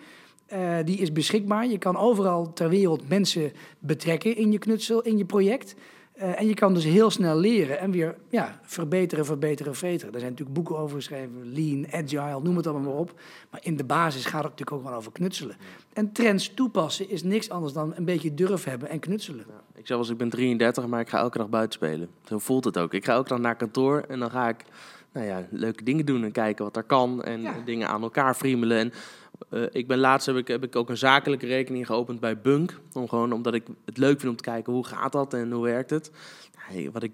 Uh, 0.53 0.77
die 0.85 0.99
is 0.99 1.13
beschikbaar. 1.13 1.67
Je 1.67 1.79
kan 1.79 1.97
overal 1.97 2.53
ter 2.53 2.69
wereld 2.69 3.09
mensen 3.09 3.53
betrekken 3.79 4.37
in 4.37 4.53
je 4.53 4.59
knutsel, 4.59 5.03
in 5.03 5.19
je 5.19 5.25
project. 5.25 5.75
Uh, 6.19 6.41
en 6.41 6.47
je 6.47 6.55
kan 6.55 6.75
dus 6.75 6.85
heel 6.85 7.11
snel 7.11 7.37
leren 7.37 7.79
en 7.79 7.91
weer 7.91 8.17
ja, 8.29 8.61
verbeteren, 8.63 9.25
verbeteren, 9.25 9.75
verbeteren. 9.75 10.15
Er 10.15 10.21
zijn 10.21 10.31
natuurlijk 10.31 10.59
boeken 10.59 10.79
over 10.79 10.97
geschreven, 10.97 11.53
lean, 11.53 11.87
agile, 11.93 12.41
noem 12.43 12.57
het 12.57 12.67
allemaal 12.67 12.93
maar 12.93 13.01
op. 13.01 13.21
Maar 13.51 13.61
in 13.63 13.77
de 13.77 13.85
basis 13.85 14.25
gaat 14.25 14.43
het 14.43 14.51
natuurlijk 14.51 14.73
ook 14.73 14.83
gewoon 14.83 14.97
over 14.97 15.13
knutselen. 15.13 15.57
En 15.93 16.13
trends 16.13 16.55
toepassen 16.55 17.11
is 17.11 17.23
niks 17.23 17.51
anders 17.51 17.73
dan 17.73 17.93
een 17.97 18.05
beetje 18.05 18.35
durf 18.35 18.65
hebben 18.65 18.89
en 18.89 18.99
knutselen. 18.99 19.45
Ja, 19.49 19.63
ik 19.75 19.87
zeg 19.87 19.89
wel 19.89 19.99
eens, 19.99 20.09
ik 20.09 20.17
ben 20.17 20.29
33, 20.29 20.87
maar 20.87 21.01
ik 21.01 21.09
ga 21.09 21.19
elke 21.19 21.39
dag 21.39 21.49
buiten 21.49 21.73
spelen. 21.73 22.09
Zo 22.25 22.39
voelt 22.39 22.65
het 22.65 22.79
ook. 22.79 22.95
Ik 22.95 23.05
ga 23.05 23.13
elke 23.13 23.29
dag 23.29 23.39
naar 23.39 23.57
kantoor 23.57 24.05
en 24.09 24.19
dan 24.19 24.31
ga 24.31 24.49
ik 24.49 24.65
nou 25.13 25.27
ja, 25.27 25.47
leuke 25.51 25.85
dingen 25.85 26.07
doen 26.07 26.25
en 26.25 26.33
kijken 26.33 26.65
wat 26.65 26.77
er 26.77 26.83
kan. 26.83 27.23
En 27.23 27.41
ja. 27.41 27.55
dingen 27.65 27.89
aan 27.89 28.03
elkaar 28.03 28.35
friemelen. 28.35 28.79
En 28.79 28.93
uh, 29.51 29.67
ik 29.73 29.87
ben 29.87 29.99
laatst 29.99 30.27
heb 30.27 30.37
ik, 30.37 30.49
heb 30.49 30.65
ik 30.65 30.77
ook 30.77 30.89
een 30.89 30.97
zakelijke 30.97 31.47
rekening 31.47 31.87
geopend 31.87 32.21
bij 32.21 32.41
Bunk. 32.41 32.81
Om 32.93 33.09
gewoon, 33.09 33.33
omdat 33.33 33.55
ik 33.55 33.67
het 33.85 33.97
leuk 33.97 34.21
vind 34.21 34.31
om 34.31 34.37
te 34.37 34.51
kijken 34.51 34.73
hoe 34.73 34.87
gaat 34.87 35.13
dat 35.13 35.35
en 35.35 35.51
hoe 35.51 35.65
werkt 35.65 35.91
het. 35.91 36.11
Hey, 36.57 36.91
wat 36.93 37.03
ik 37.03 37.13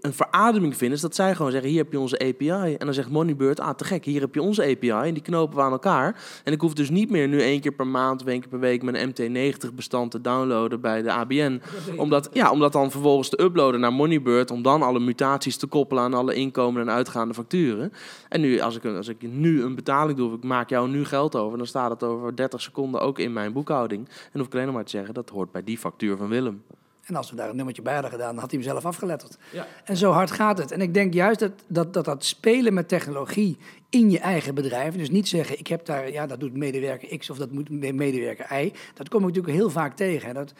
een 0.00 0.12
verademing 0.12 0.76
vind, 0.76 0.92
is 0.92 1.00
dat 1.00 1.14
zij 1.14 1.34
gewoon 1.34 1.50
zeggen: 1.50 1.70
hier 1.70 1.82
heb 1.82 1.92
je 1.92 1.98
onze 1.98 2.18
API. 2.18 2.74
En 2.74 2.84
dan 2.84 2.94
zegt 2.94 3.10
Moneybird: 3.10 3.60
ah, 3.60 3.74
te 3.74 3.84
gek, 3.84 4.04
hier 4.04 4.20
heb 4.20 4.34
je 4.34 4.42
onze 4.42 4.62
API. 4.62 4.90
En 4.90 5.14
die 5.14 5.22
knopen 5.22 5.56
we 5.56 5.62
aan 5.62 5.72
elkaar. 5.72 6.22
En 6.44 6.52
ik 6.52 6.60
hoef 6.60 6.74
dus 6.74 6.90
niet 6.90 7.10
meer 7.10 7.28
nu 7.28 7.40
één 7.40 7.60
keer 7.60 7.72
per 7.72 7.86
maand 7.86 8.22
of 8.22 8.28
één 8.28 8.40
keer 8.40 8.48
per 8.48 8.58
week 8.58 8.82
mijn 8.82 9.10
MT90-bestand 9.10 10.10
te 10.10 10.20
downloaden 10.20 10.80
bij 10.80 11.02
de 11.02 11.12
ABN. 11.12 11.60
Omdat, 11.96 12.28
ja, 12.32 12.50
om 12.50 12.60
dat 12.60 12.72
dan 12.72 12.90
vervolgens 12.90 13.28
te 13.28 13.42
uploaden 13.42 13.80
naar 13.80 13.92
Moneybird. 13.92 14.50
Om 14.50 14.62
dan 14.62 14.82
alle 14.82 15.00
mutaties 15.00 15.56
te 15.56 15.66
koppelen 15.66 16.02
aan 16.02 16.14
alle 16.14 16.34
inkomen 16.34 16.80
en 16.80 16.90
uitgaande 16.90 17.34
facturen. 17.34 17.92
En 18.28 18.40
nu, 18.40 18.60
als 18.60 18.76
ik, 18.76 18.84
als 18.84 19.08
ik 19.08 19.22
nu 19.22 19.62
een 19.62 19.74
betaling 19.74 20.18
doe, 20.18 20.28
of 20.28 20.36
ik 20.36 20.44
maak 20.44 20.68
jou 20.68 20.88
nu 20.88 21.04
geld 21.04 21.36
over, 21.36 21.58
dan 21.58 21.66
staat 21.66 21.90
het 21.90 22.02
over 22.02 22.36
30 22.36 22.60
seconden 22.60 23.00
ook 23.00 23.18
in 23.18 23.32
mijn 23.32 23.52
boekhouding. 23.52 24.08
En 24.32 24.38
hoef 24.38 24.46
ik 24.46 24.52
alleen 24.52 24.66
nog 24.66 24.74
maar 24.74 24.84
te 24.84 24.90
zeggen: 24.90 25.14
dat 25.14 25.30
hoort 25.30 25.52
bij 25.52 25.64
die 25.64 25.78
factuur 25.78 26.16
van 26.16 26.28
Willem. 26.28 26.62
En 27.04 27.16
als 27.16 27.30
we 27.30 27.36
daar 27.36 27.48
een 27.48 27.56
nummertje 27.56 27.82
bij 27.82 27.92
hadden 27.92 28.10
gedaan, 28.10 28.32
dan 28.32 28.38
had 28.38 28.50
hij 28.50 28.60
hem 28.60 28.68
zelf 28.68 28.84
afgeletterd. 28.84 29.38
Ja. 29.52 29.66
En 29.84 29.96
zo 29.96 30.10
hard 30.10 30.30
gaat 30.30 30.58
het. 30.58 30.70
En 30.70 30.80
ik 30.80 30.94
denk 30.94 31.14
juist 31.14 31.38
dat 31.38 31.52
dat, 31.66 31.92
dat 31.92 32.04
dat 32.04 32.24
spelen 32.24 32.74
met 32.74 32.88
technologie 32.88 33.56
in 33.90 34.10
je 34.10 34.18
eigen 34.18 34.54
bedrijf, 34.54 34.96
dus 34.96 35.10
niet 35.10 35.28
zeggen, 35.28 35.58
ik 35.58 35.66
heb 35.66 35.86
daar, 35.86 36.12
ja, 36.12 36.26
dat 36.26 36.40
doet 36.40 36.56
medewerker 36.56 37.18
X 37.18 37.30
of 37.30 37.38
dat 37.38 37.50
moet 37.50 37.70
medewerker 37.70 38.62
Y, 38.62 38.72
dat 38.94 39.08
kom 39.08 39.20
ik 39.20 39.26
natuurlijk 39.26 39.54
heel 39.54 39.70
vaak 39.70 39.96
tegen. 39.96 40.28
Hè. 40.28 40.34
Dat, 40.34 40.52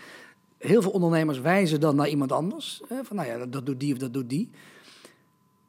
heel 0.59 0.83
veel 0.83 0.91
ondernemers 0.91 1.41
wijzen 1.41 1.81
dan 1.81 1.97
naar 1.97 2.09
iemand 2.09 2.33
anders. 2.33 2.83
Hè, 2.89 3.05
van 3.05 3.17
nou 3.17 3.29
ja, 3.29 3.39
dat, 3.39 3.53
dat 3.53 3.67
doet 3.67 3.81
die 3.81 3.93
of 3.93 3.99
dat 3.99 4.13
doet 4.13 4.31
die. 4.31 4.51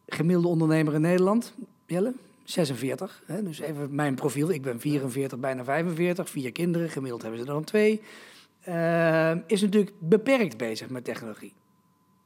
Gemiddelde 0.08 0.48
ondernemer 0.48 0.94
in 0.94 1.02
Nederland, 1.02 1.54
Jelle? 1.86 2.14
46. 2.44 3.22
Hè, 3.26 3.44
dus 3.44 3.60
even 3.60 3.96
mijn 3.96 4.16
profiel. 4.16 4.52
Ik 4.52 4.62
ben 4.62 4.80
44, 4.80 5.40
bijna 5.40 5.64
45. 5.64 6.30
Vier 6.30 6.52
kinderen. 6.52 6.90
Gemiddeld 6.90 7.22
hebben 7.22 7.40
ze 7.40 7.46
er 7.46 7.54
dan 7.54 7.64
twee 7.64 8.02
uh, 8.70 9.32
is 9.48 9.62
natuurlijk 9.62 9.92
beperkt 10.00 10.58
bezig 10.58 10.90
met 10.90 11.04
technologie. 11.04 11.54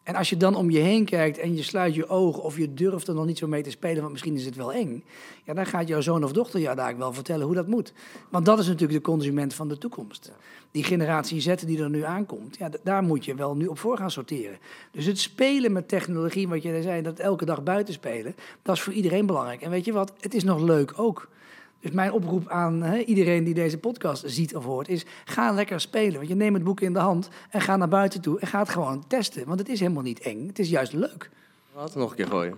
En 0.09 0.15
als 0.15 0.29
je 0.29 0.37
dan 0.37 0.55
om 0.55 0.69
je 0.69 0.79
heen 0.79 1.05
kijkt 1.05 1.37
en 1.37 1.55
je 1.55 1.63
sluit 1.63 1.95
je 1.95 2.07
ogen 2.07 2.43
of 2.43 2.57
je 2.57 2.73
durft 2.73 3.07
er 3.07 3.13
nog 3.13 3.25
niet 3.25 3.37
zo 3.37 3.47
mee 3.47 3.63
te 3.63 3.69
spelen, 3.69 3.99
want 3.99 4.11
misschien 4.11 4.35
is 4.35 4.45
het 4.45 4.55
wel 4.55 4.73
eng, 4.73 5.03
ja, 5.43 5.53
dan 5.53 5.65
gaat 5.65 5.87
jouw 5.87 6.01
zoon 6.01 6.23
of 6.23 6.31
dochter 6.31 6.59
jou 6.59 6.75
daar 6.75 6.97
wel 6.97 7.13
vertellen 7.13 7.45
hoe 7.45 7.55
dat 7.55 7.67
moet. 7.67 7.93
Want 8.29 8.45
dat 8.45 8.59
is 8.59 8.67
natuurlijk 8.67 9.03
de 9.03 9.11
consument 9.11 9.53
van 9.53 9.67
de 9.67 9.77
toekomst. 9.77 10.31
Die 10.71 10.83
generatie 10.83 11.41
Z 11.41 11.55
die 11.55 11.83
er 11.83 11.89
nu 11.89 12.03
aankomt, 12.03 12.57
ja, 12.57 12.69
daar 12.83 13.03
moet 13.03 13.25
je 13.25 13.35
wel 13.35 13.55
nu 13.55 13.67
op 13.67 13.79
voor 13.79 13.97
gaan 13.97 14.11
sorteren. 14.11 14.57
Dus 14.91 15.05
het 15.05 15.19
spelen 15.19 15.71
met 15.71 15.87
technologie, 15.87 16.47
wat 16.47 16.63
je 16.63 16.81
zei, 16.81 17.01
dat 17.01 17.19
elke 17.19 17.45
dag 17.45 17.63
buiten 17.63 17.93
spelen, 17.93 18.35
dat 18.61 18.75
is 18.75 18.81
voor 18.81 18.93
iedereen 18.93 19.25
belangrijk. 19.25 19.61
En 19.61 19.69
weet 19.69 19.85
je 19.85 19.93
wat, 19.93 20.13
het 20.19 20.33
is 20.33 20.43
nog 20.43 20.61
leuk 20.61 20.93
ook. 20.95 21.29
Dus 21.79 21.91
mijn 21.91 22.11
oproep 22.11 22.47
aan 22.47 22.93
iedereen 22.93 23.43
die 23.43 23.53
deze 23.53 23.77
podcast 23.77 24.23
ziet 24.25 24.55
of 24.55 24.63
hoort 24.63 24.87
is: 24.87 25.05
ga 25.25 25.51
lekker 25.51 25.79
spelen. 25.79 26.13
Want 26.13 26.27
je 26.27 26.35
neemt 26.35 26.55
het 26.55 26.63
boek 26.63 26.81
in 26.81 26.93
de 26.93 26.99
hand 26.99 27.29
en 27.49 27.61
ga 27.61 27.77
naar 27.77 27.87
buiten 27.87 28.21
toe 28.21 28.39
en 28.39 28.47
ga 28.47 28.59
het 28.59 28.69
gewoon 28.69 29.07
testen. 29.07 29.45
Want 29.45 29.59
het 29.59 29.69
is 29.69 29.79
helemaal 29.79 30.03
niet 30.03 30.19
eng. 30.19 30.47
Het 30.47 30.59
is 30.59 30.69
juist 30.69 30.93
leuk. 30.93 31.29
Wat 31.73 31.95
nog 31.95 32.09
een 32.09 32.15
keer 32.15 32.27
gooien? 32.27 32.57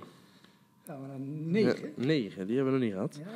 We 0.86 0.94
naar 1.08 1.20
negen? 1.20 1.94
Ja, 1.96 2.06
negen, 2.06 2.48
die 2.48 2.56
hebben 2.56 2.74
we 2.74 2.80
nog 2.80 2.88
niet 2.88 2.94
gehad. 2.94 3.20
Ja, 3.20 3.32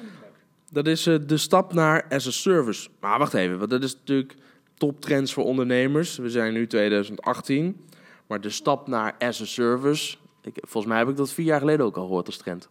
dat 0.71 0.87
is 0.87 1.07
uh, 1.07 1.19
de 1.27 1.37
stap 1.37 1.73
naar 1.73 2.05
as 2.09 2.27
a 2.27 2.31
service. 2.31 2.89
Maar 2.99 3.19
wacht 3.19 3.33
even, 3.33 3.57
want 3.57 3.69
dat 3.69 3.83
is 3.83 3.95
natuurlijk 3.95 4.35
toptrends 4.77 5.33
voor 5.33 5.43
ondernemers. 5.43 6.17
We 6.17 6.29
zijn 6.29 6.53
nu 6.53 6.67
2018. 6.67 7.85
Maar 8.27 8.41
de 8.41 8.49
stap 8.49 8.87
naar 8.87 9.15
as 9.19 9.41
a 9.41 9.45
service. 9.45 10.17
Ik, 10.41 10.57
volgens 10.61 10.85
mij 10.85 10.97
heb 10.97 11.09
ik 11.09 11.15
dat 11.15 11.31
vier 11.31 11.45
jaar 11.45 11.59
geleden 11.59 11.85
ook 11.85 11.97
al 11.97 12.05
gehoord 12.05 12.25
als 12.25 12.37
trend 12.37 12.69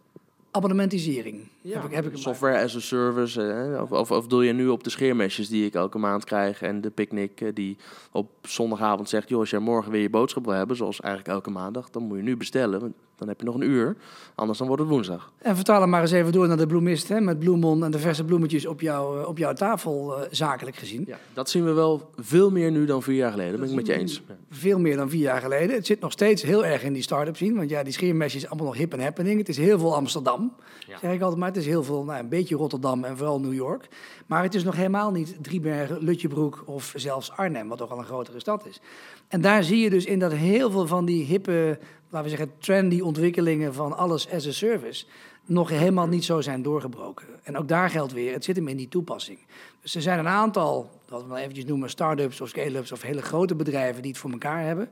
abonnementisering. 0.55 1.47
Ja, 1.61 1.73
heb 1.75 1.83
ik, 1.83 1.95
heb 1.95 2.05
ik 2.05 2.17
software 2.17 2.63
as 2.63 2.75
a 2.75 2.79
service. 2.79 3.41
Hè? 3.41 3.81
Of, 3.81 3.91
of, 3.91 4.11
of 4.11 4.27
doe 4.27 4.45
je 4.45 4.53
nu 4.53 4.67
op 4.67 4.83
de 4.83 4.89
scheermesjes 4.89 5.47
die 5.47 5.65
ik 5.65 5.73
elke 5.73 5.97
maand 5.97 6.23
krijg 6.23 6.61
en 6.61 6.81
de 6.81 6.89
picknick 6.89 7.41
eh, 7.41 7.49
die 7.53 7.77
op 8.11 8.29
zondagavond 8.41 9.09
zegt: 9.09 9.29
joh, 9.29 9.39
als 9.39 9.49
jij 9.49 9.59
morgen 9.59 9.91
weer 9.91 10.01
je 10.01 10.09
boodschap 10.09 10.45
wil 10.45 10.53
hebben, 10.53 10.75
zoals 10.75 10.99
eigenlijk 10.99 11.33
elke 11.33 11.49
maandag, 11.49 11.89
dan 11.89 12.03
moet 12.03 12.17
je 12.17 12.23
nu 12.23 12.37
bestellen. 12.37 12.93
Dan 13.17 13.27
heb 13.27 13.39
je 13.39 13.45
nog 13.45 13.55
een 13.55 13.69
uur, 13.69 13.95
anders 14.35 14.57
dan 14.57 14.67
wordt 14.67 14.81
het 14.81 14.91
woensdag. 14.91 15.31
En 15.37 15.55
vertaal 15.55 15.81
hem 15.81 15.89
maar 15.89 16.01
eens 16.01 16.11
even 16.11 16.31
door 16.31 16.47
naar 16.47 16.57
de 16.57 16.67
bloemist, 16.67 17.07
hè, 17.07 17.21
met 17.21 17.39
bloemon 17.39 17.83
en 17.83 17.91
de 17.91 17.99
verse 17.99 18.23
bloemetjes 18.23 18.65
op, 18.65 18.81
jou, 18.81 19.21
eh, 19.21 19.27
op 19.27 19.37
jouw 19.37 19.53
tafel, 19.53 20.19
uh, 20.19 20.25
zakelijk 20.31 20.75
gezien. 20.75 21.03
Ja, 21.07 21.17
dat 21.33 21.49
zien 21.49 21.65
we 21.65 21.71
wel 21.71 22.09
veel 22.15 22.51
meer 22.51 22.71
nu 22.71 22.85
dan 22.85 23.03
vier 23.03 23.15
jaar 23.15 23.31
geleden, 23.31 23.51
dat 23.51 23.59
ben 23.59 23.69
ik 23.69 23.75
met 23.75 23.87
je 23.87 23.93
eens. 23.93 24.21
Veel 24.49 24.79
meer 24.79 24.95
dan 24.95 25.09
vier 25.09 25.21
jaar 25.21 25.41
geleden. 25.41 25.75
Het 25.75 25.85
zit 25.85 25.99
nog 25.99 26.11
steeds 26.11 26.41
heel 26.41 26.65
erg 26.65 26.83
in 26.83 26.93
die 26.93 27.01
start-up 27.01 27.37
zien, 27.37 27.55
want 27.55 27.69
ja, 27.69 27.83
die 27.83 27.93
scheermesjes 27.93 28.47
allemaal 28.47 28.65
nog 28.65 28.77
hip 28.77 28.93
en 28.93 29.01
happening. 29.01 29.37
Het 29.37 29.49
is 29.49 29.57
heel 29.57 29.79
veel 29.79 29.95
Amsterdam, 29.95 30.53
ja. 30.87 30.97
zeg 30.99 31.13
ik 31.13 31.21
altijd 31.21 31.39
maar. 31.39 31.49
Het 31.49 31.57
is 31.57 31.65
heel 31.65 31.83
veel, 31.83 32.03
nou, 32.03 32.19
een 32.19 32.29
beetje 32.29 32.55
Rotterdam 32.55 33.03
en 33.03 33.17
vooral 33.17 33.39
New 33.39 33.53
York. 33.53 33.87
Maar 34.25 34.43
het 34.43 34.55
is 34.55 34.63
nog 34.63 34.75
helemaal 34.75 35.11
niet 35.11 35.35
Driebergen, 35.41 36.03
Lutjebroek 36.03 36.63
of 36.65 36.93
zelfs 36.95 37.31
Arnhem, 37.31 37.67
wat 37.67 37.77
toch 37.77 37.91
al 37.91 37.97
een 37.97 38.05
grotere 38.05 38.39
stad 38.39 38.65
is. 38.65 38.81
En 39.27 39.41
daar 39.41 39.63
zie 39.63 39.79
je 39.79 39.89
dus 39.89 40.05
in 40.05 40.19
dat 40.19 40.31
heel 40.31 40.71
veel 40.71 40.87
van 40.87 41.05
die 41.05 41.25
hippe 41.25 41.79
laten 42.15 42.31
we 42.31 42.37
zeggen, 42.37 42.57
trendy 42.59 42.99
ontwikkelingen 42.99 43.73
van 43.73 43.97
alles 43.97 44.29
as 44.29 44.47
a 44.47 44.51
service 44.51 45.05
nog 45.45 45.69
helemaal 45.69 46.07
niet 46.07 46.25
zo 46.25 46.41
zijn 46.41 46.61
doorgebroken. 46.61 47.27
En 47.43 47.57
ook 47.57 47.67
daar 47.67 47.89
geldt 47.89 48.13
weer, 48.13 48.33
het 48.33 48.43
zit 48.43 48.55
hem 48.55 48.67
in 48.67 48.77
die 48.77 48.87
toepassing. 48.87 49.39
Dus 49.81 49.95
er 49.95 50.01
zijn 50.01 50.19
een 50.19 50.27
aantal, 50.27 50.89
wat 51.07 51.21
we 51.21 51.27
wel 51.27 51.37
eventjes 51.37 51.65
noemen, 51.65 51.89
start-ups 51.89 52.41
of 52.41 52.49
scale-ups 52.49 52.91
of 52.91 53.01
hele 53.01 53.21
grote 53.21 53.55
bedrijven 53.55 54.01
die 54.01 54.11
het 54.11 54.19
voor 54.19 54.31
elkaar 54.31 54.63
hebben. 54.63 54.89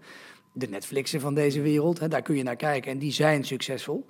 De 0.51 0.67
Netflixen 0.67 1.19
van 1.19 1.33
deze 1.33 1.61
wereld, 1.61 1.99
hè, 1.99 2.07
daar 2.07 2.21
kun 2.21 2.35
je 2.35 2.43
naar 2.43 2.55
kijken 2.55 2.91
en 2.91 2.97
die 2.97 3.11
zijn 3.11 3.43
succesvol. 3.43 4.05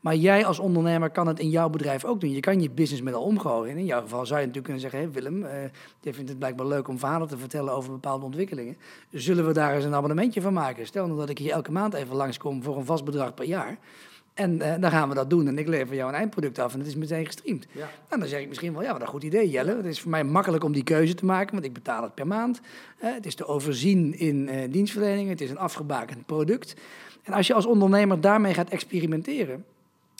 Maar 0.00 0.16
jij 0.16 0.46
als 0.46 0.58
ondernemer 0.58 1.10
kan 1.10 1.26
het 1.26 1.38
in 1.38 1.48
jouw 1.48 1.68
bedrijf 1.68 2.04
ook 2.04 2.20
doen. 2.20 2.30
Je 2.30 2.40
kan 2.40 2.60
je 2.60 2.70
businessmodel 2.70 3.22
omgooien. 3.22 3.72
En 3.72 3.78
in 3.78 3.84
jouw 3.84 4.00
geval 4.00 4.26
zou 4.26 4.40
je 4.40 4.46
natuurlijk 4.46 4.64
kunnen 4.64 4.80
zeggen: 4.82 5.00
hey 5.00 5.10
Willem, 5.10 5.42
uh, 5.42 5.50
je 6.00 6.14
vindt 6.14 6.28
het 6.28 6.38
blijkbaar 6.38 6.66
leuk 6.66 6.88
om 6.88 6.98
verhalen 6.98 7.28
te 7.28 7.38
vertellen 7.38 7.72
over 7.72 7.90
bepaalde 7.90 8.24
ontwikkelingen. 8.24 8.76
Zullen 9.10 9.46
we 9.46 9.52
daar 9.52 9.74
eens 9.74 9.84
een 9.84 9.94
abonnementje 9.94 10.40
van 10.40 10.52
maken? 10.52 10.86
Stel 10.86 11.06
nou 11.06 11.18
dat 11.18 11.28
ik 11.28 11.38
hier 11.38 11.52
elke 11.52 11.72
maand 11.72 11.94
even 11.94 12.16
langskom 12.16 12.62
voor 12.62 12.76
een 12.76 12.84
vast 12.84 13.04
bedrag 13.04 13.34
per 13.34 13.44
jaar. 13.44 13.78
En 14.34 14.54
uh, 14.54 14.74
dan 14.80 14.90
gaan 14.90 15.08
we 15.08 15.14
dat 15.14 15.30
doen. 15.30 15.48
En 15.48 15.58
ik 15.58 15.68
lever 15.68 15.94
jou 15.94 16.08
een 16.08 16.18
eindproduct 16.18 16.58
af 16.58 16.72
en 16.72 16.78
het 16.78 16.88
is 16.88 16.96
meteen 16.96 17.26
gestreamd. 17.26 17.66
Ja. 17.72 17.88
En 18.08 18.20
dan 18.20 18.28
zeg 18.28 18.40
ik 18.40 18.48
misschien 18.48 18.72
wel, 18.72 18.82
ja, 18.82 18.92
wat 18.92 19.00
een 19.00 19.06
goed 19.06 19.22
idee, 19.22 19.50
Jelle. 19.50 19.76
Het 19.76 19.84
is 19.84 20.00
voor 20.00 20.10
mij 20.10 20.24
makkelijk 20.24 20.64
om 20.64 20.72
die 20.72 20.84
keuze 20.84 21.14
te 21.14 21.24
maken, 21.24 21.52
want 21.52 21.64
ik 21.64 21.72
betaal 21.72 22.02
het 22.02 22.14
per 22.14 22.26
maand. 22.26 22.60
Uh, 23.02 23.14
het 23.14 23.26
is 23.26 23.34
te 23.34 23.46
overzien 23.46 24.18
in 24.18 24.48
uh, 24.48 24.54
dienstverlening. 24.70 25.28
Het 25.28 25.40
is 25.40 25.50
een 25.50 25.58
afgebakend 25.58 26.26
product. 26.26 26.74
En 27.22 27.32
als 27.32 27.46
je 27.46 27.54
als 27.54 27.66
ondernemer 27.66 28.20
daarmee 28.20 28.54
gaat 28.54 28.68
experimenteren, 28.68 29.64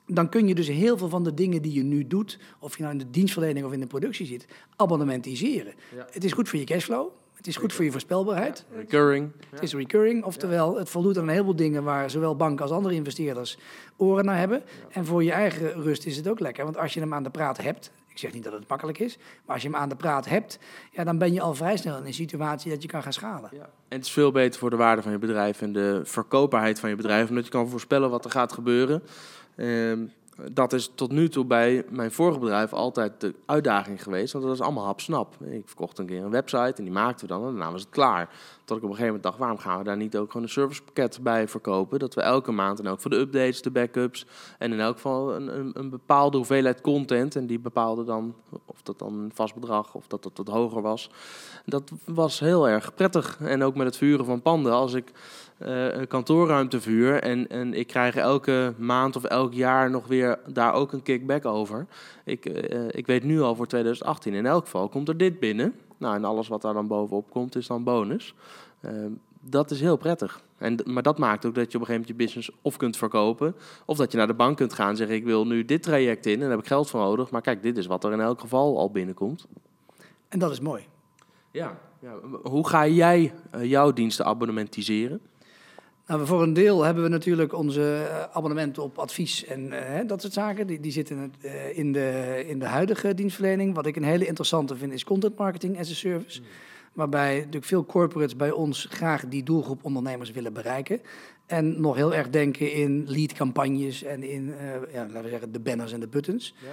dan 0.08 0.28
kun 0.28 0.48
je 0.48 0.54
dus 0.54 0.68
heel 0.68 0.98
veel 0.98 1.08
van 1.08 1.24
de 1.24 1.34
dingen 1.34 1.62
die 1.62 1.72
je 1.72 1.82
nu 1.82 2.06
doet, 2.06 2.38
of 2.58 2.76
je 2.76 2.82
nou 2.82 2.94
in 2.94 2.98
de 2.98 3.10
dienstverlening 3.10 3.66
of 3.66 3.72
in 3.72 3.80
de 3.80 3.86
productie 3.86 4.26
zit, 4.26 4.46
abonnementiseren. 4.76 5.74
Ja. 5.96 6.06
Het 6.10 6.24
is 6.24 6.32
goed 6.32 6.48
voor 6.48 6.58
je 6.58 6.64
cashflow. 6.64 7.08
Het 7.34 7.46
is 7.46 7.56
goed 7.56 7.72
voor 7.72 7.84
je 7.84 7.90
voorspelbaarheid. 7.90 8.64
Ja, 8.70 8.76
recurring. 8.76 9.32
Het 9.50 9.62
is 9.62 9.74
recurring, 9.74 10.24
oftewel 10.24 10.78
het 10.78 10.88
voldoet 10.88 11.16
aan 11.18 11.22
een 11.22 11.28
heleboel 11.28 11.56
dingen 11.56 11.84
waar 11.84 12.10
zowel 12.10 12.36
banken 12.36 12.64
als 12.64 12.74
andere 12.74 12.94
investeerders 12.94 13.58
oren 13.96 14.24
naar 14.24 14.38
hebben. 14.38 14.62
En 14.90 15.04
voor 15.06 15.24
je 15.24 15.32
eigen 15.32 15.82
rust 15.82 16.06
is 16.06 16.16
het 16.16 16.28
ook 16.28 16.40
lekker, 16.40 16.64
want 16.64 16.78
als 16.78 16.94
je 16.94 17.00
hem 17.00 17.14
aan 17.14 17.22
de 17.22 17.30
praat 17.30 17.58
hebt, 17.62 17.90
ik 18.08 18.18
zeg 18.18 18.32
niet 18.32 18.44
dat 18.44 18.52
het 18.52 18.68
makkelijk 18.68 18.98
is, 18.98 19.16
maar 19.16 19.54
als 19.54 19.62
je 19.62 19.68
hem 19.68 19.76
aan 19.76 19.88
de 19.88 19.96
praat 19.96 20.28
hebt, 20.28 20.58
ja, 20.92 21.04
dan 21.04 21.18
ben 21.18 21.32
je 21.32 21.40
al 21.40 21.54
vrij 21.54 21.76
snel 21.76 21.96
in 21.98 22.06
een 22.06 22.14
situatie 22.14 22.70
dat 22.70 22.82
je 22.82 22.88
kan 22.88 23.02
gaan 23.02 23.12
schalen. 23.12 23.50
Ja. 23.52 23.62
En 23.88 23.96
het 23.96 24.04
is 24.04 24.10
veel 24.10 24.32
beter 24.32 24.60
voor 24.60 24.70
de 24.70 24.76
waarde 24.76 25.02
van 25.02 25.12
je 25.12 25.18
bedrijf 25.18 25.62
en 25.62 25.72
de 25.72 26.00
verkoopbaarheid 26.04 26.80
van 26.80 26.90
je 26.90 26.96
bedrijf, 26.96 27.28
omdat 27.28 27.44
je 27.44 27.50
kan 27.50 27.68
voorspellen 27.68 28.10
wat 28.10 28.24
er 28.24 28.30
gaat 28.30 28.52
gebeuren. 28.52 29.02
Ehm, 29.58 30.06
dat 30.52 30.72
is 30.72 30.90
tot 30.94 31.12
nu 31.12 31.28
toe 31.28 31.44
bij 31.44 31.84
mijn 31.90 32.12
vorige 32.12 32.38
bedrijf 32.38 32.72
altijd 32.72 33.20
de 33.20 33.34
uitdaging 33.46 34.02
geweest. 34.02 34.32
Want 34.32 34.44
dat 34.44 34.54
is 34.54 34.60
allemaal 34.60 34.84
hapsnap. 34.84 35.36
Ik 35.44 35.62
verkocht 35.64 35.98
een 35.98 36.06
keer 36.06 36.24
een 36.24 36.30
website 36.30 36.74
en 36.76 36.84
die 36.84 36.92
maakten 36.92 37.26
we 37.26 37.32
dan 37.32 37.42
en 37.42 37.48
daarna 37.48 37.72
was 37.72 37.80
het 37.80 37.90
klaar. 37.90 38.28
Tot 38.64 38.76
ik 38.76 38.82
op 38.82 38.90
een 38.90 38.96
gegeven 38.96 39.06
moment 39.06 39.22
dacht, 39.22 39.38
waarom 39.38 39.58
gaan 39.58 39.78
we 39.78 39.84
daar 39.84 39.96
niet 39.96 40.16
ook 40.16 40.30
gewoon 40.30 40.46
een 40.46 40.52
servicepakket 40.52 41.18
bij 41.22 41.48
verkopen? 41.48 41.98
Dat 41.98 42.14
we 42.14 42.20
elke 42.20 42.52
maand 42.52 42.78
en 42.78 42.86
ook 42.86 43.00
voor 43.00 43.10
de 43.10 43.16
updates, 43.16 43.62
de 43.62 43.70
backups 43.70 44.26
en 44.58 44.72
in 44.72 44.80
elk 44.80 44.94
geval 44.94 45.34
een, 45.34 45.58
een, 45.58 45.70
een, 45.74 45.90
bepaalde 45.90 46.36
hoeveelheid 46.36 46.80
content. 46.80 47.36
En 47.36 47.46
die 47.46 47.58
bepaalde 47.58 48.04
dan 48.04 48.34
of 48.64 48.82
dat 48.82 48.98
dan 48.98 49.18
een 49.18 49.30
vast 49.34 49.54
bedrag 49.54 49.94
of 49.94 50.06
dat 50.06 50.22
dat 50.22 50.36
wat 50.36 50.48
hoger 50.48 50.82
was. 50.82 51.10
Dat 51.64 51.92
was 52.04 52.40
heel 52.40 52.68
erg 52.68 52.94
prettig. 52.94 53.38
En 53.40 53.62
ook 53.62 53.74
met 53.74 53.86
het 53.86 53.96
vuren 53.96 54.24
van 54.24 54.42
panden. 54.42 54.72
Als 54.72 54.94
ik 54.94 55.12
uh, 55.58 55.94
een 55.94 56.06
kantoorruimte 56.06 56.80
vuur 56.80 57.22
en, 57.22 57.48
en 57.48 57.74
ik 57.74 57.86
krijg 57.86 58.16
elke 58.16 58.74
maand 58.76 59.16
of 59.16 59.24
elk 59.24 59.54
jaar 59.54 59.90
nog 59.90 60.06
weer 60.06 60.38
daar 60.46 60.72
ook 60.72 60.92
een 60.92 61.02
kickback 61.02 61.44
over. 61.44 61.86
Ik, 62.24 62.46
uh, 62.46 62.88
ik 62.90 63.06
weet 63.06 63.24
nu 63.24 63.40
al 63.40 63.54
voor 63.54 63.66
2018 63.66 64.34
in 64.34 64.46
elk 64.46 64.64
geval 64.64 64.88
komt 64.88 65.08
er 65.08 65.16
dit 65.16 65.40
binnen. 65.40 65.74
Nou, 65.96 66.14
en 66.14 66.24
alles 66.24 66.48
wat 66.48 66.62
daar 66.62 66.74
dan 66.74 66.86
bovenop 66.86 67.30
komt 67.30 67.56
is 67.56 67.66
dan 67.66 67.84
bonus. 67.84 68.34
Uh, 68.80 68.90
dat 69.40 69.70
is 69.70 69.80
heel 69.80 69.96
prettig. 69.96 70.40
En, 70.58 70.78
maar 70.84 71.02
dat 71.02 71.18
maakt 71.18 71.46
ook 71.46 71.54
dat 71.54 71.72
je 71.72 71.78
op 71.78 71.80
een 71.80 71.86
gegeven 71.86 72.00
moment 72.00 72.08
je 72.08 72.40
business 72.40 72.50
of 72.62 72.76
kunt 72.76 72.96
verkopen, 72.96 73.54
of 73.84 73.96
dat 73.96 74.12
je 74.12 74.18
naar 74.18 74.26
de 74.26 74.34
bank 74.34 74.56
kunt 74.56 74.72
gaan 74.72 74.88
en 74.88 74.96
zeggen: 74.96 75.16
Ik 75.16 75.24
wil 75.24 75.46
nu 75.46 75.64
dit 75.64 75.82
traject 75.82 76.26
in 76.26 76.34
en 76.34 76.40
daar 76.40 76.50
heb 76.50 76.58
ik 76.58 76.66
geld 76.66 76.90
voor 76.90 77.00
nodig. 77.00 77.30
Maar 77.30 77.40
kijk, 77.40 77.62
dit 77.62 77.76
is 77.76 77.86
wat 77.86 78.04
er 78.04 78.12
in 78.12 78.20
elk 78.20 78.40
geval 78.40 78.78
al 78.78 78.90
binnenkomt. 78.90 79.46
En 80.28 80.38
dat 80.38 80.50
is 80.50 80.60
mooi. 80.60 80.86
Ja. 81.50 81.78
ja. 82.00 82.14
Hoe 82.42 82.68
ga 82.68 82.86
jij 82.86 83.32
jouw 83.60 83.92
diensten 83.92 84.24
abonnementiseren? 84.24 85.20
Nou, 86.08 86.26
voor 86.26 86.42
een 86.42 86.52
deel 86.52 86.82
hebben 86.82 87.02
we 87.02 87.08
natuurlijk 87.08 87.52
onze 87.52 88.08
abonnementen 88.32 88.82
op 88.82 88.98
advies 88.98 89.44
en 89.44 89.66
uh, 89.66 89.80
dat 90.06 90.20
soort 90.20 90.32
zaken. 90.32 90.66
Die, 90.66 90.80
die 90.80 90.92
zitten 90.92 91.32
uh, 91.40 91.78
in, 91.78 91.92
de, 91.92 92.44
in 92.46 92.58
de 92.58 92.66
huidige 92.66 93.14
dienstverlening. 93.14 93.74
Wat 93.74 93.86
ik 93.86 93.96
een 93.96 94.04
hele 94.04 94.26
interessante 94.26 94.76
vind 94.76 94.92
is 94.92 95.04
content 95.04 95.38
marketing 95.38 95.78
as 95.78 95.90
a 95.90 95.94
service. 95.94 96.40
Mm. 96.40 96.46
Waarbij 96.92 97.36
natuurlijk 97.36 97.64
veel 97.64 97.84
corporates 97.84 98.36
bij 98.36 98.50
ons 98.50 98.86
graag 98.90 99.26
die 99.26 99.42
doelgroep 99.42 99.84
ondernemers 99.84 100.30
willen 100.30 100.52
bereiken. 100.52 101.00
En 101.46 101.80
nog 101.80 101.96
heel 101.96 102.14
erg 102.14 102.30
denken 102.30 102.72
in 102.72 103.04
lead-campagnes 103.06 104.02
en 104.02 104.22
in, 104.22 104.48
uh, 104.48 104.92
ja, 104.92 105.06
laten 105.06 105.22
we 105.22 105.28
zeggen, 105.28 105.52
de 105.52 105.60
banners 105.60 105.92
en 105.92 106.00
de 106.00 106.08
buttons. 106.08 106.54
Ja. 106.62 106.68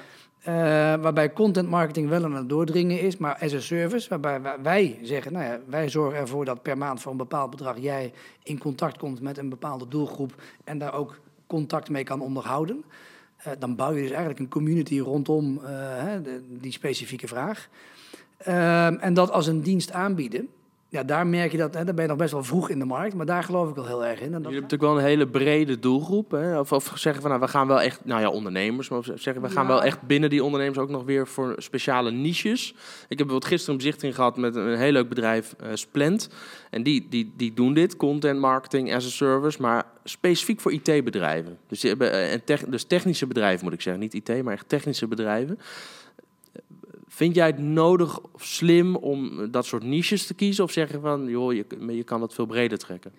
Uh, 0.48 0.54
waarbij 0.96 1.34
content 1.34 1.70
marketing 1.70 2.10
wel 2.10 2.24
aan 2.24 2.36
het 2.36 2.50
doordringen 2.50 3.00
is, 3.00 3.18
maar 3.18 3.38
as 3.42 3.54
a 3.54 3.60
service, 3.60 4.10
waarbij 4.10 4.62
wij 4.62 5.00
zeggen, 5.02 5.34
nou 5.34 5.46
ja, 5.46 5.60
wij 5.68 5.90
zorgen 5.90 6.20
ervoor 6.20 6.46
dat 6.46 6.62
per 6.62 6.78
maand 6.78 7.02
voor 7.02 7.12
een 7.12 7.18
bepaald 7.18 7.50
bedrag 7.50 7.78
jij 7.80 8.14
in 8.44 8.58
contact 8.58 8.98
komt 8.98 9.22
met 9.22 9.38
een 9.38 9.50
bepaalde 9.50 9.88
doelgroep 9.88 10.42
en 10.64 10.78
daar 10.78 10.94
ook 10.94 11.20
contact 11.48 11.90
mee 11.90 12.04
kan 12.04 12.22
onderhouden. 12.22 12.84
Uh, 13.48 13.54
dan 13.60 13.76
bouw 13.76 13.92
je 13.92 14.02
dus 14.02 14.10
eigenlijk 14.10 14.40
een 14.40 14.50
community 14.50 15.00
rondom 15.00 15.60
de, 16.24 16.42
die 16.50 16.72
specifieke 16.72 17.28
vraag. 17.28 17.70
Ehm, 18.38 18.96
en 18.96 19.14
dat 19.14 19.32
als 19.32 19.48
een 19.48 19.62
dienst 19.62 19.92
aanbieden 19.92 20.50
ja, 20.96 21.04
daar 21.04 21.28
merk 21.28 21.52
je 21.52 21.58
dat, 21.58 21.74
hè, 21.74 21.84
dan 21.84 21.96
ben 21.96 22.04
je 22.04 22.10
nog 22.10 22.20
best 22.20 22.32
wel 22.32 22.44
vroeg 22.44 22.70
in 22.70 22.80
de 22.80 22.86
markt, 22.86 23.16
maar 23.16 23.26
daar 23.26 23.44
geloof 23.44 23.70
ik 23.70 23.76
wel 23.76 23.86
heel 23.86 24.06
erg 24.06 24.20
in. 24.20 24.34
En 24.34 24.42
dat... 24.42 24.52
Je 24.52 24.58
hebt 24.58 24.62
natuurlijk 24.62 24.82
wel 24.82 24.98
een 24.98 25.08
hele 25.08 25.28
brede 25.28 25.80
doelgroep. 25.80 26.32
Hè? 26.32 26.60
Of, 26.60 26.72
of 26.72 26.92
zeggen 26.96 27.22
van, 27.22 27.30
nou, 27.32 27.44
we 27.44 27.50
gaan 27.50 27.68
wel 27.68 27.82
echt, 27.82 28.06
nou 28.06 28.22
ja, 28.22 28.30
ondernemers, 28.30 28.90
maar 28.90 29.04
zeggen 29.16 29.42
we 29.42 29.50
gaan 29.50 29.68
wel 29.68 29.84
echt 29.84 30.02
binnen 30.02 30.30
die 30.30 30.44
ondernemers 30.44 30.80
ook 30.80 30.90
nog 30.90 31.04
weer 31.04 31.28
voor 31.28 31.56
speciale 31.58 32.12
niches. 32.12 32.70
Ik 32.70 32.78
heb 33.08 33.18
bijvoorbeeld 33.18 33.46
gisteren 33.46 33.72
een 33.74 33.82
bezichtiging 33.82 34.16
gehad 34.16 34.38
met 34.38 34.56
een 34.56 34.78
heel 34.78 34.92
leuk 34.92 35.10
bedrijf, 35.10 35.56
uh, 35.64 35.68
Splend. 35.74 36.30
En 36.70 36.84
die, 36.84 37.08
die, 37.10 37.34
die 37.38 37.54
doen 37.54 37.74
dit, 37.74 37.98
content 37.98 38.40
marketing 38.40 38.94
as 38.94 39.06
a 39.06 39.10
service, 39.10 39.62
maar 39.62 39.84
specifiek 40.04 40.60
voor 40.60 40.72
IT-bedrijven. 40.72 41.58
Dus, 41.68 41.86
uh, 41.86 42.34
en 42.34 42.42
dus 42.68 42.84
technische 42.84 43.28
bedrijven 43.28 43.64
moet 43.64 43.74
ik 43.74 43.82
zeggen, 43.82 44.02
niet 44.02 44.14
IT, 44.14 44.44
maar 44.44 44.54
echt 44.54 44.70
technische 44.70 45.08
bedrijven. 45.08 45.60
Vind 47.16 47.36
jij 47.36 47.48
het 47.48 47.60
nodig 47.60 48.20
of 48.20 48.44
slim 48.44 48.96
om 48.96 49.52
dat 49.52 49.66
soort 49.66 49.84
niches 49.84 50.26
te 50.26 50.34
kiezen? 50.34 50.64
Of 50.64 50.72
zeg 50.72 50.92
je 50.92 51.00
van, 51.00 51.28
joh, 51.28 51.54
je, 51.54 52.04
kan 52.04 52.22
het 52.22 52.34
veel 52.34 52.46
breder 52.46 52.78
trekken? 52.78 53.12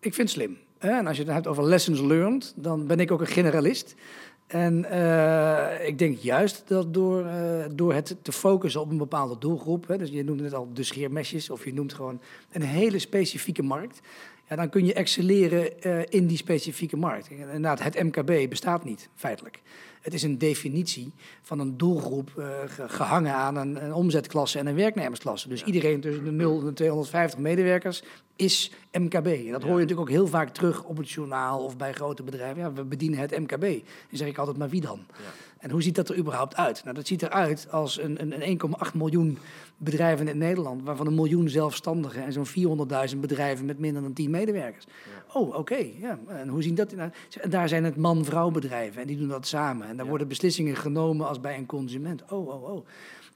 Ik 0.00 0.14
vind 0.14 0.28
het 0.28 0.30
slim. 0.30 0.58
En 0.78 1.06
als 1.06 1.16
je 1.16 1.22
het 1.22 1.32
hebt 1.32 1.46
over 1.46 1.64
lessons 1.64 2.00
learned, 2.00 2.52
dan 2.56 2.86
ben 2.86 3.00
ik 3.00 3.10
ook 3.10 3.20
een 3.20 3.26
generalist. 3.26 3.94
En 4.46 4.86
uh, 4.90 5.86
ik 5.86 5.98
denk 5.98 6.18
juist 6.18 6.62
dat 6.66 6.94
door, 6.94 7.24
uh, 7.24 7.64
door 7.72 7.94
het 7.94 8.16
te 8.22 8.32
focussen 8.32 8.80
op 8.80 8.90
een 8.90 8.96
bepaalde 8.96 9.38
doelgroep, 9.38 9.88
hè, 9.88 9.98
dus 9.98 10.10
je 10.10 10.24
noemt 10.24 10.40
het 10.40 10.54
al 10.54 10.68
de 10.74 10.82
scheermesjes 10.82 11.50
of 11.50 11.64
je 11.64 11.74
noemt 11.74 11.92
gewoon 11.92 12.20
een 12.52 12.62
hele 12.62 12.98
specifieke 12.98 13.62
markt, 13.62 14.00
ja, 14.48 14.56
dan 14.56 14.68
kun 14.68 14.86
je 14.86 14.94
excelleren 14.94 15.72
uh, 15.86 16.02
in 16.08 16.26
die 16.26 16.36
specifieke 16.36 16.96
markt. 16.96 17.30
Inderdaad, 17.30 17.82
het 17.82 18.02
MKB 18.02 18.48
bestaat 18.48 18.84
niet, 18.84 19.08
feitelijk. 19.14 19.62
Het 20.06 20.14
is 20.14 20.22
een 20.22 20.38
definitie 20.38 21.12
van 21.42 21.58
een 21.58 21.76
doelgroep 21.76 22.30
uh, 22.38 22.46
gehangen 22.86 23.34
aan 23.34 23.56
een, 23.56 23.84
een, 23.84 23.92
omzetklasse 23.92 24.58
en 24.58 24.66
een 24.66 24.74
werknemersklasse. 24.74 25.48
Dus 25.48 25.64
iedereen 25.64 26.00
tussen 26.00 26.24
de 26.24 26.30
0 26.30 26.58
en 26.60 26.66
de 26.66 26.72
250 26.72 27.40
medewerkers 27.40 28.02
is 28.36 28.72
MKB. 28.92 29.26
En 29.26 29.52
dat 29.52 29.62
hoor 29.62 29.72
je 29.72 29.80
natuurlijk 29.80 30.00
ook 30.00 30.10
heel 30.10 30.26
vaak 30.26 30.48
terug 30.48 30.84
op 30.84 30.96
het 30.96 31.10
journaal 31.10 31.64
of 31.64 31.76
bij 31.76 31.92
grote 31.92 32.22
bedrijven. 32.22 32.62
Ja, 32.62 32.72
we 32.72 32.84
bedienen 32.84 33.18
het 33.18 33.38
MKB. 33.38 33.60
Dan 33.60 33.82
zeg 34.10 34.28
ik 34.28 34.38
altijd, 34.38 34.56
maar 34.56 34.68
wie 34.68 34.80
dan? 34.80 35.00
Ja. 35.08 35.24
En 35.58 35.70
hoe 35.70 35.82
ziet 35.82 35.94
dat 35.94 36.08
er 36.08 36.18
überhaupt 36.18 36.56
uit? 36.56 36.84
Nou, 36.84 36.96
dat 36.96 37.06
ziet 37.06 37.22
eruit 37.22 37.66
als 37.70 38.00
een, 38.00 38.20
een, 38.20 38.48
een 38.48 38.60
1,8 38.86 38.94
miljoen 38.94 39.38
bedrijven 39.76 40.28
in 40.28 40.38
Nederland, 40.38 40.82
waarvan 40.82 41.06
een 41.06 41.14
miljoen 41.14 41.48
zelfstandigen 41.48 42.24
en 42.24 42.32
zo'n 42.32 42.78
400.000 43.12 43.18
bedrijven 43.20 43.66
met 43.66 43.78
minder 43.78 44.02
dan 44.02 44.12
10 44.12 44.30
medewerkers. 44.30 44.84
Ja. 44.86 45.40
Oh, 45.40 45.56
oké. 45.56 45.86
ja. 45.98 46.18
En 46.26 46.48
hoe 46.48 46.62
zien 46.62 46.74
dat? 46.74 46.94
Nou, 46.94 47.10
daar 47.48 47.68
zijn 47.68 47.84
het 47.84 47.96
man-vrouw 47.96 48.50
bedrijven 48.50 49.00
en 49.00 49.06
die 49.06 49.18
doen 49.18 49.28
dat 49.28 49.46
samen. 49.46 49.86
En 49.86 49.96
daar 49.96 50.06
worden 50.06 50.28
beslissingen 50.28 50.76
genomen 50.76 51.28
als 51.28 51.40
bij 51.40 51.56
een 51.56 51.66
consument. 51.66 52.22
Oh, 52.32 52.48
oh, 52.48 52.74
oh. 52.74 52.86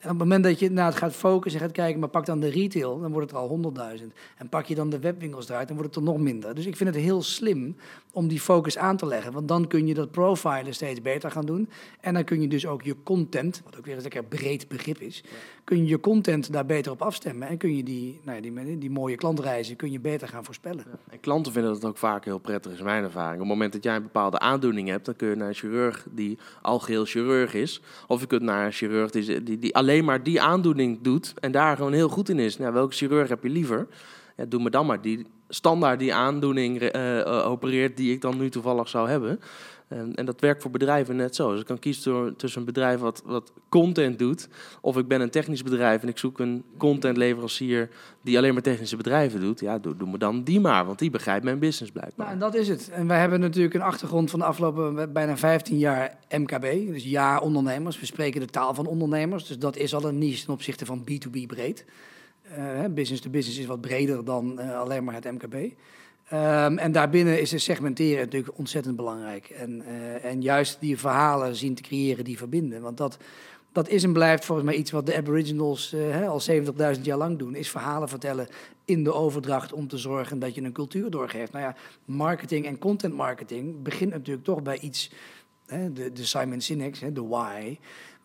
En 0.01 0.11
op 0.11 0.19
het 0.19 0.29
moment 0.29 0.45
dat 0.45 0.59
je 0.59 0.67
inderdaad 0.67 0.97
gaat 0.97 1.13
focussen 1.13 1.61
en 1.61 1.67
gaat 1.67 1.77
kijken, 1.77 2.01
maar 2.01 2.09
pak 2.09 2.27
dan 2.27 2.41
de 2.41 2.49
retail, 2.49 3.01
dan 3.01 3.13
wordt 3.13 3.31
het 3.31 3.41
er 3.41 3.47
al 3.49 3.99
100.000. 3.99 4.05
En 4.37 4.49
pak 4.49 4.67
je 4.67 4.75
dan 4.75 4.91
de 4.91 4.99
webwinkels 4.99 5.49
eruit, 5.49 5.69
dan 5.69 5.77
wordt 5.77 5.95
het 5.95 6.05
er 6.05 6.11
nog 6.11 6.21
minder. 6.21 6.55
Dus 6.55 6.67
ik 6.67 6.77
vind 6.77 6.95
het 6.95 7.05
heel 7.05 7.23
slim 7.23 7.77
om 8.13 8.29
die 8.29 8.41
focus 8.41 8.79
aan 8.79 8.97
te 8.97 9.07
leggen. 9.07 9.33
Want 9.33 9.49
dan 9.49 9.67
kun 9.67 9.87
je 9.87 9.95
dat 9.95 10.11
profilen 10.11 10.75
steeds 10.75 11.03
beter 11.03 11.31
gaan 11.31 11.47
doen. 11.47 11.69
En 12.01 12.15
dan 12.15 12.25
kun 12.25 12.41
je 12.41 12.49
dus 12.49 12.67
ook 12.67 12.83
je 12.83 12.97
content, 13.03 13.61
wat 13.65 13.79
ook 13.79 13.85
weer 13.85 13.97
een 13.97 14.03
lekker 14.03 14.25
breed 14.25 14.69
begrip 14.69 15.01
is, 15.01 15.25
kun 15.65 15.77
je 15.77 15.87
je 15.87 16.01
content 16.01 16.53
daar 16.53 16.67
beter 16.67 16.93
op 16.93 17.03
afstemmen. 17.03 17.49
En 17.49 17.59
kun 17.59 17.77
je 17.77 17.83
die, 17.83 18.21
nou 18.25 18.43
ja, 18.43 18.63
die, 18.63 18.79
die 18.79 18.91
mooie 18.91 19.17
klantreizen 19.17 19.77
kun 19.77 19.91
je 19.91 20.01
beter 20.01 20.29
gaan 20.29 20.45
voorspellen. 20.45 20.85
Ja. 20.87 20.99
En 21.09 21.21
klanten 21.21 21.53
vinden 21.53 21.73
dat 21.73 21.85
ook 21.85 21.99
vaak 21.99 22.25
heel 22.25 22.39
prettig, 22.39 22.73
is 22.73 22.83
mijn 22.83 23.05
ervaring. 23.05 23.35
Op 23.35 23.41
het 23.41 23.49
moment 23.49 23.73
dat 23.73 23.83
jij 23.83 23.97
een 23.97 24.03
bepaalde 24.03 24.39
aandoening 24.39 24.89
hebt, 24.89 25.05
dan 25.05 25.17
kun 25.17 25.29
je 25.29 25.35
naar 25.35 25.49
een 25.49 25.55
chirurg 25.55 26.07
die 26.11 26.39
algeheel 26.63 27.05
chirurg 27.05 27.55
is. 27.55 27.83
Of 28.07 28.21
je 28.21 28.27
kunt 28.27 28.43
naar 28.43 28.67
een 28.67 28.73
chirurg 28.73 29.11
die, 29.11 29.43
die, 29.43 29.59
die 29.59 29.75
alleen 29.77 29.90
maar 29.99 30.23
die 30.23 30.41
aandoening 30.41 30.99
doet 31.03 31.35
en 31.41 31.53
daar 31.53 31.77
gewoon 31.77 31.93
heel 31.93 32.09
goed 32.09 32.29
in 32.29 32.39
is. 32.39 32.59
Nou, 32.59 32.73
welke 32.73 32.95
chirurg 32.95 33.29
heb 33.29 33.43
je 33.43 33.49
liever? 33.49 33.87
Ja, 34.37 34.45
doe 34.45 34.63
me 34.63 34.71
dan 34.71 34.87
maar 34.87 35.01
die 35.01 35.27
standaard 35.49 35.99
die 35.99 36.15
aandoening 36.15 36.81
eh, 36.81 37.21
eh, 37.21 37.51
opereert 37.51 37.97
die 37.97 38.13
ik 38.13 38.21
dan 38.21 38.39
nu 38.39 38.51
toevallig 38.51 38.89
zou 38.89 39.09
hebben. 39.09 39.41
En, 39.91 40.15
en 40.15 40.25
dat 40.27 40.41
werkt 40.41 40.63
voor 40.63 40.71
bedrijven 40.71 41.17
net 41.17 41.35
zo. 41.35 41.51
Dus 41.51 41.61
ik 41.61 41.67
kan 41.67 41.79
kiezen 41.79 42.37
tussen 42.37 42.61
een 42.61 42.67
bedrijf 42.67 43.01
wat, 43.01 43.23
wat 43.25 43.53
content 43.69 44.19
doet, 44.19 44.49
of 44.81 44.97
ik 44.97 45.09
ben 45.09 45.21
een 45.21 45.31
technisch 45.31 45.63
bedrijf 45.63 46.03
en 46.03 46.09
ik 46.09 46.19
zoek 46.19 46.39
een 46.39 46.65
contentleverancier 46.77 47.89
die 48.23 48.39
alleen 48.39 48.53
maar 48.53 48.63
technische 48.63 48.97
bedrijven 48.97 49.41
doet. 49.41 49.61
Ja, 49.61 49.79
doe, 49.79 49.97
doe 49.97 50.11
me 50.11 50.19
dan 50.19 50.43
die 50.43 50.61
maar, 50.61 50.87
want 50.87 50.99
die 50.99 51.11
begrijpt 51.11 51.45
mijn 51.45 51.59
business 51.59 51.93
blijkbaar. 51.93 52.27
Nou, 52.27 52.31
en 52.31 52.39
dat 52.39 52.55
is 52.55 52.69
het. 52.69 52.91
En 52.91 53.07
wij 53.07 53.19
hebben 53.19 53.41
natuurlijk 53.41 53.75
een 53.75 53.83
achtergrond 53.83 54.31
van 54.31 54.39
de 54.39 54.45
afgelopen 54.45 55.13
bijna 55.13 55.37
15 55.37 55.79
jaar 55.79 56.19
MKB, 56.29 56.93
dus 56.93 57.05
ja 57.05 57.39
ondernemers. 57.39 58.01
We 58.01 58.07
spreken 58.07 58.41
de 58.41 58.47
taal 58.47 58.75
van 58.75 58.87
ondernemers, 58.87 59.47
dus 59.47 59.59
dat 59.59 59.77
is 59.77 59.95
al 59.95 60.05
een 60.05 60.19
niche 60.19 60.45
ten 60.45 60.53
opzichte 60.53 60.87
van 60.87 61.05
B2B 61.11 61.47
breed. 61.47 61.85
Uh, 62.59 62.85
business 62.91 63.23
to 63.23 63.31
business 63.31 63.59
is 63.59 63.67
wat 63.67 63.81
breder 63.81 64.25
dan 64.25 64.61
uh, 64.61 64.81
alleen 64.81 65.05
maar 65.05 65.15
het 65.15 65.25
MKB. 65.25 65.73
Um, 66.33 66.79
en 66.79 66.93
daarbinnen 66.93 67.41
is 67.41 67.51
het 67.51 67.61
segmenteren 67.61 68.25
natuurlijk 68.25 68.59
ontzettend 68.59 68.97
belangrijk. 68.97 69.49
En, 69.49 69.83
uh, 69.89 70.25
en 70.25 70.43
juist 70.43 70.81
die 70.81 70.99
verhalen 70.99 71.57
zien 71.57 71.75
te 71.75 71.83
creëren 71.83 72.25
die 72.25 72.39
verbinden. 72.39 72.83
Want 72.83 72.97
dat, 72.97 73.17
dat 73.73 73.89
is 73.89 74.03
en 74.03 74.13
blijft 74.13 74.45
volgens 74.45 74.67
mij 74.69 74.77
iets 74.77 74.91
wat 74.91 75.07
de 75.07 75.17
Aboriginals 75.17 75.95
uh, 75.95 76.29
al 76.29 76.41
70.000 76.97 77.01
jaar 77.03 77.19
lang 77.19 77.39
doen. 77.39 77.55
Is 77.55 77.71
verhalen 77.71 78.09
vertellen 78.09 78.49
in 78.85 79.05
de 79.05 79.13
overdracht 79.13 79.73
om 79.73 79.89
te 79.89 79.99
zorgen 79.99 80.39
dat 80.39 80.55
je 80.55 80.63
een 80.63 80.73
cultuur 80.73 81.11
doorgeeft. 81.11 81.53
Nou 81.53 81.65
ja, 81.65 81.77
marketing 82.05 82.67
en 82.67 82.79
content 82.79 83.15
marketing 83.15 83.83
begint 83.83 84.11
natuurlijk 84.11 84.47
toch 84.47 84.63
bij 84.63 84.79
iets... 84.79 85.11
De, 85.93 86.13
de 86.13 86.25
Simon 86.25 86.61
Sinek, 86.61 87.15
de 87.15 87.27
why... 87.27 87.79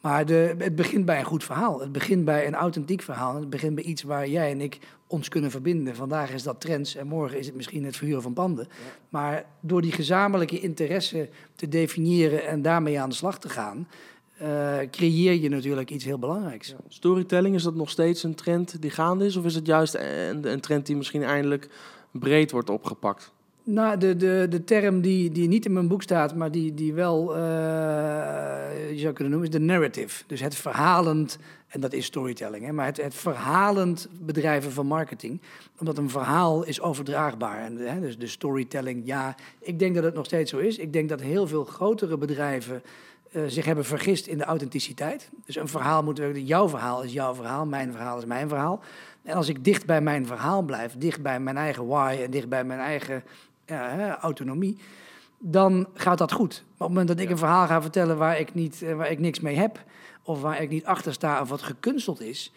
Maar 0.06 0.26
de, 0.26 0.56
het 0.58 0.76
begint 0.76 1.06
bij 1.06 1.20
een 1.20 1.26
goed 1.26 1.44
verhaal. 1.44 1.80
Het 1.80 1.92
begint 1.92 2.26
bij 2.26 2.48
een 2.48 2.56
authentiek 2.56 3.02
verhaal. 3.02 3.36
Het 3.36 3.50
begint 3.50 3.76
bij 3.76 3.84
iets 3.84 4.04
waar 4.04 4.28
jij 4.28 4.52
en 4.52 4.62
ik 4.62 4.80
ons 5.08 5.30
kunnen 5.30 5.52
verbinden. 5.52 5.96
Vandaag 5.96 6.32
is 6.32 6.44
dat 6.44 6.62
trends 6.62 6.96
en 6.96 7.08
morgen 7.08 7.40
is 7.40 7.46
het 7.46 7.56
misschien 7.56 7.86
het 7.86 7.98
verhuren 7.98 8.22
van 8.22 8.34
panden. 8.34 8.68
Maar 9.10 9.46
door 9.60 9.82
die 9.82 9.92
gezamenlijke 9.92 10.60
interesse 10.60 11.30
te 11.56 11.68
definiëren 11.68 12.48
en 12.48 12.62
daarmee 12.62 13.00
aan 13.00 13.10
de 13.10 13.16
slag 13.16 13.40
te 13.40 13.50
gaan, 13.50 13.88
uh, 14.42 14.78
creëer 14.92 15.34
je 15.34 15.50
natuurlijk 15.50 15.92
iets 15.92 16.06
heel 16.06 16.20
belangrijks. 16.20 16.68
Ja. 16.68 16.76
Storytelling, 16.88 17.56
is 17.56 17.64
dat 17.64 17.76
nog 17.76 17.90
steeds 17.90 18.24
een 18.24 18.36
trend 18.36 18.82
die 18.82 18.92
gaande 18.92 19.26
is? 19.26 19.36
Of 19.36 19.46
is 19.46 19.56
het 19.56 19.66
juist 19.66 19.96
een, 19.96 20.52
een 20.52 20.62
trend 20.62 20.86
die 20.86 20.96
misschien 20.96 21.24
eindelijk 21.24 21.70
breed 22.12 22.52
wordt 22.52 22.70
opgepakt? 22.70 23.34
Nou, 23.68 23.98
de, 23.98 24.16
de, 24.16 24.46
de 24.50 24.64
term 24.64 25.02
die, 25.02 25.32
die 25.32 25.48
niet 25.48 25.66
in 25.66 25.74
mijn 25.74 25.88
boek 25.88 26.02
staat, 26.02 26.36
maar 26.36 26.52
die, 26.52 26.74
die 26.74 26.94
wel, 26.94 27.38
uh, 27.38 27.42
je 28.92 28.98
zou 28.98 29.14
kunnen 29.14 29.34
noemen, 29.34 29.50
is 29.50 29.60
de 29.60 29.66
narrative. 29.66 30.24
Dus 30.28 30.40
het 30.42 30.56
verhalend, 30.56 31.38
en 31.68 31.80
dat 31.80 31.94
is 31.94 32.06
storytelling, 32.06 32.66
hè, 32.66 32.72
maar 32.72 32.86
het, 32.86 32.98
het 33.02 33.16
verhalend 33.16 34.08
bedrijven 34.20 34.72
van 34.72 34.86
marketing. 34.86 35.42
Omdat 35.80 35.98
een 35.98 36.10
verhaal 36.10 36.64
is 36.64 36.82
overdraagbaar. 36.82 37.60
En, 37.60 37.78
hè, 37.78 38.00
dus 38.00 38.18
de 38.18 38.28
storytelling, 38.28 39.02
ja, 39.06 39.36
ik 39.60 39.80
denk 39.80 39.96
dat 39.96 40.04
het 40.04 40.14
nog 40.14 40.26
steeds 40.26 40.52
zo 40.52 40.58
is. 40.58 40.78
Ik 40.78 40.94
denk 40.94 41.10
dat 41.10 41.22
heel 41.22 41.48
veel 41.48 41.64
grotere 41.64 42.18
bedrijven 42.18 42.82
uh, 43.32 43.44
zich 43.48 43.66
hebben 43.66 43.86
vergist 43.86 44.28
in 44.28 44.38
de 44.38 44.44
authenticiteit. 44.44 45.30
Dus 45.46 45.56
een 45.56 45.68
verhaal 45.68 46.04
moet 46.04 46.18
werken, 46.18 46.46
jouw 46.46 46.70
verhaal 46.70 47.04
is 47.04 47.14
jouw 47.14 47.36
verhaal, 47.36 47.66
mijn 47.66 47.92
verhaal 47.92 48.18
is 48.18 48.26
mijn 48.26 48.50
verhaal. 48.50 48.82
En 49.24 49.36
als 49.36 49.50
ik 49.50 49.64
dicht 49.64 49.86
bij 49.86 50.02
mijn 50.02 50.26
verhaal 50.26 50.62
blijf, 50.62 50.96
dicht 50.98 51.22
bij 51.22 51.40
mijn 51.40 51.58
eigen 51.58 51.88
why 51.88 52.18
en 52.24 52.32
dicht 52.32 52.50
bij 52.50 52.64
mijn 52.64 52.80
eigen 52.80 53.24
ja, 53.66 54.18
autonomie, 54.20 54.78
dan 55.40 55.88
gaat 55.94 56.18
dat 56.18 56.32
goed. 56.32 56.54
Maar 56.54 56.72
op 56.72 56.78
het 56.78 56.88
moment 56.88 57.08
dat 57.08 57.20
ik 57.20 57.30
een 57.30 57.38
verhaal 57.38 57.68
ga 57.68 57.82
vertellen 57.82 58.18
waar 58.18 58.40
ik, 58.40 58.54
niet, 58.54 58.82
eh, 58.82 58.96
waar 58.96 59.12
ik 59.12 59.20
niks 59.20 59.40
mee 59.40 59.56
heb, 59.56 59.84
of 60.24 60.42
waar 60.42 60.62
ik 60.62 60.70
niet 60.70 60.86
achter 60.86 61.14
sta 61.14 61.42
of 61.42 61.50
wat 61.50 61.62
gekunsteld 61.62 62.22
is, 62.22 62.52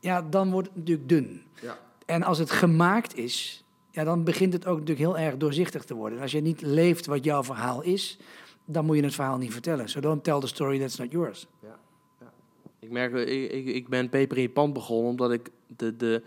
ja, 0.00 0.22
dan 0.22 0.50
wordt 0.50 0.68
het 0.68 0.76
natuurlijk 0.76 1.08
dun. 1.08 1.42
Ja. 1.62 1.78
En 2.06 2.22
als 2.22 2.38
het 2.38 2.50
gemaakt 2.50 3.16
is, 3.16 3.64
ja, 3.90 4.04
dan 4.04 4.24
begint 4.24 4.52
het 4.52 4.66
ook 4.66 4.78
natuurlijk 4.78 5.06
heel 5.06 5.18
erg 5.18 5.36
doorzichtig 5.36 5.84
te 5.84 5.94
worden. 5.94 6.16
En 6.18 6.22
als 6.22 6.32
je 6.32 6.40
niet 6.40 6.62
leeft 6.62 7.06
wat 7.06 7.24
jouw 7.24 7.44
verhaal 7.44 7.82
is, 7.82 8.18
dan 8.64 8.84
moet 8.84 8.96
je 8.96 9.02
het 9.02 9.14
verhaal 9.14 9.38
niet 9.38 9.52
vertellen. 9.52 9.88
So 9.88 10.00
don't 10.00 10.24
tell 10.24 10.40
the 10.40 10.46
story 10.46 10.78
that's 10.78 10.96
not 10.96 11.12
yours. 11.12 11.46
Ja. 11.62 11.78
ja. 12.20 12.32
Ik 12.78 12.90
merk, 12.90 13.14
ik, 13.14 13.52
ik, 13.52 13.66
ik 13.66 13.88
ben 13.88 14.08
peper 14.08 14.36
in 14.36 14.42
je 14.42 14.50
pand 14.50 14.72
begonnen 14.72 15.10
omdat 15.10 15.32
ik 15.32 15.50
de, 15.66 15.96
de, 15.96 16.22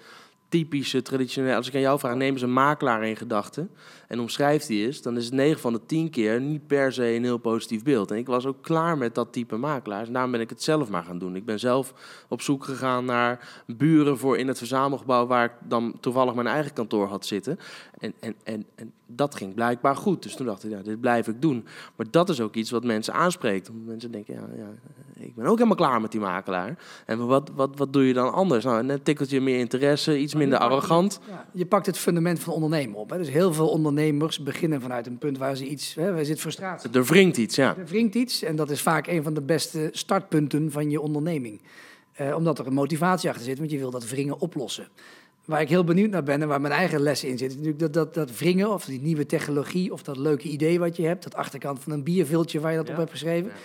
typische, 0.53 1.01
traditionele... 1.01 1.55
Als 1.55 1.67
ik 1.67 1.75
aan 1.75 1.81
jou 1.81 1.99
vraag, 1.99 2.15
neem 2.15 2.33
eens 2.33 2.41
een 2.41 2.53
makelaar 2.53 3.03
in 3.03 3.15
gedachten 3.15 3.69
en 4.07 4.19
omschrijft 4.19 4.67
die 4.67 4.85
eens... 4.85 5.01
dan 5.01 5.17
is 5.17 5.25
het 5.25 5.33
9 5.33 5.59
van 5.59 5.73
de 5.73 5.85
10 5.85 6.09
keer 6.09 6.41
niet 6.41 6.67
per 6.67 6.93
se 6.93 7.15
een 7.15 7.23
heel 7.23 7.37
positief 7.37 7.83
beeld. 7.83 8.11
En 8.11 8.17
ik 8.17 8.27
was 8.27 8.45
ook 8.45 8.61
klaar 8.61 8.97
met 8.97 9.15
dat 9.15 9.33
type 9.33 9.55
makelaars. 9.55 10.07
En 10.07 10.13
daarom 10.13 10.31
ben 10.31 10.41
ik 10.41 10.49
het 10.49 10.63
zelf 10.63 10.89
maar 10.89 11.03
gaan 11.03 11.17
doen. 11.17 11.35
Ik 11.35 11.45
ben 11.45 11.59
zelf 11.59 11.93
op 12.29 12.41
zoek 12.41 12.63
gegaan 12.63 13.05
naar 13.05 13.63
buren 13.67 14.17
voor 14.17 14.37
in 14.37 14.47
het 14.47 14.57
verzamelgebouw... 14.57 15.25
waar 15.25 15.45
ik 15.45 15.51
dan 15.69 15.97
toevallig 15.99 16.33
mijn 16.33 16.47
eigen 16.47 16.73
kantoor 16.73 17.07
had 17.07 17.25
zitten. 17.25 17.59
En, 17.97 18.13
en, 18.19 18.35
en, 18.43 18.65
en 18.75 18.93
dat 19.15 19.35
ging 19.35 19.53
blijkbaar 19.53 19.95
goed. 19.95 20.23
Dus 20.23 20.35
toen 20.35 20.45
dacht 20.45 20.63
ik, 20.63 20.71
ja, 20.71 20.81
dit 20.81 21.01
blijf 21.01 21.27
ik 21.27 21.41
doen. 21.41 21.65
Maar 21.95 22.05
dat 22.09 22.29
is 22.29 22.41
ook 22.41 22.55
iets 22.55 22.71
wat 22.71 22.83
mensen 22.83 23.13
aanspreekt. 23.13 23.69
Mensen 23.85 24.11
denken, 24.11 24.33
ja, 24.33 24.47
ja 24.57 24.69
ik 25.23 25.35
ben 25.35 25.45
ook 25.45 25.57
helemaal 25.57 25.77
klaar 25.77 26.01
met 26.01 26.11
die 26.11 26.19
makelaar. 26.19 26.77
En 27.05 27.27
wat, 27.27 27.51
wat, 27.55 27.77
wat 27.77 27.93
doe 27.93 28.07
je 28.07 28.13
dan 28.13 28.33
anders? 28.33 28.63
Nou, 28.63 28.83
net 28.83 29.05
tikkeltje 29.05 29.41
meer 29.41 29.59
interesse, 29.59 30.19
iets 30.19 30.35
minder 30.35 30.59
arrogant. 30.59 31.19
Ja, 31.29 31.45
je 31.51 31.65
pakt 31.65 31.85
het 31.85 31.97
fundament 31.97 32.39
van 32.39 32.53
ondernemen 32.53 32.97
op. 32.97 33.09
Hè. 33.09 33.17
Dus 33.17 33.29
heel 33.29 33.53
veel 33.53 33.69
ondernemers 33.69 34.43
beginnen 34.43 34.81
vanuit 34.81 35.07
een 35.07 35.17
punt 35.17 35.37
waar 35.37 35.55
ze 35.55 35.65
iets... 35.65 35.95
Hè, 35.95 36.13
waar 36.13 36.25
zit 36.25 36.39
frustratie. 36.39 36.89
Er 36.91 37.05
wringt 37.05 37.37
iets, 37.37 37.55
ja. 37.55 37.77
Er 37.77 37.85
wringt 37.85 38.15
iets 38.15 38.41
en 38.41 38.55
dat 38.55 38.69
is 38.69 38.81
vaak 38.81 39.07
een 39.07 39.23
van 39.23 39.33
de 39.33 39.41
beste 39.41 39.89
startpunten 39.91 40.71
van 40.71 40.89
je 40.89 41.01
onderneming. 41.01 41.61
Uh, 42.21 42.35
omdat 42.35 42.59
er 42.59 42.67
een 42.67 42.73
motivatie 42.73 43.29
achter 43.29 43.45
zit, 43.45 43.57
want 43.57 43.71
je 43.71 43.77
wil 43.77 43.91
dat 43.91 44.09
wringen 44.09 44.39
oplossen. 44.39 44.87
Waar 45.45 45.61
ik 45.61 45.69
heel 45.69 45.83
benieuwd 45.83 46.09
naar 46.09 46.23
ben 46.23 46.41
en 46.41 46.47
waar 46.47 46.61
mijn 46.61 46.73
eigen 46.73 47.01
lessen 47.01 47.29
in 47.29 47.37
zitten, 47.37 47.57
natuurlijk 47.57 47.79
dat, 47.79 47.93
dat, 47.93 48.13
dat 48.13 48.37
wringen 48.37 48.73
of 48.73 48.85
die 48.85 49.01
nieuwe 49.01 49.25
technologie 49.25 49.93
of 49.93 50.03
dat 50.03 50.17
leuke 50.17 50.47
idee 50.47 50.79
wat 50.79 50.95
je 50.95 51.05
hebt, 51.05 51.23
dat 51.23 51.35
achterkant 51.35 51.79
van 51.79 51.91
een 51.91 52.03
bierviltje 52.03 52.59
waar 52.59 52.71
je 52.71 52.77
dat 52.77 52.89
op 52.89 52.95
hebt 52.95 53.11
geschreven. 53.11 53.49
Ja 53.49 53.55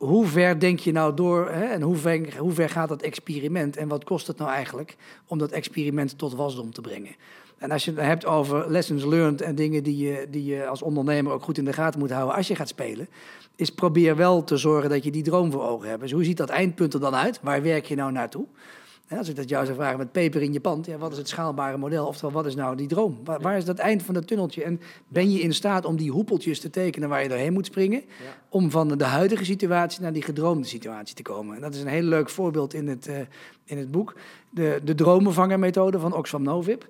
hoe 0.00 0.26
ver 0.26 0.60
denk 0.60 0.78
je 0.78 0.92
nou 0.92 1.14
door 1.14 1.50
hè, 1.50 1.64
en 1.64 1.82
hoe 1.82 1.96
ver, 1.96 2.38
hoe 2.38 2.52
ver 2.52 2.68
gaat 2.68 2.88
dat 2.88 3.02
experiment 3.02 3.76
en 3.76 3.88
wat 3.88 4.04
kost 4.04 4.26
het 4.26 4.38
nou 4.38 4.50
eigenlijk 4.50 4.96
om 5.26 5.38
dat 5.38 5.50
experiment 5.50 6.18
tot 6.18 6.34
wasdom 6.34 6.72
te 6.72 6.80
brengen? 6.80 7.16
En 7.58 7.70
als 7.70 7.84
je 7.84 7.90
het 7.90 8.00
hebt 8.00 8.26
over 8.26 8.70
lessons 8.70 9.04
learned 9.04 9.40
en 9.40 9.54
dingen 9.54 9.82
die 9.82 9.96
je, 9.96 10.26
die 10.30 10.44
je 10.44 10.66
als 10.66 10.82
ondernemer 10.82 11.32
ook 11.32 11.42
goed 11.42 11.58
in 11.58 11.64
de 11.64 11.72
gaten 11.72 12.00
moet 12.00 12.10
houden 12.10 12.36
als 12.36 12.48
je 12.48 12.54
gaat 12.54 12.68
spelen, 12.68 13.08
is 13.56 13.70
probeer 13.70 14.16
wel 14.16 14.44
te 14.44 14.56
zorgen 14.56 14.90
dat 14.90 15.04
je 15.04 15.10
die 15.10 15.22
droom 15.22 15.50
voor 15.50 15.68
ogen 15.68 15.88
hebt. 15.88 16.00
Dus 16.00 16.12
hoe 16.12 16.24
ziet 16.24 16.36
dat 16.36 16.48
eindpunt 16.48 16.94
er 16.94 17.00
dan 17.00 17.14
uit? 17.14 17.38
Waar 17.42 17.62
werk 17.62 17.84
je 17.84 17.94
nou 17.94 18.12
naartoe? 18.12 18.46
Als 19.18 19.28
ik 19.28 19.36
dat 19.36 19.48
jou 19.48 19.64
zou 19.64 19.76
vragen 19.76 19.98
met 19.98 20.12
peper 20.12 20.42
in 20.42 20.52
je 20.52 20.60
pand, 20.60 20.86
ja, 20.86 20.98
wat 20.98 21.12
is 21.12 21.18
het 21.18 21.28
schaalbare 21.28 21.76
model? 21.76 22.06
Oftewel, 22.06 22.32
wat 22.32 22.46
is 22.46 22.54
nou 22.54 22.76
die 22.76 22.86
droom? 22.86 23.20
Waar, 23.24 23.40
waar, 23.40 23.56
is 23.56 23.64
dat 23.64 23.78
eind 23.78 24.02
van 24.02 24.14
het 24.14 24.26
tunneltje? 24.26 24.64
En 24.64 24.80
ben 25.08 25.30
je 25.30 25.40
in 25.40 25.54
staat 25.54 25.84
om 25.84 25.96
die 25.96 26.10
hoepeltjes 26.10 26.60
te 26.60 26.70
tekenen 26.70 27.08
waar 27.08 27.22
je 27.22 27.28
doorheen 27.28 27.52
moet 27.52 27.66
springen? 27.66 28.02
Om 28.48 28.70
van 28.70 28.88
de 28.88 29.04
huidige 29.04 29.44
situatie 29.44 30.02
naar 30.02 30.12
die 30.12 30.22
gedroomde 30.22 30.66
situatie 30.66 31.14
te 31.14 31.22
komen. 31.22 31.54
En 31.54 31.60
dat 31.60 31.74
is 31.74 31.80
een 31.80 31.86
heel 31.86 32.02
leuk 32.02 32.28
voorbeeld 32.28 32.74
in 32.74 32.88
het, 32.88 33.08
uh, 33.08 33.18
in 33.64 33.78
het 33.78 33.90
boek. 33.90 34.14
De, 34.50 34.80
de 34.84 34.94
dromenvangermethode 34.94 35.98
van 35.98 36.14
Oxfam 36.14 36.42
Novib. 36.42 36.84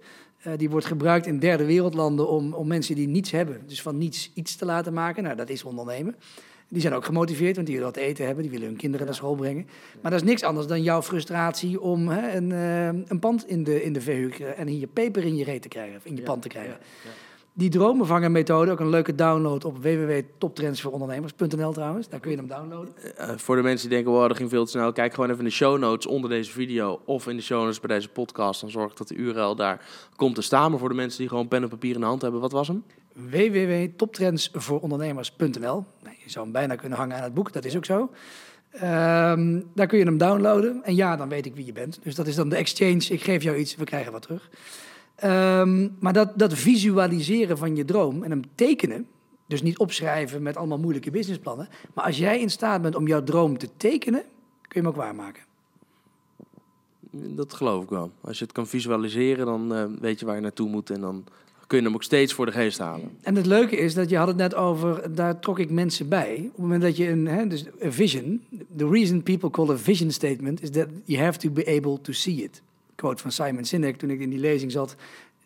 Uh, 0.46 0.52
die 0.56 0.70
wordt 0.70 0.86
gebruikt 0.86 1.26
in 1.26 1.38
derde 1.38 1.64
wereldlanden 1.64 2.28
om, 2.28 2.52
om 2.52 2.66
mensen 2.66 2.94
die 2.94 3.08
niets 3.08 3.30
hebben, 3.30 3.62
dus 3.66 3.82
van 3.82 3.98
niets 3.98 4.30
iets 4.34 4.56
te 4.56 4.64
laten 4.64 4.92
maken. 4.92 5.22
Nou, 5.22 5.36
dat 5.36 5.48
is 5.48 5.64
ondernemen. 5.64 6.16
Die 6.72 6.80
zijn 6.80 6.94
ook 6.94 7.04
gemotiveerd, 7.04 7.54
want 7.54 7.66
die 7.66 7.76
willen 7.76 7.92
wat 7.92 8.02
eten 8.02 8.26
hebben, 8.26 8.42
die 8.42 8.52
willen 8.52 8.66
hun 8.66 8.76
kinderen 8.76 9.06
naar 9.06 9.14
school 9.14 9.34
brengen. 9.34 9.66
Maar 10.02 10.10
dat 10.10 10.20
is 10.20 10.26
niks 10.26 10.42
anders 10.42 10.66
dan 10.66 10.82
jouw 10.82 11.02
frustratie 11.02 11.80
om 11.80 12.08
hè, 12.08 12.36
een, 12.36 12.50
uh, 12.50 12.86
een 12.86 13.18
pand 13.18 13.48
in 13.48 13.64
de, 13.64 13.82
in 13.82 13.92
de 13.92 14.00
verhuur 14.00 14.42
en 14.42 14.66
hier 14.66 14.86
peper 14.86 15.24
in 15.24 15.36
je 15.36 15.44
reet 15.44 15.62
te 15.62 15.68
krijgen, 15.68 15.96
of 15.96 16.04
in 16.04 16.16
je 16.16 16.22
pand 16.22 16.42
te 16.42 16.48
krijgen. 16.48 16.78
Die 17.52 17.70
dromenvangermethode, 17.70 18.70
ook 18.70 18.80
een 18.80 18.88
leuke 18.88 19.14
download 19.14 19.64
op 19.64 19.82
www.toptrendsvoorondernemers.nl 19.82 21.72
trouwens. 21.72 22.08
Daar 22.08 22.20
kun 22.20 22.30
je 22.30 22.36
hem 22.36 22.46
downloaden. 22.46 22.94
Uh, 23.18 23.30
voor 23.36 23.56
de 23.56 23.62
mensen 23.62 23.88
die 23.88 23.96
denken, 23.96 24.14
wow, 24.16 24.28
dat 24.28 24.36
ging 24.36 24.50
veel 24.50 24.64
te 24.64 24.70
snel. 24.70 24.92
Kijk 24.92 25.14
gewoon 25.14 25.28
even 25.28 25.42
in 25.42 25.48
de 25.48 25.54
show 25.54 25.78
notes 25.78 26.06
onder 26.06 26.30
deze 26.30 26.50
video 26.50 27.00
of 27.04 27.26
in 27.28 27.36
de 27.36 27.42
show 27.42 27.62
notes 27.62 27.80
bij 27.80 27.96
deze 27.96 28.08
podcast. 28.08 28.60
Dan 28.60 28.70
zorg 28.70 28.90
ik 28.90 28.96
dat 28.96 29.08
de 29.08 29.14
URL 29.14 29.54
daar 29.54 29.86
komt 30.16 30.34
te 30.34 30.42
staan. 30.42 30.70
Maar 30.70 30.80
voor 30.80 30.88
de 30.88 30.94
mensen 30.94 31.18
die 31.18 31.28
gewoon 31.28 31.48
pen 31.48 31.62
en 31.62 31.68
papier 31.68 31.94
in 31.94 32.00
de 32.00 32.06
hand 32.06 32.22
hebben, 32.22 32.40
wat 32.40 32.52
was 32.52 32.68
hem? 32.68 32.84
www.toptrendsvoorondernemers.nl 33.12 35.84
nee, 36.02 36.18
Je 36.24 36.30
zou 36.30 36.44
hem 36.44 36.52
bijna 36.52 36.74
kunnen 36.74 36.98
hangen 36.98 37.16
aan 37.16 37.22
het 37.22 37.34
boek, 37.34 37.52
dat 37.52 37.64
is 37.64 37.76
ook 37.76 37.84
zo. 37.84 38.10
Um, 38.74 39.70
daar 39.74 39.86
kun 39.86 39.98
je 39.98 40.04
hem 40.04 40.18
downloaden. 40.18 40.84
En 40.84 40.94
ja, 40.94 41.16
dan 41.16 41.28
weet 41.28 41.46
ik 41.46 41.54
wie 41.54 41.66
je 41.66 41.72
bent. 41.72 41.98
Dus 42.02 42.14
dat 42.14 42.26
is 42.26 42.34
dan 42.34 42.48
de 42.48 42.56
exchange. 42.56 43.06
Ik 43.08 43.22
geef 43.22 43.42
jou 43.42 43.56
iets, 43.56 43.76
we 43.76 43.84
krijgen 43.84 44.12
wat 44.12 44.22
terug. 44.22 44.50
Um, 45.24 45.96
maar 45.98 46.12
dat, 46.12 46.38
dat 46.38 46.54
visualiseren 46.54 47.58
van 47.58 47.76
je 47.76 47.84
droom 47.84 48.22
en 48.22 48.30
hem 48.30 48.42
tekenen, 48.54 49.06
dus 49.46 49.62
niet 49.62 49.78
opschrijven 49.78 50.42
met 50.42 50.56
allemaal 50.56 50.78
moeilijke 50.78 51.10
businessplannen, 51.10 51.68
maar 51.94 52.04
als 52.04 52.18
jij 52.18 52.40
in 52.40 52.50
staat 52.50 52.82
bent 52.82 52.94
om 52.94 53.06
jouw 53.06 53.22
droom 53.22 53.58
te 53.58 53.68
tekenen, 53.76 54.20
kun 54.20 54.30
je 54.68 54.78
hem 54.78 54.88
ook 54.88 54.96
waarmaken. 54.96 55.42
Dat 57.10 57.54
geloof 57.54 57.82
ik 57.82 57.88
wel. 57.88 58.10
Als 58.20 58.38
je 58.38 58.44
het 58.44 58.52
kan 58.52 58.66
visualiseren, 58.66 59.46
dan 59.46 59.76
uh, 59.76 59.84
weet 60.00 60.20
je 60.20 60.26
waar 60.26 60.34
je 60.34 60.40
naartoe 60.40 60.68
moet 60.68 60.90
en 60.90 61.00
dan 61.00 61.24
kun 61.70 61.78
je 61.78 61.84
hem 61.84 61.94
ook 61.94 62.02
steeds 62.02 62.32
voor 62.32 62.46
de 62.46 62.52
geest 62.52 62.78
halen. 62.78 63.10
En 63.22 63.36
het 63.36 63.46
leuke 63.46 63.76
is 63.76 63.94
dat 63.94 64.10
je 64.10 64.16
had 64.16 64.26
het 64.26 64.36
net 64.36 64.54
over, 64.54 65.14
daar 65.14 65.38
trok 65.38 65.58
ik 65.58 65.70
mensen 65.70 66.08
bij. 66.08 66.34
Op 66.36 66.52
het 66.52 66.58
moment 66.58 66.82
dat 66.82 66.96
je 66.96 67.08
een, 67.08 67.26
hè, 67.26 67.46
dus 67.46 67.64
een 67.78 67.92
vision, 67.92 68.42
the 68.76 68.88
reason 68.88 69.22
people 69.22 69.50
call 69.50 69.70
a 69.70 69.76
vision 69.76 70.10
statement 70.10 70.62
is 70.62 70.70
that 70.70 70.86
you 71.04 71.22
have 71.22 71.38
to 71.38 71.50
be 71.50 71.66
able 71.66 72.00
to 72.00 72.12
see 72.12 72.34
it. 72.34 72.62
Quote 72.94 73.22
van 73.22 73.32
Simon 73.32 73.64
Sinek 73.64 73.96
toen 73.96 74.10
ik 74.10 74.20
in 74.20 74.30
die 74.30 74.38
lezing 74.38 74.72
zat. 74.72 74.96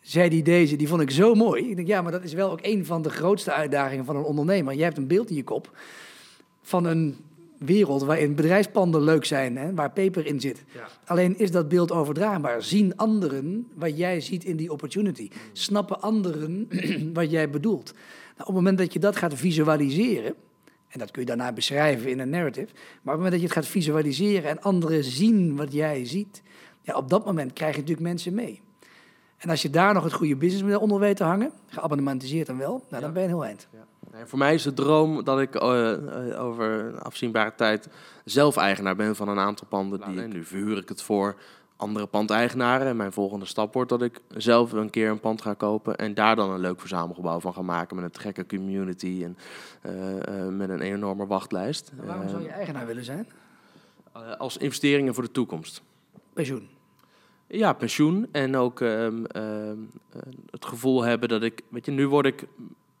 zei 0.01 0.29
die 0.29 0.43
deze, 0.43 0.75
die 0.75 0.87
vond 0.87 1.01
ik 1.01 1.11
zo 1.11 1.35
mooi. 1.35 1.69
Ik 1.69 1.75
denk, 1.75 1.87
ja, 1.87 2.01
maar 2.01 2.11
dat 2.11 2.23
is 2.23 2.33
wel 2.33 2.51
ook 2.51 2.59
een 2.61 2.85
van 2.85 3.01
de 3.01 3.09
grootste 3.09 3.51
uitdagingen 3.51 4.05
van 4.05 4.15
een 4.15 4.23
ondernemer. 4.23 4.73
Jij 4.73 4.85
hebt 4.85 4.97
een 4.97 5.07
beeld 5.07 5.29
in 5.29 5.35
je 5.35 5.43
kop 5.43 5.77
van 6.61 6.85
een 6.85 7.17
wereld 7.65 8.03
waarin 8.03 8.35
bedrijfspanden 8.35 9.01
leuk 9.01 9.25
zijn, 9.25 9.57
hè, 9.57 9.73
waar 9.73 9.91
peper 9.91 10.25
in 10.25 10.39
zit. 10.39 10.63
Ja. 10.73 10.87
Alleen 11.05 11.39
is 11.39 11.51
dat 11.51 11.69
beeld 11.69 11.91
overdraagbaar? 11.91 12.63
Zien 12.63 12.97
anderen 12.97 13.67
wat 13.73 13.97
jij 13.97 14.21
ziet 14.21 14.43
in 14.43 14.55
die 14.55 14.71
opportunity? 14.71 15.29
Snappen 15.51 16.01
anderen 16.01 16.69
wat 17.13 17.31
jij 17.31 17.49
bedoelt? 17.49 17.93
Nou, 17.93 18.39
op 18.39 18.45
het 18.45 18.55
moment 18.55 18.77
dat 18.77 18.93
je 18.93 18.99
dat 18.99 19.15
gaat 19.15 19.33
visualiseren, 19.33 20.35
en 20.87 20.99
dat 20.99 21.11
kun 21.11 21.21
je 21.21 21.27
daarna 21.27 21.51
beschrijven 21.51 22.09
in 22.09 22.19
een 22.19 22.29
narrative, 22.29 22.67
maar 22.73 22.83
op 22.83 23.03
het 23.03 23.13
moment 23.15 23.31
dat 23.31 23.39
je 23.39 23.47
het 23.47 23.55
gaat 23.55 23.67
visualiseren 23.67 24.49
en 24.49 24.61
anderen 24.61 25.03
zien 25.03 25.55
wat 25.55 25.73
jij 25.73 26.05
ziet, 26.05 26.41
ja, 26.81 26.95
op 26.95 27.09
dat 27.09 27.25
moment 27.25 27.53
krijg 27.53 27.73
je 27.73 27.79
natuurlijk 27.79 28.07
mensen 28.07 28.33
mee. 28.33 28.61
En 29.37 29.49
als 29.49 29.61
je 29.61 29.69
daar 29.69 29.93
nog 29.93 30.03
het 30.03 30.13
goede 30.13 30.35
businessmodel 30.35 30.79
onder 30.79 30.99
weet 30.99 31.17
te 31.17 31.23
hangen, 31.23 31.51
geabonnementiseerd 31.67 32.47
dan 32.47 32.57
wel, 32.57 32.83
nou, 32.89 33.01
dan 33.01 33.13
ben 33.13 33.21
je 33.21 33.27
een 33.27 33.33
heel 33.33 33.45
eind. 33.45 33.67
Nee, 34.15 34.25
voor 34.25 34.39
mij 34.39 34.53
is 34.53 34.63
de 34.63 34.73
droom 34.73 35.23
dat 35.23 35.39
ik 35.39 35.55
eh, 35.55 35.93
eh, 35.93 36.43
over 36.43 36.69
een 36.69 36.99
afzienbare 36.99 37.55
tijd 37.55 37.89
zelf 38.25 38.57
eigenaar 38.57 38.95
ben 38.95 39.15
van 39.15 39.27
een 39.27 39.39
aantal 39.39 39.67
panden. 39.67 40.01
Die, 40.07 40.21
en 40.21 40.29
nu 40.29 40.43
verhuur 40.43 40.77
ik 40.77 40.89
het 40.89 41.01
voor 41.01 41.35
andere 41.75 42.05
pandeigenaren. 42.05 42.87
En 42.87 42.95
mijn 42.95 43.11
volgende 43.11 43.45
stap 43.45 43.73
wordt 43.73 43.89
dat 43.89 44.01
ik 44.01 44.21
zelf 44.37 44.71
een 44.71 44.89
keer 44.89 45.09
een 45.09 45.19
pand 45.19 45.41
ga 45.41 45.53
kopen 45.53 45.95
en 45.95 46.13
daar 46.13 46.35
dan 46.35 46.51
een 46.51 46.59
leuk 46.59 46.79
verzamelgebouw 46.79 47.39
van 47.39 47.53
ga 47.53 47.61
maken 47.61 47.95
met 47.95 48.15
een 48.15 48.21
gekke 48.21 48.45
community 48.45 49.23
en 49.23 49.37
eh, 49.81 50.47
met 50.47 50.69
een 50.69 50.81
enorme 50.81 51.27
wachtlijst. 51.27 51.91
Waarom 52.05 52.29
zou 52.29 52.41
je 52.41 52.49
eigenaar 52.49 52.85
willen 52.85 53.03
zijn? 53.03 53.27
Als 54.37 54.57
investeringen 54.57 55.13
voor 55.13 55.23
de 55.23 55.31
toekomst. 55.31 55.81
Pensioen. 56.33 56.69
Ja, 57.47 57.73
pensioen 57.73 58.27
en 58.31 58.55
ook 58.55 58.81
ehm, 58.81 59.25
ehm, 59.25 59.77
eh, 60.09 60.21
het 60.49 60.65
gevoel 60.65 61.03
hebben 61.03 61.29
dat 61.29 61.43
ik, 61.43 61.61
weet 61.69 61.85
je, 61.85 61.91
nu 61.91 62.07
word 62.07 62.25
ik, 62.25 62.47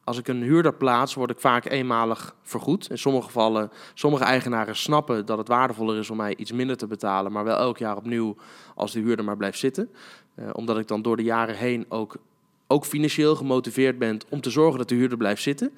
als 0.05 0.17
ik 0.17 0.27
een 0.27 0.41
huurder 0.41 0.73
plaats, 0.73 1.13
word 1.13 1.29
ik 1.29 1.39
vaak 1.39 1.65
eenmalig 1.65 2.35
vergoed. 2.41 2.89
In 2.89 2.97
sommige 2.97 3.25
gevallen, 3.25 3.71
sommige 3.93 4.23
eigenaren 4.23 4.75
snappen 4.75 5.25
dat 5.25 5.37
het 5.37 5.47
waardevoller 5.47 5.97
is 5.97 6.09
om 6.09 6.17
mij 6.17 6.35
iets 6.35 6.51
minder 6.51 6.77
te 6.77 6.87
betalen, 6.87 7.31
maar 7.31 7.43
wel 7.43 7.57
elk 7.57 7.77
jaar 7.77 7.97
opnieuw 7.97 8.35
als 8.75 8.91
de 8.91 8.99
huurder 8.99 9.25
maar 9.25 9.37
blijft 9.37 9.59
zitten. 9.59 9.89
Eh, 10.35 10.49
omdat 10.53 10.77
ik 10.77 10.87
dan 10.87 11.01
door 11.01 11.17
de 11.17 11.23
jaren 11.23 11.55
heen 11.55 11.85
ook, 11.89 12.15
ook 12.67 12.85
financieel 12.85 13.35
gemotiveerd 13.35 13.99
ben 13.99 14.19
om 14.29 14.41
te 14.41 14.49
zorgen 14.49 14.77
dat 14.77 14.89
de 14.89 14.95
huurder 14.95 15.17
blijft 15.17 15.41
zitten. 15.41 15.71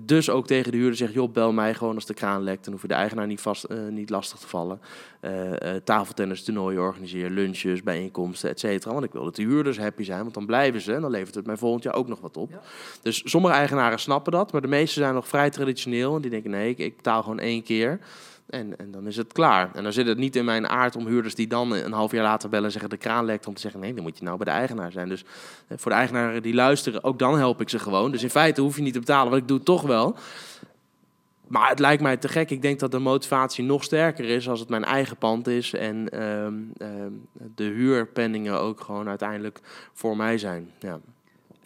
Dus 0.00 0.30
ook 0.30 0.46
tegen 0.46 0.72
de 0.72 0.78
huurder 0.78 0.96
zeg, 0.96 1.12
joh, 1.12 1.32
bel 1.32 1.52
mij 1.52 1.74
gewoon 1.74 1.94
als 1.94 2.06
de 2.06 2.14
kraan 2.14 2.42
lekt. 2.42 2.64
Dan 2.64 2.72
hoef 2.72 2.82
je 2.82 2.88
de 2.88 2.94
eigenaar 2.94 3.26
niet, 3.26 3.40
vast, 3.40 3.64
eh, 3.64 3.78
niet 3.90 4.10
lastig 4.10 4.38
te 4.38 4.48
vallen. 4.48 4.80
Eh 5.20 5.46
eh, 5.58 5.82
tafeltennis, 5.84 6.44
toernooien 6.44 6.80
organiseer, 6.80 7.30
lunches, 7.30 7.82
bijeenkomsten, 7.82 8.50
et 8.50 8.60
cetera. 8.60 8.92
Want 8.92 9.04
ik 9.04 9.12
wil 9.12 9.24
dat 9.24 9.36
de 9.36 9.42
huurders 9.42 9.78
happy 9.78 10.02
zijn, 10.02 10.22
want 10.22 10.34
dan 10.34 10.46
blijven 10.46 10.80
ze. 10.80 10.94
En 10.94 11.00
dan 11.00 11.10
levert 11.10 11.34
het 11.34 11.46
mij 11.46 11.56
volgend 11.56 11.82
jaar 11.82 11.94
ook 11.94 12.08
nog 12.08 12.20
wat 12.20 12.36
op. 12.36 12.50
Ja. 12.50 12.60
Dus 13.02 13.22
sommige 13.24 13.54
eigenaren 13.54 13.98
snappen 13.98 14.32
dat, 14.32 14.52
maar 14.52 14.60
de 14.60 14.68
meeste 14.68 15.00
zijn 15.00 15.14
nog 15.14 15.28
vrij 15.28 15.50
traditioneel. 15.50 16.14
En 16.14 16.20
die 16.22 16.30
denken, 16.30 16.50
nee, 16.50 16.70
ik, 16.70 16.78
ik 16.78 16.96
betaal 16.96 17.22
gewoon 17.22 17.38
één 17.38 17.62
keer. 17.62 18.00
En, 18.48 18.78
en 18.78 18.90
dan 18.90 19.06
is 19.06 19.16
het 19.16 19.32
klaar. 19.32 19.70
En 19.74 19.82
dan 19.82 19.92
zit 19.92 20.06
het 20.06 20.18
niet 20.18 20.36
in 20.36 20.44
mijn 20.44 20.68
aard 20.68 20.96
om 20.96 21.06
huurders 21.06 21.34
die 21.34 21.46
dan 21.46 21.72
een 21.72 21.92
half 21.92 22.12
jaar 22.12 22.22
later 22.22 22.48
bellen 22.48 22.64
en 22.64 22.72
zeggen 22.72 22.90
de 22.90 22.96
kraan 22.96 23.24
lekt. 23.24 23.46
Om 23.46 23.54
te 23.54 23.60
zeggen, 23.60 23.80
nee, 23.80 23.94
dan 23.94 24.02
moet 24.02 24.18
je 24.18 24.24
nou 24.24 24.36
bij 24.36 24.44
de 24.44 24.58
eigenaar 24.58 24.92
zijn. 24.92 25.08
Dus 25.08 25.24
eh, 25.66 25.78
voor 25.78 25.90
de 25.90 25.96
eigenaren 25.96 26.42
die 26.42 26.54
luisteren, 26.54 27.04
ook 27.04 27.18
dan 27.18 27.38
help 27.38 27.60
ik 27.60 27.68
ze 27.68 27.78
gewoon. 27.78 28.10
Dus 28.10 28.22
in 28.22 28.30
feite 28.30 28.60
hoef 28.60 28.76
je 28.76 28.82
niet 28.82 28.92
te 28.92 28.98
betalen, 28.98 29.30
want 29.30 29.42
ik 29.42 29.48
doe 29.48 29.56
het 29.56 29.66
toch 29.66 29.82
wel. 29.82 30.16
Maar 31.48 31.68
het 31.68 31.78
lijkt 31.78 32.02
mij 32.02 32.16
te 32.16 32.28
gek. 32.28 32.50
Ik 32.50 32.62
denk 32.62 32.80
dat 32.80 32.90
de 32.90 32.98
motivatie 32.98 33.64
nog 33.64 33.84
sterker 33.84 34.24
is 34.24 34.48
als 34.48 34.60
het 34.60 34.68
mijn 34.68 34.84
eigen 34.84 35.16
pand 35.16 35.46
is. 35.46 35.74
En 35.74 36.08
ehm, 36.08 36.54
ehm, 36.76 37.12
de 37.54 37.64
huurpenningen 37.64 38.60
ook 38.60 38.80
gewoon 38.80 39.08
uiteindelijk 39.08 39.60
voor 39.92 40.16
mij 40.16 40.38
zijn. 40.38 40.70
Ja. 40.78 41.00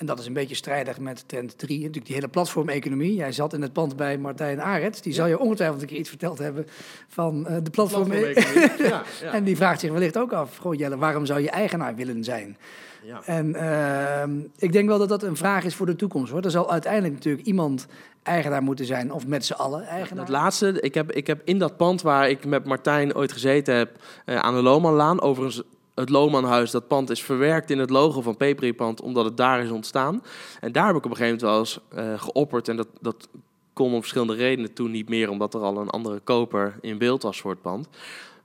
En 0.02 0.08
dat 0.08 0.18
is 0.18 0.26
een 0.26 0.32
beetje 0.32 0.54
strijdig 0.54 0.98
met 0.98 1.28
trend 1.28 1.58
3. 1.58 1.78
Natuurlijk 1.78 2.06
die 2.06 2.14
hele 2.14 2.28
platformeconomie. 2.28 3.14
Jij 3.14 3.32
zat 3.32 3.52
in 3.52 3.62
het 3.62 3.72
pand 3.72 3.96
bij 3.96 4.18
Martijn 4.18 4.62
Arets. 4.62 5.00
Die 5.00 5.12
zal 5.12 5.26
je 5.26 5.38
ongetwijfeld 5.38 5.82
een 5.82 5.86
keer 5.86 5.98
iets 5.98 6.08
verteld 6.08 6.38
hebben 6.38 6.66
van 7.08 7.46
eh, 7.46 7.56
de 7.62 7.70
platform. 7.70 8.12
ja, 8.12 9.02
ja. 9.22 9.32
En 9.32 9.44
die 9.44 9.56
vraagt 9.56 9.80
zich 9.80 9.90
wellicht 9.90 10.18
ook 10.18 10.32
af, 10.32 10.56
goh 10.56 10.74
Jelle, 10.74 10.96
waarom 10.96 11.26
zou 11.26 11.40
je 11.40 11.50
eigenaar 11.50 11.94
willen 11.94 12.24
zijn? 12.24 12.56
Ja. 13.02 13.22
En 13.24 13.54
ehm, 13.54 14.40
ik 14.58 14.72
denk 14.72 14.88
wel 14.88 14.98
dat 14.98 15.08
dat 15.08 15.22
een 15.22 15.36
vraag 15.36 15.64
is 15.64 15.74
voor 15.74 15.86
de 15.86 15.96
toekomst. 15.96 16.32
Hoor. 16.32 16.42
Er 16.42 16.50
zal 16.50 16.70
uiteindelijk 16.70 17.14
natuurlijk 17.14 17.46
iemand 17.46 17.86
eigenaar 18.22 18.62
moeten 18.62 18.84
zijn, 18.84 19.12
of 19.12 19.26
met 19.26 19.44
z'n 19.44 19.52
allen 19.52 19.82
eigenaar. 19.82 20.24
Het 20.24 20.32
laatste, 20.32 20.80
ik 20.80 20.94
heb, 20.94 21.12
ik 21.12 21.26
heb 21.26 21.40
in 21.44 21.58
dat 21.58 21.76
pand 21.76 22.02
waar 22.02 22.28
ik 22.28 22.44
met 22.44 22.64
Martijn 22.64 23.14
ooit 23.14 23.32
gezeten 23.32 23.74
heb, 23.74 23.96
eh, 24.24 24.36
aan 24.36 24.54
de 24.54 24.62
Lomanlaan, 24.62 25.20
overigens 25.20 25.62
het 26.02 26.10
Lomanhuis, 26.10 26.70
dat 26.70 26.88
pand 26.88 27.10
is 27.10 27.22
verwerkt 27.22 27.70
in 27.70 27.78
het 27.78 27.90
logo 27.90 28.20
van 28.20 28.36
Peperipand, 28.36 29.00
omdat 29.00 29.24
het 29.24 29.36
daar 29.36 29.62
is 29.62 29.70
ontstaan. 29.70 30.22
En 30.60 30.72
daar 30.72 30.86
heb 30.86 30.96
ik 30.96 31.04
op 31.04 31.10
een 31.10 31.16
gegeven 31.16 31.46
moment 31.46 31.50
wel 31.50 31.58
eens 31.58 31.78
eh, 31.88 32.26
geopperd 32.26 32.68
en 32.68 32.76
dat, 32.76 32.88
dat 33.00 33.28
kon 33.72 33.92
om 33.92 34.00
verschillende 34.00 34.34
redenen 34.34 34.72
toen 34.72 34.90
niet 34.90 35.08
meer, 35.08 35.30
omdat 35.30 35.54
er 35.54 35.60
al 35.60 35.78
een 35.78 35.90
andere 35.90 36.20
koper 36.20 36.78
in 36.80 36.98
beeld 36.98 37.22
was 37.22 37.40
voor 37.40 37.50
het 37.50 37.62
pand. 37.62 37.88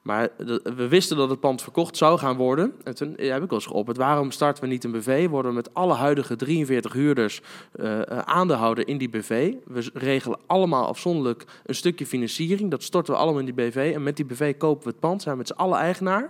Maar 0.08 0.30
we 0.76 0.88
wisten 0.88 1.18
dat 1.18 1.30
het 1.30 1.40
pand 1.40 1.62
verkocht 1.62 1.98
zou 1.98 2.20
gaan 2.20 2.36
worden. 2.36 2.74
En 2.84 2.96
toen 2.96 3.08
heb 3.08 3.44
ik 3.44 3.50
wel 3.50 3.60
eens 3.60 3.66
geopperd, 3.66 3.98
waarom 3.98 4.32
starten 4.32 4.64
we 4.64 4.70
niet 4.70 4.84
een 4.84 4.92
BV? 4.92 5.28
Worden 5.30 5.52
we 5.52 5.58
met 5.58 5.74
alle 5.74 5.94
huidige 5.94 6.36
43 6.36 6.94
huurders 6.94 7.42
eh, 7.72 8.00
eh, 8.00 8.18
aandeelhouder 8.18 8.88
in 8.88 8.98
die 8.98 9.10
BV. 9.10 9.54
We 9.66 9.90
regelen 9.94 10.40
allemaal 10.46 10.88
afzonderlijk 10.88 11.44
een 11.66 11.76
stukje 11.76 12.06
financiering. 12.06 12.72
Dat 12.72 12.84
storten 12.84 13.14
we 13.14 13.20
allemaal 13.20 13.40
in 13.40 13.46
die 13.46 13.54
BV. 13.54 13.92
En 13.96 14.04
met 14.04 14.16
die 14.16 14.26
BV 14.26 14.58
kopen 14.58 14.84
we 14.84 14.90
het 14.90 15.00
pand, 15.00 15.22
zijn 15.22 15.34
we 15.34 15.40
met 15.40 15.48
z'n 15.48 15.62
allen 15.62 15.78
eigenaar. 15.78 16.30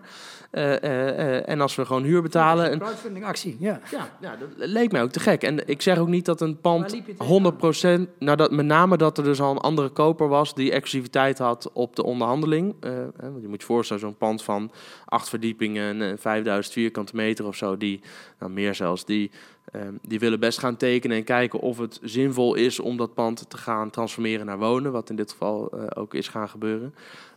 Eh, 0.52 1.50
en 1.50 1.62
als 1.62 1.76
we 1.76 1.86
gewoon 1.86 2.04
huur 2.04 2.22
betalen... 2.22 2.66
Een 2.66 2.72
En, 2.72 2.80
crowdfunding 2.80 3.26
actie, 3.26 3.58
ja. 3.60 3.80
ja, 3.92 4.10
ja, 4.20 4.36
dat 4.36 4.50
leek 4.56 4.92
mij 4.92 5.02
ook 5.02 5.12
te 5.12 5.20
gek. 5.20 5.44
En 5.44 5.68
ik 5.68 5.82
zeg 5.82 5.98
ook 5.98 6.08
niet 6.08 6.26
dat 6.26 6.42
een 6.42 6.62
pand 6.62 6.92
liep 6.92 7.08
je 7.08 7.14
tegenaan? 7.14 8.06
100%... 8.08 8.18
Nou, 8.20 8.38
dat, 8.38 8.52
met 8.52 8.66
name 8.66 8.98
dat 8.98 9.18
er 9.18 9.24
dus 9.24 9.42
al 9.42 9.52
een 9.52 9.58
andere 9.58 9.90
koper 9.90 10.28
was 10.28 10.56
die 10.56 10.72
exclusiviteit 10.72 11.38
had 11.38 11.70
op 11.74 11.96
de 11.96 12.04
onderhandeling. 12.04 12.76
Want 13.20 13.42
je 13.42 13.48
moet 13.48 13.60
je 13.60 13.66
voorstellen, 13.68 14.02
zo'n 14.02 14.18
pand 14.18 14.44
van 14.44 14.72
acht 15.06 15.30
verdiepingen, 15.30 16.02
en 16.02 16.20
5000 16.20 16.74
vierkante 16.74 17.16
meter 17.16 17.46
of 17.46 17.56
zo, 17.56 17.78
die, 17.78 18.02
nou 18.40 18.52
meer 18.52 18.76
zelfs, 18.76 19.06
die, 19.06 19.32
eh, 19.72 19.82
die 20.02 20.20
willen 20.20 20.40
best 20.40 20.60
gaan 20.60 20.78
tekenen 20.78 21.18
en 21.18 21.24
kijken 21.24 21.60
of 21.60 21.78
het 21.78 22.00
zinvol 22.04 22.56
is 22.56 22.80
om 22.80 22.98
dat 22.98 23.14
pand 23.14 23.50
te 23.50 23.58
gaan 23.58 23.90
transformeren 23.90 24.46
naar 24.46 24.58
wonen, 24.58 24.92
wat 24.92 25.10
in 25.10 25.16
dit 25.16 25.32
geval 25.32 25.70
eh, 25.70 26.02
ook 26.02 26.14
is 26.14 26.28
gaan 26.28 26.50
gebeuren. 26.50 26.94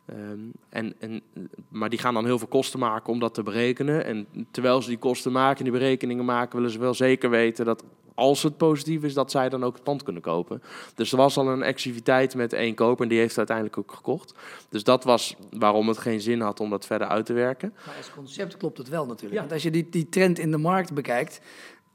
Ehm, 0.07 0.39
en, 0.69 0.95
en, 0.99 1.23
maar 1.69 1.89
die 1.89 1.99
gaan 1.99 2.15
dan 2.15 2.25
heel 2.25 2.39
veel 2.39 2.49
kosten 2.49 2.79
maken 2.79 3.13
om 3.13 3.19
dat 3.19 3.35
te 3.35 3.43
berekenen. 3.43 4.05
En 4.05 4.27
terwijl 4.51 4.83
ze 4.83 4.89
die 4.89 4.99
kosten 4.99 5.33
maken 5.33 5.59
en 5.59 5.71
die 5.71 5.81
berekeningen 5.81 6.25
maken, 6.25 6.57
willen 6.57 6.73
ze 6.73 6.79
wel 6.79 6.95
zeker 6.95 7.31
weten 7.31 7.65
dat 7.65 7.85
als 8.21 8.43
het 8.43 8.57
positief 8.57 9.03
is, 9.03 9.15
dat 9.15 9.31
zij 9.31 9.49
dan 9.49 9.65
ook 9.65 9.75
het 9.75 9.83
pand 9.83 10.03
kunnen 10.03 10.23
kopen. 10.23 10.63
Dus 10.95 11.11
er 11.13 11.17
was 11.17 11.37
al 11.37 11.49
een 11.49 11.63
exclusiviteit 11.63 12.35
met 12.35 12.53
één 12.53 12.75
koper 12.75 13.03
en 13.03 13.09
die 13.09 13.19
heeft 13.19 13.37
het 13.37 13.39
uiteindelijk 13.39 13.79
ook 13.79 13.93
gekocht. 13.93 14.35
Dus 14.69 14.85
dat 14.85 15.05
was 15.05 15.37
waarom 15.51 15.89
het 15.89 15.99
geen 15.99 16.21
zin 16.21 16.41
had 16.41 16.61
om 16.61 16.71
dat 16.71 16.87
verder 16.87 17.09
uit 17.09 17.27
te 17.27 17.33
werken. 17.33 17.73
Maar 17.87 17.97
als 17.97 18.11
concept 18.15 18.57
klopt 18.57 18.79
het 18.79 18.89
wel 18.89 19.07
natuurlijk. 19.07 19.35
Ja. 19.35 19.41
Want 19.41 19.53
als 19.53 19.63
je 19.63 19.71
die, 19.71 19.89
die 19.91 20.09
trend 20.09 20.39
in 20.39 20.51
de 20.51 20.59
markt 20.59 20.95
bekijkt, 20.95 21.41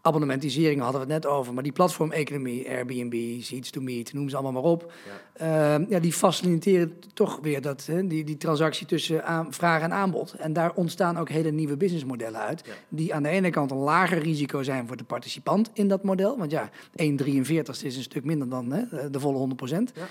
abonnementisering 0.06 0.82
hadden 0.82 1.02
we 1.08 1.14
het 1.14 1.24
net 1.24 1.32
over, 1.32 1.54
maar 1.54 1.64
die 1.64 1.72
platformeconomie, 1.72 2.70
Airbnb, 2.70 3.42
Seats 3.42 3.70
to 3.70 3.82
Meet, 3.82 4.14
noem 4.14 4.30
ze 4.30 4.36
allemaal 4.38 4.62
maar 4.62 4.72
op, 4.72 4.92
ja. 5.38 5.80
ja, 5.90 6.00
die 6.00 6.14
faciliteren 6.14 6.94
toch 7.14 7.40
weer 7.42 7.62
dat, 7.62 7.86
hè, 7.86 8.08
die, 8.08 8.24
die 8.24 8.38
transactie 8.38 8.88
tussen 8.88 9.26
aan, 9.26 9.54
vraag 9.54 9.82
en 9.82 9.94
aanbod. 9.94 10.34
En 10.34 10.54
daar 10.54 10.72
ontstaan 10.74 11.18
ook 11.18 11.30
hele 11.30 11.52
nieuwe 11.52 11.78
businessmodellen 11.78 12.40
uit, 12.40 12.62
Ja. 12.66 12.72
die 12.90 13.14
aan 13.14 13.24
de 13.24 13.30
ene 13.30 13.50
kant 13.50 13.72
een 13.72 13.78
lager 13.78 14.18
risico 14.18 14.64
zijn 14.64 14.88
voor 14.88 14.98
de 14.98 15.04
participant 15.04 15.70
in 15.74 15.88
dat 15.88 16.04
model, 16.04 16.38
want 16.38 16.52
ja, 16.52 16.70
1,43 16.96 17.84
is 17.84 17.96
een 17.96 18.02
stuk 18.04 18.24
minder 18.24 18.50
dan 18.50 18.72
hè, 18.72 19.10
de 19.10 19.20
volle 19.20 19.38
100% 19.38 19.92
Ja. 19.94 20.02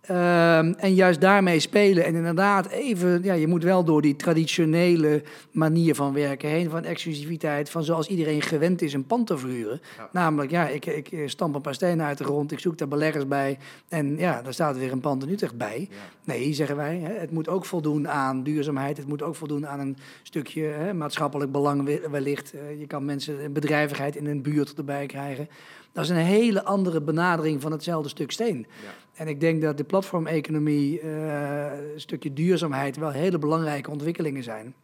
Ehm, 0.00 0.72
en 0.76 0.94
juist 0.94 1.20
daarmee 1.20 1.60
spelen. 1.60 2.04
En 2.04 2.14
inderdaad, 2.14 2.66
even, 2.68 3.22
ja, 3.22 3.34
je 3.34 3.46
moet 3.46 3.62
wel 3.62 3.84
door 3.84 4.02
die 4.02 4.16
traditionele 4.16 5.22
manier 5.50 5.94
van 5.94 6.12
werken 6.12 6.48
heen, 6.48 6.70
van 6.70 6.84
exclusiviteit, 6.84 7.70
van 7.70 7.84
zoals 7.84 8.06
iedereen 8.08 8.42
gewend 8.42 8.82
is 8.82 8.92
een 8.92 9.06
pand 9.06 9.26
te 9.26 9.38
verhuren. 9.38 9.80
Ja. 9.96 10.08
Namelijk, 10.12 10.50
ja, 10.50 10.68
ik, 10.68 10.86
ik 10.86 11.10
stamp 11.26 11.54
een 11.54 11.60
paar 11.60 11.74
stenen 11.74 12.06
uit 12.06 12.18
de 12.18 12.24
grond, 12.24 12.52
ik 12.52 12.58
zoek 12.58 12.78
daar 12.78 12.88
beleggers 12.88 13.26
bij. 13.28 13.58
En 13.88 14.16
ja, 14.18 14.42
daar 14.42 14.52
staat 14.52 14.78
weer 14.78 14.92
een 14.92 15.00
pand 15.00 15.22
in 15.22 15.32
Utrecht 15.32 15.56
bij. 15.56 15.88
Nee, 16.24 16.52
zeggen 16.52 16.76
wij, 16.76 16.98
het 16.98 17.30
moet 17.30 17.48
ook 17.48 17.64
voldoen 17.64 18.08
aan 18.08 18.42
duurzaamheid. 18.42 18.96
Het 18.96 19.08
moet 19.08 19.22
ook 19.22 19.34
voldoen 19.34 19.66
aan 19.66 19.80
een 19.80 19.96
stukje 20.22 20.62
hè, 20.62 20.94
maatschappelijk 20.94 21.52
belang 21.52 21.84
we- 21.84 22.08
wellicht. 22.10 22.52
Eh, 22.52 22.80
je 22.80 22.86
kan 22.86 23.04
mensen 23.04 23.52
bedrijvigheid 23.52 24.16
in 24.16 24.26
een 24.26 24.42
buurt 24.42 24.74
erbij 24.74 25.06
krijgen. 25.06 25.48
Dat 25.92 26.04
is 26.04 26.10
een 26.10 26.16
hele 26.16 26.64
andere 26.64 27.00
benadering 27.00 27.60
van 27.60 27.72
hetzelfde 27.72 28.08
stuk 28.08 28.30
steen. 28.30 28.66
Ja. 28.82 28.90
En 29.14 29.28
ik 29.28 29.40
denk 29.40 29.62
dat 29.62 29.76
de 29.76 29.84
platformeconomie, 29.84 31.00
eh, 31.00 31.92
een 31.94 32.00
stukje 32.00 32.32
duurzaamheid, 32.32 32.96
wel 32.96 33.10
hele 33.10 33.38
belangrijke 33.38 33.90
ontwikkelingen 33.90 34.42
zijn. 34.42 34.74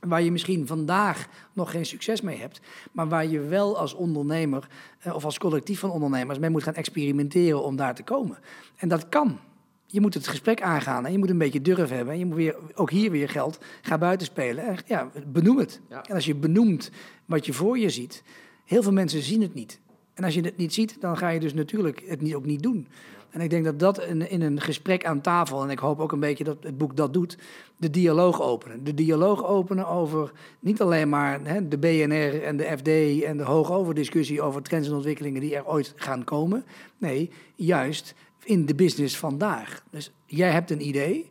Waar 0.00 0.22
je 0.22 0.32
misschien 0.32 0.66
vandaag 0.66 1.28
nog 1.52 1.70
geen 1.70 1.86
succes 1.86 2.20
mee 2.20 2.38
hebt, 2.38 2.60
maar 2.92 3.08
waar 3.08 3.26
je 3.26 3.40
wel 3.40 3.78
als 3.78 3.94
ondernemer 3.94 4.68
eh, 4.98 5.14
of 5.14 5.24
als 5.24 5.38
collectief 5.38 5.78
van 5.78 5.90
ondernemers 5.90 6.38
mee 6.38 6.50
moet 6.50 6.62
gaan 6.62 6.74
experimenteren 6.74 7.62
om 7.62 7.76
daar 7.76 7.94
te 7.94 8.02
komen. 8.02 8.38
En 8.76 8.88
dat 8.88 9.08
kan. 9.08 9.38
Je 9.86 10.00
moet 10.00 10.14
het 10.14 10.28
gesprek 10.28 10.62
aangaan 10.62 11.06
en 11.06 11.12
je 11.12 11.18
moet 11.18 11.30
een 11.30 11.38
beetje 11.38 11.62
durf 11.62 11.90
hebben. 11.90 12.12
En 12.12 12.18
je 12.18 12.26
moet 12.26 12.36
weer, 12.36 12.56
ook 12.74 12.90
hier 12.90 13.10
weer 13.10 13.28
geld, 13.28 13.58
ga 13.82 13.98
buiten 13.98 14.26
spelen. 14.26 14.64
En 14.64 14.76
ja, 14.86 15.10
benoem 15.26 15.58
het. 15.58 15.80
Ja. 15.88 16.04
En 16.04 16.14
als 16.14 16.26
je 16.26 16.34
benoemt 16.34 16.90
wat 17.26 17.46
je 17.46 17.52
voor 17.52 17.78
je 17.78 17.90
ziet, 17.90 18.22
Heel 18.70 18.82
veel 18.82 18.92
mensen 18.92 19.22
zien 19.22 19.42
het 19.42 19.54
niet. 19.54 19.80
En 20.20 20.26
als 20.26 20.34
je 20.34 20.40
het 20.40 20.56
niet 20.56 20.74
ziet, 20.74 20.96
dan 21.00 21.16
ga 21.16 21.28
je 21.28 21.40
dus 21.40 21.54
natuurlijk 21.54 22.02
het 22.06 22.34
ook 22.34 22.44
niet 22.44 22.62
doen. 22.62 22.88
En 23.30 23.40
ik 23.40 23.50
denk 23.50 23.64
dat 23.64 23.78
dat 23.78 24.04
in, 24.04 24.30
in 24.30 24.42
een 24.42 24.60
gesprek 24.60 25.04
aan 25.04 25.20
tafel, 25.20 25.62
en 25.62 25.70
ik 25.70 25.78
hoop 25.78 26.00
ook 26.00 26.12
een 26.12 26.20
beetje 26.20 26.44
dat 26.44 26.56
het 26.60 26.78
boek 26.78 26.96
dat 26.96 27.12
doet, 27.12 27.38
de 27.76 27.90
dialoog 27.90 28.42
openen. 28.42 28.84
De 28.84 28.94
dialoog 28.94 29.46
openen 29.46 29.88
over 29.88 30.32
niet 30.58 30.80
alleen 30.80 31.08
maar 31.08 31.40
hè, 31.42 31.68
de 31.68 31.78
BNR 31.78 32.42
en 32.42 32.56
de 32.56 32.76
FD 32.76 33.22
en 33.22 33.36
de 33.36 33.42
hoogoverdiscussie 33.42 34.42
over 34.42 34.62
trends 34.62 34.88
en 34.88 34.94
ontwikkelingen 34.94 35.40
die 35.40 35.56
er 35.56 35.66
ooit 35.66 35.92
gaan 35.96 36.24
komen. 36.24 36.64
Nee, 36.98 37.30
juist 37.54 38.14
in 38.44 38.66
de 38.66 38.74
business 38.74 39.18
vandaag. 39.18 39.84
Dus 39.90 40.12
jij 40.26 40.50
hebt 40.50 40.70
een 40.70 40.86
idee. 40.86 41.30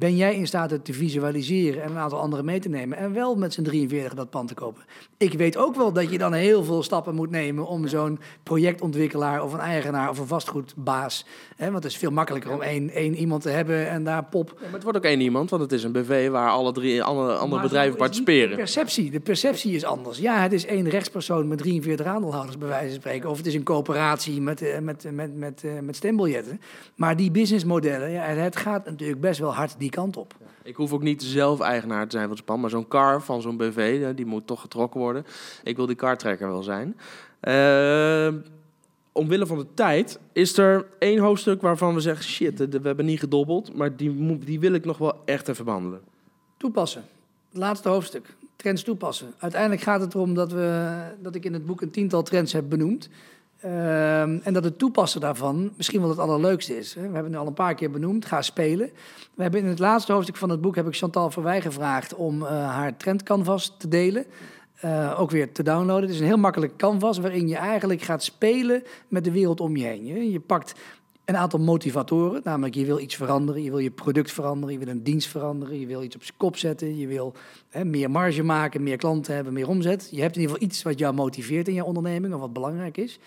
Ben 0.00 0.16
jij 0.16 0.34
in 0.34 0.46
staat 0.46 0.70
het 0.70 0.84
te 0.84 0.92
visualiseren 0.92 1.82
en 1.82 1.90
een 1.90 1.96
aantal 1.96 2.18
anderen 2.18 2.44
mee 2.44 2.60
te 2.60 2.68
nemen 2.68 2.98
en 2.98 3.12
wel 3.12 3.34
met 3.36 3.52
z'n 3.52 3.62
43 3.62 4.14
dat 4.14 4.30
pand 4.30 4.48
te 4.48 4.54
kopen? 4.54 4.82
Ik 5.16 5.32
weet 5.32 5.56
ook 5.56 5.76
wel 5.76 5.92
dat 5.92 6.10
je 6.10 6.18
dan 6.18 6.32
heel 6.32 6.64
veel 6.64 6.82
stappen 6.82 7.14
moet 7.14 7.30
nemen 7.30 7.66
om 7.66 7.86
zo'n 7.86 8.18
projectontwikkelaar 8.42 9.42
of 9.42 9.52
een 9.52 9.60
eigenaar 9.60 10.10
of 10.10 10.18
een 10.18 10.26
vastgoedbaas. 10.26 11.26
Hè, 11.56 11.70
want 11.70 11.82
het 11.82 11.92
is 11.92 11.98
veel 11.98 12.10
makkelijker 12.10 12.52
om 12.52 12.62
één, 12.62 12.90
één 12.90 13.14
iemand 13.14 13.42
te 13.42 13.48
hebben 13.48 13.88
en 13.88 14.04
daar 14.04 14.24
pop. 14.24 14.48
Ja, 14.48 14.64
maar 14.64 14.72
het 14.72 14.82
wordt 14.82 14.98
ook 14.98 15.04
één 15.04 15.20
iemand, 15.20 15.50
want 15.50 15.62
het 15.62 15.72
is 15.72 15.84
een 15.84 15.92
BV 15.92 16.28
waar 16.30 16.50
alle 16.50 16.72
drie 16.72 17.02
andere, 17.02 17.34
andere 17.34 17.62
bedrijven 17.62 17.96
participeren. 17.96 18.50
De 18.50 18.56
perceptie, 18.56 19.10
de 19.10 19.20
perceptie 19.20 19.74
is 19.74 19.84
anders. 19.84 20.18
Ja, 20.18 20.42
het 20.42 20.52
is 20.52 20.66
één 20.66 20.88
rechtspersoon 20.88 21.48
met 21.48 21.58
43 21.58 22.06
aandeelhouders, 22.06 22.58
bij 22.58 22.68
wijze 22.68 22.90
van 22.90 23.00
spreken. 23.00 23.30
Of 23.30 23.36
het 23.36 23.46
is 23.46 23.54
een 23.54 23.62
coöperatie 23.62 24.40
met, 24.40 24.62
eh, 24.62 24.78
met, 24.78 25.06
met, 25.12 25.34
met, 25.36 25.64
eh, 25.64 25.70
met 25.80 25.96
stembiljetten. 25.96 26.60
Maar 26.94 27.16
die 27.16 27.30
businessmodellen, 27.30 28.10
ja, 28.10 28.22
het 28.22 28.56
gaat 28.56 28.84
natuurlijk 28.84 29.20
best 29.20 29.40
wel 29.40 29.54
hard 29.54 29.74
die 29.78 29.89
kant 29.90 30.16
op. 30.16 30.34
Ik 30.62 30.76
hoef 30.76 30.92
ook 30.92 31.02
niet 31.02 31.22
zelf 31.22 31.60
eigenaar 31.60 32.04
te 32.04 32.10
zijn 32.10 32.22
van 32.22 32.32
het 32.32 32.42
span, 32.42 32.60
maar 32.60 32.70
zo'n 32.70 32.88
car 32.88 33.22
van 33.22 33.42
zo'n 33.42 33.56
BV, 33.56 34.00
hè, 34.00 34.14
die 34.14 34.26
moet 34.26 34.46
toch 34.46 34.60
getrokken 34.60 35.00
worden. 35.00 35.26
Ik 35.62 35.76
wil 35.76 35.86
die 35.86 35.96
cartrekker 35.96 36.48
wel 36.48 36.62
zijn. 36.62 36.96
Eh, 37.40 38.34
omwille 39.12 39.46
van 39.46 39.58
de 39.58 39.66
tijd 39.74 40.18
is 40.32 40.58
er 40.58 40.86
één 40.98 41.18
hoofdstuk 41.18 41.60
waarvan 41.60 41.94
we 41.94 42.00
zeggen, 42.00 42.24
shit, 42.24 42.58
we 42.58 42.80
hebben 42.82 43.04
niet 43.04 43.20
gedobbeld, 43.20 43.76
maar 43.76 43.96
die, 43.96 44.38
die 44.38 44.60
wil 44.60 44.72
ik 44.72 44.84
nog 44.84 44.98
wel 44.98 45.22
echt 45.24 45.48
even 45.48 45.64
behandelen. 45.64 46.00
Toepassen. 46.56 47.04
Het 47.48 47.58
laatste 47.58 47.88
hoofdstuk. 47.88 48.36
Trends 48.56 48.82
toepassen. 48.82 49.32
Uiteindelijk 49.38 49.82
gaat 49.82 50.00
het 50.00 50.14
erom 50.14 50.34
dat, 50.34 50.52
we, 50.52 50.94
dat 51.22 51.34
ik 51.34 51.44
in 51.44 51.52
het 51.52 51.66
boek 51.66 51.80
een 51.80 51.90
tiental 51.90 52.22
trends 52.22 52.52
heb 52.52 52.68
benoemd. 52.68 53.08
Ehm, 53.60 54.38
en 54.42 54.52
dat 54.52 54.64
het 54.64 54.78
toepassen 54.78 55.20
daarvan 55.20 55.72
misschien 55.76 56.00
wel 56.00 56.08
het 56.08 56.18
allerleukste 56.18 56.78
is. 56.78 56.94
We 56.94 57.00
hebben 57.00 57.22
het 57.22 57.30
nu 57.30 57.36
al 57.36 57.46
een 57.46 57.52
paar 57.52 57.74
keer 57.74 57.90
benoemd. 57.90 58.24
Ga 58.24 58.42
spelen. 58.42 58.90
We 59.34 59.42
hebben 59.42 59.60
in 59.60 59.66
het 59.66 59.78
laatste 59.78 60.12
hoofdstuk 60.12 60.36
van 60.36 60.50
het 60.50 60.60
boek 60.60 60.76
heb 60.76 60.86
ik 60.86 60.96
Chantal 60.96 61.30
Verwij 61.30 61.60
gevraagd 61.60 62.14
om 62.14 62.42
eh, 62.42 62.48
haar 62.48 62.96
trendcanvas 62.96 63.74
te 63.78 63.88
delen. 63.88 64.26
Eh, 64.74 65.20
ook 65.20 65.30
weer 65.30 65.52
te 65.52 65.62
downloaden. 65.62 66.02
Het 66.02 66.10
is 66.10 66.20
een 66.20 66.26
heel 66.26 66.36
makkelijk 66.36 66.76
canvas 66.76 67.18
waarin 67.18 67.48
je 67.48 67.56
eigenlijk 67.56 68.02
gaat 68.02 68.22
spelen 68.22 68.82
met 69.08 69.24
de 69.24 69.32
wereld 69.32 69.60
om 69.60 69.76
je 69.76 69.84
heen. 69.84 70.30
Je 70.30 70.40
pakt 70.40 70.74
een 71.30 71.36
aantal 71.36 71.60
motivatoren, 71.60 72.40
namelijk 72.44 72.74
je 72.74 72.84
wil 72.84 72.98
iets 72.98 73.16
veranderen, 73.16 73.62
je 73.62 73.70
wil 73.70 73.78
je 73.78 73.90
product 73.90 74.32
veranderen, 74.32 74.72
je 74.78 74.84
wil 74.84 74.94
een 74.94 75.02
dienst 75.02 75.28
veranderen, 75.28 75.80
je 75.80 75.86
wil 75.86 76.02
iets 76.02 76.14
op 76.16 76.22
zijn 76.24 76.36
kop 76.36 76.56
zetten, 76.56 76.98
je 76.98 77.06
wil 77.06 77.34
hè, 77.68 77.84
meer 77.84 78.10
marge 78.10 78.42
maken, 78.42 78.82
meer 78.82 78.96
klanten 78.96 79.34
hebben, 79.34 79.52
meer 79.52 79.68
omzet. 79.68 80.08
Je 80.10 80.20
hebt 80.20 80.34
in 80.34 80.40
ieder 80.40 80.54
geval 80.54 80.68
iets 80.68 80.82
wat 80.82 80.98
jou 80.98 81.14
motiveert 81.14 81.68
in 81.68 81.74
je 81.74 81.84
onderneming 81.84 82.34
of 82.34 82.40
wat 82.40 82.52
belangrijk 82.52 82.96
is. 82.96 83.18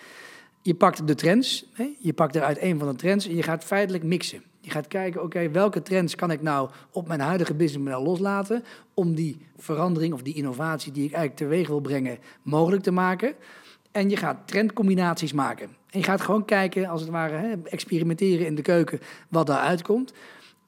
Je 0.62 0.74
pakt 0.74 1.06
de 1.06 1.14
trends, 1.14 1.66
hè, 1.72 1.94
je 1.98 2.12
pakt 2.12 2.34
eruit 2.34 2.62
een 2.62 2.78
van 2.78 2.88
de 2.88 2.96
trends 2.96 3.26
en 3.26 3.36
je 3.36 3.42
gaat 3.42 3.64
feitelijk 3.64 4.04
mixen. 4.04 4.42
Je 4.60 4.70
gaat 4.70 4.88
kijken, 4.88 5.22
oké, 5.22 5.50
welke 5.50 5.82
trends 5.82 6.14
kan 6.14 6.30
ik 6.30 6.42
nou 6.42 6.70
op 6.90 7.08
mijn 7.08 7.20
huidige 7.20 7.54
businessmodel 7.54 8.02
loslaten 8.02 8.64
om 8.94 9.14
die 9.14 9.38
verandering 9.56 10.12
of 10.12 10.22
die 10.22 10.34
innovatie 10.34 10.92
die 10.92 11.04
ik 11.04 11.12
eigenlijk 11.12 11.50
teweeg 11.50 11.68
wil 11.68 11.80
brengen 11.80 12.18
mogelijk 12.42 12.82
te 12.82 12.90
maken. 12.90 13.34
En 13.94 14.10
je 14.10 14.16
gaat 14.16 14.36
trendcombinaties 14.44 15.32
maken. 15.32 15.66
En 15.66 15.98
je 15.98 16.04
gaat 16.04 16.20
gewoon 16.20 16.44
kijken, 16.44 16.86
als 16.86 17.00
het 17.00 17.10
ware, 17.10 17.36
hè, 17.36 17.54
experimenteren 17.62 18.46
in 18.46 18.54
de 18.54 18.62
keuken 18.62 19.00
wat 19.28 19.46
daaruit 19.46 19.82
komt. 19.82 20.12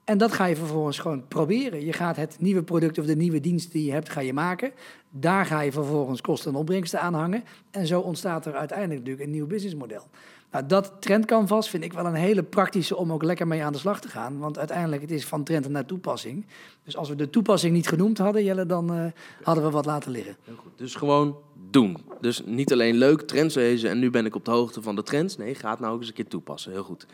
En 0.05 0.19
dat 0.19 0.33
ga 0.33 0.45
je 0.45 0.57
vervolgens 0.57 0.99
gewoon 0.99 1.29
proberen. 1.29 1.85
Je 1.85 1.93
gaat 1.93 2.17
het 2.17 2.37
nieuwe 2.41 2.63
product 2.63 2.99
of 2.99 3.07
de 3.07 3.17
nieuwe 3.17 3.41
dienst 3.41 3.73
die 3.73 3.85
je 3.85 3.93
hebt, 3.93 4.09
ga 4.09 4.21
je 4.21 4.33
maken. 4.33 4.73
Daar 5.11 5.47
ga 5.47 5.61
je 5.61 5.73
vervolgens 5.73 6.21
kosten 6.21 6.53
en 6.53 6.59
opbrengsten 6.59 7.01
aan 7.01 7.15
hangen. 7.15 7.45
En 7.71 7.87
zo 7.87 8.01
ontstaat 8.01 8.47
er 8.47 8.55
uiteindelijk 8.55 8.99
natuurlijk 8.99 9.27
een 9.27 9.35
nieuw 9.35 9.47
businessmodel. 9.47 10.09
Nou, 10.57 10.69
dat 10.69 10.93
trendcanvas 11.01 11.71
vind 11.71 11.85
ik 11.85 11.93
wel 11.93 12.07
een 12.07 12.15
hele 12.15 12.43
praktische 12.43 12.97
om 12.97 13.13
ook 13.13 13.23
lekker 13.23 13.47
mee 13.47 13.65
aan 13.65 13.73
de 13.73 13.79
slag 13.79 14.01
te 14.01 14.09
gaan. 14.09 14.39
Want 14.39 14.59
uiteindelijk 14.59 15.03
het 15.03 15.11
is 15.11 15.25
van 15.25 15.45
trend 15.45 15.69
naar 15.69 15.85
toepassing. 15.85 16.47
Dus 16.85 16.97
als 16.97 17.09
we 17.09 17.15
de 17.15 17.31
toepassing 17.31 17.73
niet 17.73 17.89
genoemd 17.89 18.19
hadden, 18.19 18.45
Jelle, 18.45 18.67
dan 18.67 18.95
eh, 18.95 19.05
hadden 19.43 19.65
we 19.65 19.71
wat 19.71 19.87
laten 19.87 20.11
liggen. 20.11 20.37
Heel 20.45 20.57
goed. 20.57 20.73
Dus 20.77 20.95
gewoon 20.95 21.37
doen. 21.71 21.97
Dus 22.21 22.43
niet 22.45 22.73
alleen 22.73 22.97
leuk 22.97 23.21
trends 23.21 23.55
lezen 23.55 23.91
en 23.91 23.99
nu 23.99 24.11
ben 24.11 24.27
ik 24.27 24.35
op 24.35 24.45
de 24.45 24.51
hoogte 24.51 24.83
van 24.83 24.97
de 24.97 25.03
trends. 25.03 25.37
Nee, 25.37 25.55
ga 25.55 25.77
nou 25.81 25.93
ook 25.95 25.99
eens 25.99 26.09
een 26.09 26.15
keer 26.15 26.29
toepassen. 26.29 26.73
Heel 26.73 26.83
goed. 26.83 27.07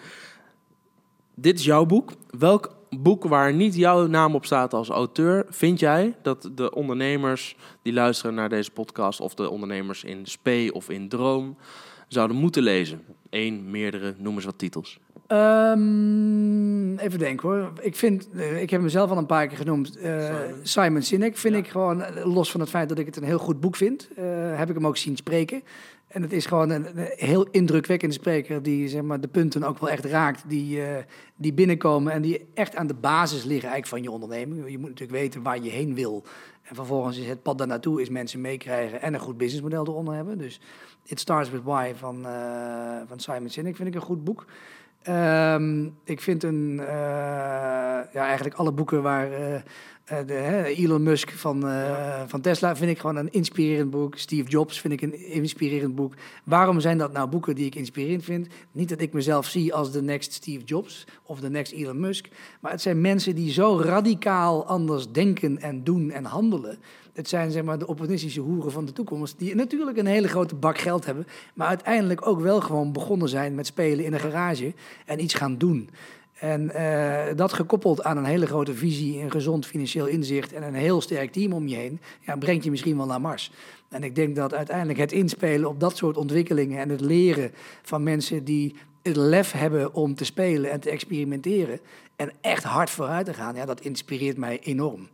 Dit 1.35 1.59
is 1.59 1.65
jouw 1.65 1.87
boek. 1.87 2.13
Welk 2.39 2.77
boek 2.91 3.25
waar 3.25 3.55
niet 3.55 3.75
jouw 3.75 4.07
naam 4.07 4.35
op 4.35 4.45
staat 4.45 4.75
als 4.75 4.89
auteur, 4.89 5.47
vind 5.49 5.81
jij 5.81 6.17
dat 6.23 6.51
de 6.55 6.75
ondernemers 6.75 7.57
die 7.83 7.93
luisteren 7.93 8.35
naar 8.35 8.49
deze 8.49 8.71
podcast 8.71 9.21
of 9.21 9.35
de 9.35 9.51
ondernemers 9.51 10.05
in 10.05 10.27
Spee 10.27 10.75
of 10.75 10.91
in 10.91 11.09
Droom 11.09 11.57
zouden 12.09 12.37
moeten 12.37 12.63
lezen? 12.63 13.01
Eén, 13.33 13.71
meerdere, 13.71 14.15
noem 14.19 14.35
eens 14.35 14.45
wat 14.45 14.59
titels. 14.59 14.99
Ehm, 15.27 16.97
even 16.97 17.19
denken 17.19 17.49
hoor. 17.49 17.73
Ik 17.81 17.97
vind, 17.97 18.29
eh, 18.37 18.63
ik 18.63 18.71
heb 18.71 18.81
hem 18.81 18.89
zelf 18.89 19.11
al 19.11 19.17
een 19.17 19.27
paar 19.27 19.47
keer 19.47 19.57
genoemd. 19.57 19.97
eh, 19.97 20.35
Simon 20.63 21.03
Sinek 21.03 21.37
vind 21.37 21.55
ik 21.55 21.69
gewoon, 21.69 22.03
eh, 22.03 22.25
los 22.27 22.51
van 22.51 22.61
het 22.61 22.69
feit 22.69 22.89
dat 22.89 22.99
ik 22.99 23.07
het 23.07 23.17
een 23.17 23.25
heel 23.25 23.39
goed 23.39 23.61
boek 23.61 23.77
vind, 23.77 24.09
heb 24.55 24.69
ik 24.69 24.75
hem 24.75 24.87
ook 24.87 24.97
zien 24.97 25.17
spreken. 25.17 25.63
En 26.13 26.23
het 26.23 26.33
is 26.33 26.47
gewoon 26.47 26.71
een, 26.71 26.99
een 26.99 27.09
heel 27.17 27.47
indrukwekkende 27.51 28.15
spreker 28.15 28.63
die 28.63 28.89
zeg 28.89 29.03
maar, 29.03 29.21
de 29.21 29.29
punten 29.29 29.63
ook 29.63 29.79
wel 29.79 29.91
echt 29.91 30.05
raakt, 30.05 30.45
die, 30.47 30.83
eh, 30.83 31.05
die 31.37 31.53
binnenkomen 31.53 32.13
en 32.13 32.23
die 32.23 32.47
echt 32.55 32.77
aan 32.77 32.87
de 32.87 32.95
basis 32.95 33.45
liggen 33.45 33.71
eigenlijk 33.71 33.87
van 33.87 34.03
je 34.03 34.11
onderneming. 34.11 34.71
Je 34.71 34.79
moet 34.79 34.89
natuurlijk 34.89 35.19
weten 35.19 35.43
waar 35.43 35.63
je 35.63 35.71
heen 35.71 35.95
wil. 35.95 36.25
En 36.63 36.75
vervolgens 36.75 37.19
is 37.19 37.29
het 37.29 37.43
pad 37.43 37.59
daar 37.59 37.67
naartoe 37.67 38.01
is 38.01 38.09
mensen 38.09 38.41
meekrijgen 38.41 39.03
en 39.03 39.15
een 39.15 39.21
goed 39.21 39.37
businessmodel 39.37 39.87
eronder 39.87 40.15
hebben. 40.15 40.39
Dus 40.39 40.61
It 41.05 41.21
Starts 41.21 41.51
With 41.51 41.63
Why 41.63 41.93
van, 41.95 42.27
eh, 42.27 43.01
van 43.07 43.21
Simon 43.21 43.49
Sinek 43.49 43.77
vind 43.77 43.89
ik 43.89 43.95
een 43.95 44.01
goed 44.01 44.25
boek. 44.25 44.45
Ehm, 45.03 45.89
ik 46.05 46.21
vind 46.21 46.43
een, 46.43 46.81
eh, 46.81 46.87
ja, 48.13 48.27
eigenlijk 48.27 48.55
alle 48.55 48.73
boeken 48.73 49.03
waar 49.03 49.33
eh, 49.33 49.61
de, 50.05 50.33
hè, 50.33 50.65
Elon 50.65 51.03
Musk 51.03 51.31
van, 51.31 51.69
eh, 51.69 52.23
van 52.27 52.41
Tesla 52.41 52.77
vind 52.77 52.91
ik 52.91 52.99
gewoon 52.99 53.17
een 53.17 53.33
inspirerend 53.33 53.91
boek. 53.91 54.19
Steve 54.19 54.49
Jobs 54.49 54.81
vind 54.81 54.93
ik 54.93 55.01
een 55.03 55.27
inspirerend 55.27 55.95
boek. 55.95 56.15
Waarom 56.45 56.81
zijn 56.81 56.99
dat 56.99 57.13
nou 57.13 57.29
boeken 57.29 57.55
die 57.55 57.67
ik 57.67 57.75
inspirerend 57.75 58.25
vind? 58.25 58.49
Niet 58.73 58.89
dat 58.89 59.01
ik 59.01 59.13
mezelf 59.13 59.47
zie 59.47 59.75
als 59.75 59.93
de 59.93 60.03
next 60.03 60.33
Steve 60.33 60.65
Jobs 60.65 61.07
of 61.23 61.41
de 61.41 61.51
next 61.51 61.73
Elon 61.73 62.01
Musk, 62.01 62.29
maar 62.61 62.71
het 62.71 62.83
zijn 62.83 63.01
mensen 63.01 63.35
die 63.35 63.53
zo 63.53 63.81
radicaal 63.81 64.67
anders 64.67 65.13
denken 65.13 65.59
en 65.59 65.85
doen 65.85 66.11
en 66.11 66.25
handelen. 66.25 66.79
Het 67.13 67.29
zijn 67.29 67.51
zeg 67.51 67.63
maar 67.63 67.79
de 67.79 67.87
opportunistische 67.87 68.41
hoeren 68.41 68.73
van 68.73 68.85
de 68.85 68.93
toekomst, 68.93 69.39
die 69.39 69.55
natuurlijk 69.55 69.97
een 69.97 70.07
hele 70.07 70.29
grote 70.29 70.55
bak 70.55 70.79
geld 70.79 71.05
hebben, 71.05 71.27
maar 71.55 71.69
uiteindelijk 71.69 72.27
ook 72.27 72.41
wel 72.41 72.61
gewoon 72.61 72.93
begonnen 72.93 73.29
zijn 73.29 73.55
met 73.55 73.67
spelen 73.67 74.05
in 74.05 74.13
een 74.13 74.21
garage 74.21 74.75
en 75.07 75.23
iets 75.23 75.35
gaan 75.35 75.59
doen. 75.59 75.91
En 76.43 76.71
eh, 76.71 77.37
dat 77.37 77.53
gekoppeld 77.53 78.03
aan 78.03 78.17
een 78.17 78.25
hele 78.25 78.47
grote 78.47 78.75
visie, 78.75 79.21
een 79.21 79.31
gezond 79.31 79.67
financieel 79.67 80.07
inzicht 80.07 80.53
en 80.53 80.63
een 80.63 80.75
heel 80.75 81.01
sterk 81.01 81.33
team 81.33 81.53
om 81.53 81.69
je 81.69 81.77
heen, 81.77 82.01
ja, 82.21 82.37
brengt 82.37 82.65
je 82.65 82.71
misschien 82.71 82.97
wel 82.97 83.07
naar 83.07 83.21
Mars. 83.21 83.53
En 83.89 84.03
ik 84.03 84.15
denk 84.15 84.37
dat 84.37 84.55
uiteindelijk 84.55 84.99
het 84.99 85.13
inspelen 85.13 85.69
op 85.69 85.81
dat 85.81 85.97
soort 85.97 86.17
ontwikkelingen 86.17 86.79
en 86.79 86.89
het 86.89 87.01
leren 87.01 87.53
van 87.83 88.03
mensen 88.03 88.45
die 88.45 88.75
het 89.03 89.17
lef 89.17 89.53
hebben 89.53 89.95
om 89.95 90.15
te 90.15 90.25
spelen 90.25 90.71
en 90.71 90.81
te 90.81 90.91
experimenteren 90.91 91.81
en 92.17 92.33
echt 92.41 92.65
hard 92.65 92.91
vooruit 92.91 93.27
te 93.27 93.35
gaan, 93.35 93.55
ja, 93.55 93.65
dat 93.65 93.81
inspireert 93.81 94.37
mij 94.37 94.61
enorm. 94.61 95.09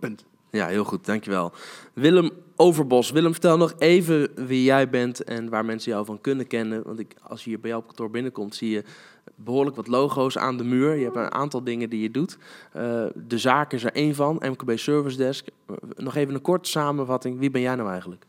Punt. 0.00 0.24
Ja, 0.50 0.66
heel 0.66 0.84
goed, 0.84 1.06
dankjewel. 1.06 1.52
Willem 1.92 2.30
Overbos. 2.56 3.10
Willem, 3.10 3.32
vertel 3.32 3.56
nog 3.56 3.74
even 3.78 4.46
wie 4.46 4.64
jij 4.64 4.90
bent 4.90 5.24
en 5.24 5.48
waar 5.48 5.64
mensen 5.64 5.92
jou 5.92 6.04
van 6.04 6.20
kunnen 6.20 6.46
kennen. 6.46 6.82
Want 6.82 6.98
ik, 6.98 7.14
als 7.22 7.44
je 7.44 7.50
hier 7.50 7.60
bij 7.60 7.70
jou 7.70 7.82
op 7.82 7.88
kantoor 7.88 8.10
binnenkomt, 8.10 8.54
zie 8.54 8.70
je 8.70 8.84
behoorlijk 9.34 9.76
wat 9.76 9.86
logo's 9.86 10.38
aan 10.38 10.56
de 10.56 10.64
muur. 10.64 10.94
Je 10.94 11.04
hebt 11.04 11.16
een 11.16 11.32
aantal 11.32 11.64
dingen 11.64 11.90
die 11.90 12.02
je 12.02 12.10
doet. 12.10 12.38
Eh, 12.72 13.04
de 13.14 13.38
zaak 13.38 13.72
is 13.72 13.84
er 13.84 13.92
één 13.92 14.14
van, 14.14 14.34
MKB 14.34 14.78
Service 14.78 15.16
Desk. 15.16 15.46
Eh, 15.66 15.76
nog 15.96 16.14
even 16.14 16.34
een 16.34 16.40
korte 16.40 16.68
samenvatting. 16.68 17.38
Wie 17.38 17.50
ben 17.50 17.60
jij 17.60 17.74
nou 17.74 17.90
eigenlijk? 17.90 18.26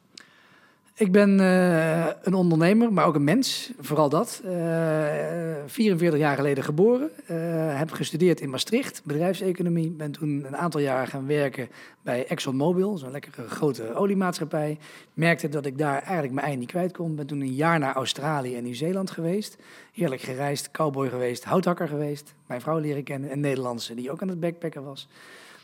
Ik 0.98 1.12
ben 1.12 1.40
eh, 1.40 2.08
een 2.22 2.34
ondernemer, 2.34 2.94
maar 2.94 3.06
ook 3.06 3.16
een 3.16 3.24
mens, 3.24 3.72
vooral 3.80 4.10
dat. 4.10 4.42
Eh 4.46 5.46
44 5.66 6.20
jaar 6.20 6.36
geleden 6.36 6.64
geboren, 6.64 7.10
eh, 7.26 7.38
heb 7.78 7.92
gestudeerd 7.92 8.42
in 8.42 8.50
Maastricht, 8.50 9.02
bedrijfseconomie. 9.04 9.90
Ben 9.92 10.12
toen 10.12 10.46
een 10.48 10.58
aantal 10.58 10.80
jaar 10.80 11.08
gaan 11.08 11.28
werken 11.28 11.70
bij 12.02 12.28
ExxonMobil, 12.28 12.98
zo'n 12.98 13.12
lekkere 13.12 13.48
grote 13.48 13.96
oliemaatschappij. 13.96 14.78
Merkte 15.14 15.50
dat 15.50 15.66
ik 15.66 15.78
daar 15.78 16.02
eigenlijk 16.02 16.34
mijn 16.34 16.48
ei 16.48 16.56
niet 16.56 16.70
kwijt 16.70 16.94
kon. 16.94 17.16
Ben 17.16 17.28
toen 17.28 17.42
een 17.42 17.54
jaar 17.54 17.80
naar 17.80 17.96
Australië 17.96 18.56
en 18.56 18.64
Nieuw-Zeeland 18.64 19.12
geweest. 19.12 19.58
Heerlijk 19.94 20.22
gereisd, 20.22 20.72
cowboy 20.72 21.10
geweest, 21.10 21.44
houthakker 21.44 21.88
geweest. 21.88 22.34
Mijn 22.46 22.62
vrouw 22.62 22.80
leren 22.80 23.04
kennen, 23.04 23.32
een 23.32 23.40
Nederlandse 23.40 23.96
die 23.96 24.12
ook 24.12 24.22
aan 24.22 24.30
het 24.30 24.40
backpacken 24.40 24.84
was. 24.84 25.08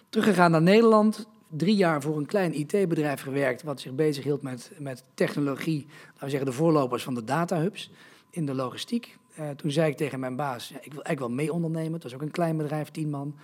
Teruggegaan 0.10 0.52
naar 0.52 0.62
Nederland, 0.62 1.28
drie 1.52 1.76
jaar 1.76 2.02
voor 2.02 2.18
een 2.18 2.26
klein 2.26 2.54
IT-bedrijf 2.54 3.22
gewerkt. 3.22 3.64
wat 3.64 3.80
zich 3.80 3.96
bezighield 3.96 4.42
met, 4.42 4.72
met 4.78 5.04
technologie. 5.14 5.88
Laten 5.88 6.24
we 6.24 6.30
zeggen 6.30 6.50
de 6.50 6.56
voorlopers 6.56 7.04
van 7.04 7.14
de 7.14 7.24
datahubs 7.24 7.92
in 8.30 8.46
de 8.46 8.54
logistiek. 8.54 9.18
Uh, 9.40 9.50
toen 9.50 9.72
zei 9.72 9.92
ik 9.92 9.98
tegen 9.98 10.20
mijn 10.20 10.36
baas: 10.36 10.68
ja, 10.68 10.76
Ik 10.76 10.94
wil 10.94 11.04
eigenlijk 11.04 11.20
wel 11.20 11.46
mee 11.46 11.54
ondernemen. 11.54 11.94
Het 11.94 12.04
was 12.04 12.14
ook 12.14 12.22
een 12.22 12.32
klein 12.32 12.58
bedrijf, 12.58 12.90
tien 12.90 13.10
man. 13.10 13.36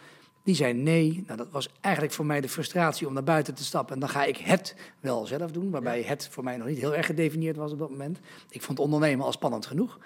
Die 0.43 0.55
zei 0.55 0.73
nee. 0.73 1.23
Nou, 1.25 1.37
dat 1.37 1.51
was 1.51 1.69
eigenlijk 1.81 2.15
voor 2.15 2.25
mij 2.25 2.41
de 2.41 2.49
frustratie 2.49 3.07
om 3.07 3.13
naar 3.13 3.23
buiten 3.23 3.53
te 3.53 3.63
stappen. 3.63 3.93
En 3.93 3.99
dan 3.99 4.09
ga 4.09 4.23
ik 4.23 4.37
het 4.37 4.75
wel 4.99 5.25
zelf 5.25 5.51
doen. 5.51 5.69
Waarbij 5.69 6.01
het 6.01 6.27
voor 6.31 6.43
mij 6.43 6.57
nog 6.57 6.67
niet 6.67 6.77
heel 6.77 6.95
erg 6.95 7.05
gedefinieerd 7.05 7.55
was 7.55 7.71
op 7.71 7.79
dat 7.79 7.89
moment. 7.89 8.19
Ik 8.49 8.61
vond 8.61 8.79
ondernemen 8.79 9.25
al 9.25 9.31
spannend 9.31 9.65
genoeg. 9.65 9.99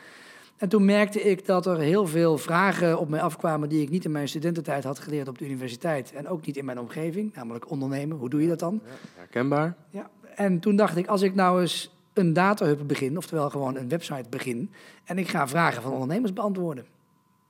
En 0.62 0.70
toen 0.70 0.86
merkte 0.86 1.22
ik 1.22 1.46
dat 1.46 1.66
er 1.66 1.80
heel 1.80 2.08
veel 2.08 2.38
vragen 2.38 3.00
op 3.00 3.10
mij 3.10 3.22
afkwamen 3.22 3.70
die 3.70 3.82
ik 3.82 3.90
niet 3.90 4.06
in 4.06 4.12
mijn 4.12 4.28
studententijd 4.28 4.84
had 4.84 5.00
geleerd 5.00 5.28
op 5.28 5.38
de 5.38 5.46
universiteit. 5.46 6.14
En 6.14 6.28
ook 6.28 6.46
niet 6.46 6.58
in 6.58 6.66
mijn 6.66 6.80
omgeving, 6.80 7.36
namelijk 7.36 7.70
ondernemen. 7.70 8.18
Hoe 8.18 8.30
doe 8.30 8.42
je 8.42 8.48
dat 8.48 8.60
dan? 8.60 8.82
Ja, 8.86 8.92
herkenbaar. 9.16 9.76
Ja. 9.90 10.10
En 10.36 10.60
toen 10.60 10.76
dacht 10.76 10.98
ik, 10.98 11.08
als 11.08 11.22
ik 11.22 11.36
nou 11.36 11.62
eens 11.62 11.96
een 12.14 12.34
datahub 12.34 12.88
begin, 12.88 13.18
oftewel 13.18 13.50
gewoon 13.50 13.76
een 13.76 13.90
website 13.90 14.30
begin, 14.30 14.72
en 15.06 15.18
ik 15.18 15.28
ga 15.28 15.48
vragen 15.48 15.82
van 15.82 15.92
ondernemers 15.92 16.34
beantwoorden 16.34 16.86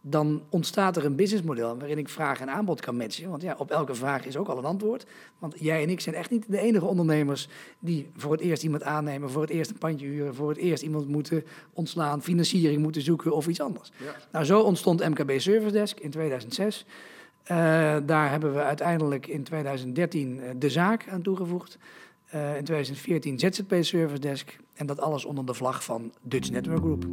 dan 0.02 0.42
ontstaat 0.50 0.98
er 0.98 1.06
een 1.06 1.16
businessmodel 1.16 1.78
waarin 1.78 1.98
ik 1.98 2.10
vraag 2.10 2.40
en 2.40 2.50
aanbod 2.50 2.82
kan 2.82 2.98
matchen. 2.98 3.30
Want 3.30 3.42
ja, 3.42 3.56
op 3.58 3.72
elke 3.72 3.96
vraag 3.96 4.26
is 4.26 4.38
ook 4.38 4.48
al 4.48 4.58
een 4.58 4.66
antwoord. 4.66 5.06
Want 5.40 5.56
jij 5.60 5.84
en 5.84 5.90
ik 5.90 6.00
zijn 6.00 6.16
echt 6.16 6.30
niet 6.30 6.46
de 6.48 6.60
enige 6.60 6.86
ondernemers 6.86 7.48
die 7.80 8.10
voor 8.18 8.32
het 8.32 8.42
eerst 8.42 8.64
iemand 8.64 8.84
aannemen, 8.84 9.30
voor 9.30 9.42
het 9.42 9.52
eerst 9.52 9.70
een 9.72 9.78
pandje 9.78 10.08
huren, 10.08 10.36
voor 10.36 10.50
het 10.50 10.58
eerst 10.58 10.84
iemand 10.84 11.08
moeten 11.08 11.44
ontslaan, 11.74 12.22
financiering 12.22 12.82
moeten 12.82 13.02
zoeken 13.02 13.32
of 13.32 13.48
iets 13.48 13.62
anders. 13.62 13.92
Nou, 14.32 14.46
zo 14.46 14.60
ontstond 14.60 15.10
MKB 15.10 15.40
Service 15.40 15.72
Desk 15.72 16.00
in 16.00 16.10
2006. 16.10 16.86
Uh, 17.44 17.48
daar 18.06 18.30
hebben 18.30 18.54
we 18.54 18.64
uiteindelijk 18.64 19.28
in 19.28 19.44
2013 19.44 20.38
uh, 20.38 20.50
de 20.58 20.70
zaak 20.70 21.10
aan 21.10 21.22
toegevoegd. 21.22 21.78
Uh, 22.36 22.58
in 22.58 22.64
2014 22.64 23.40
ZZP 23.40 23.76
Service 23.80 24.20
Desk. 24.20 24.58
En 24.74 24.86
dat 24.86 25.00
alles 25.00 25.26
onder 25.26 25.46
de 25.46 25.54
vlag 25.54 25.84
van 25.84 26.14
Dutch 26.22 26.50
Network 26.50 26.80
Group. 26.80 27.06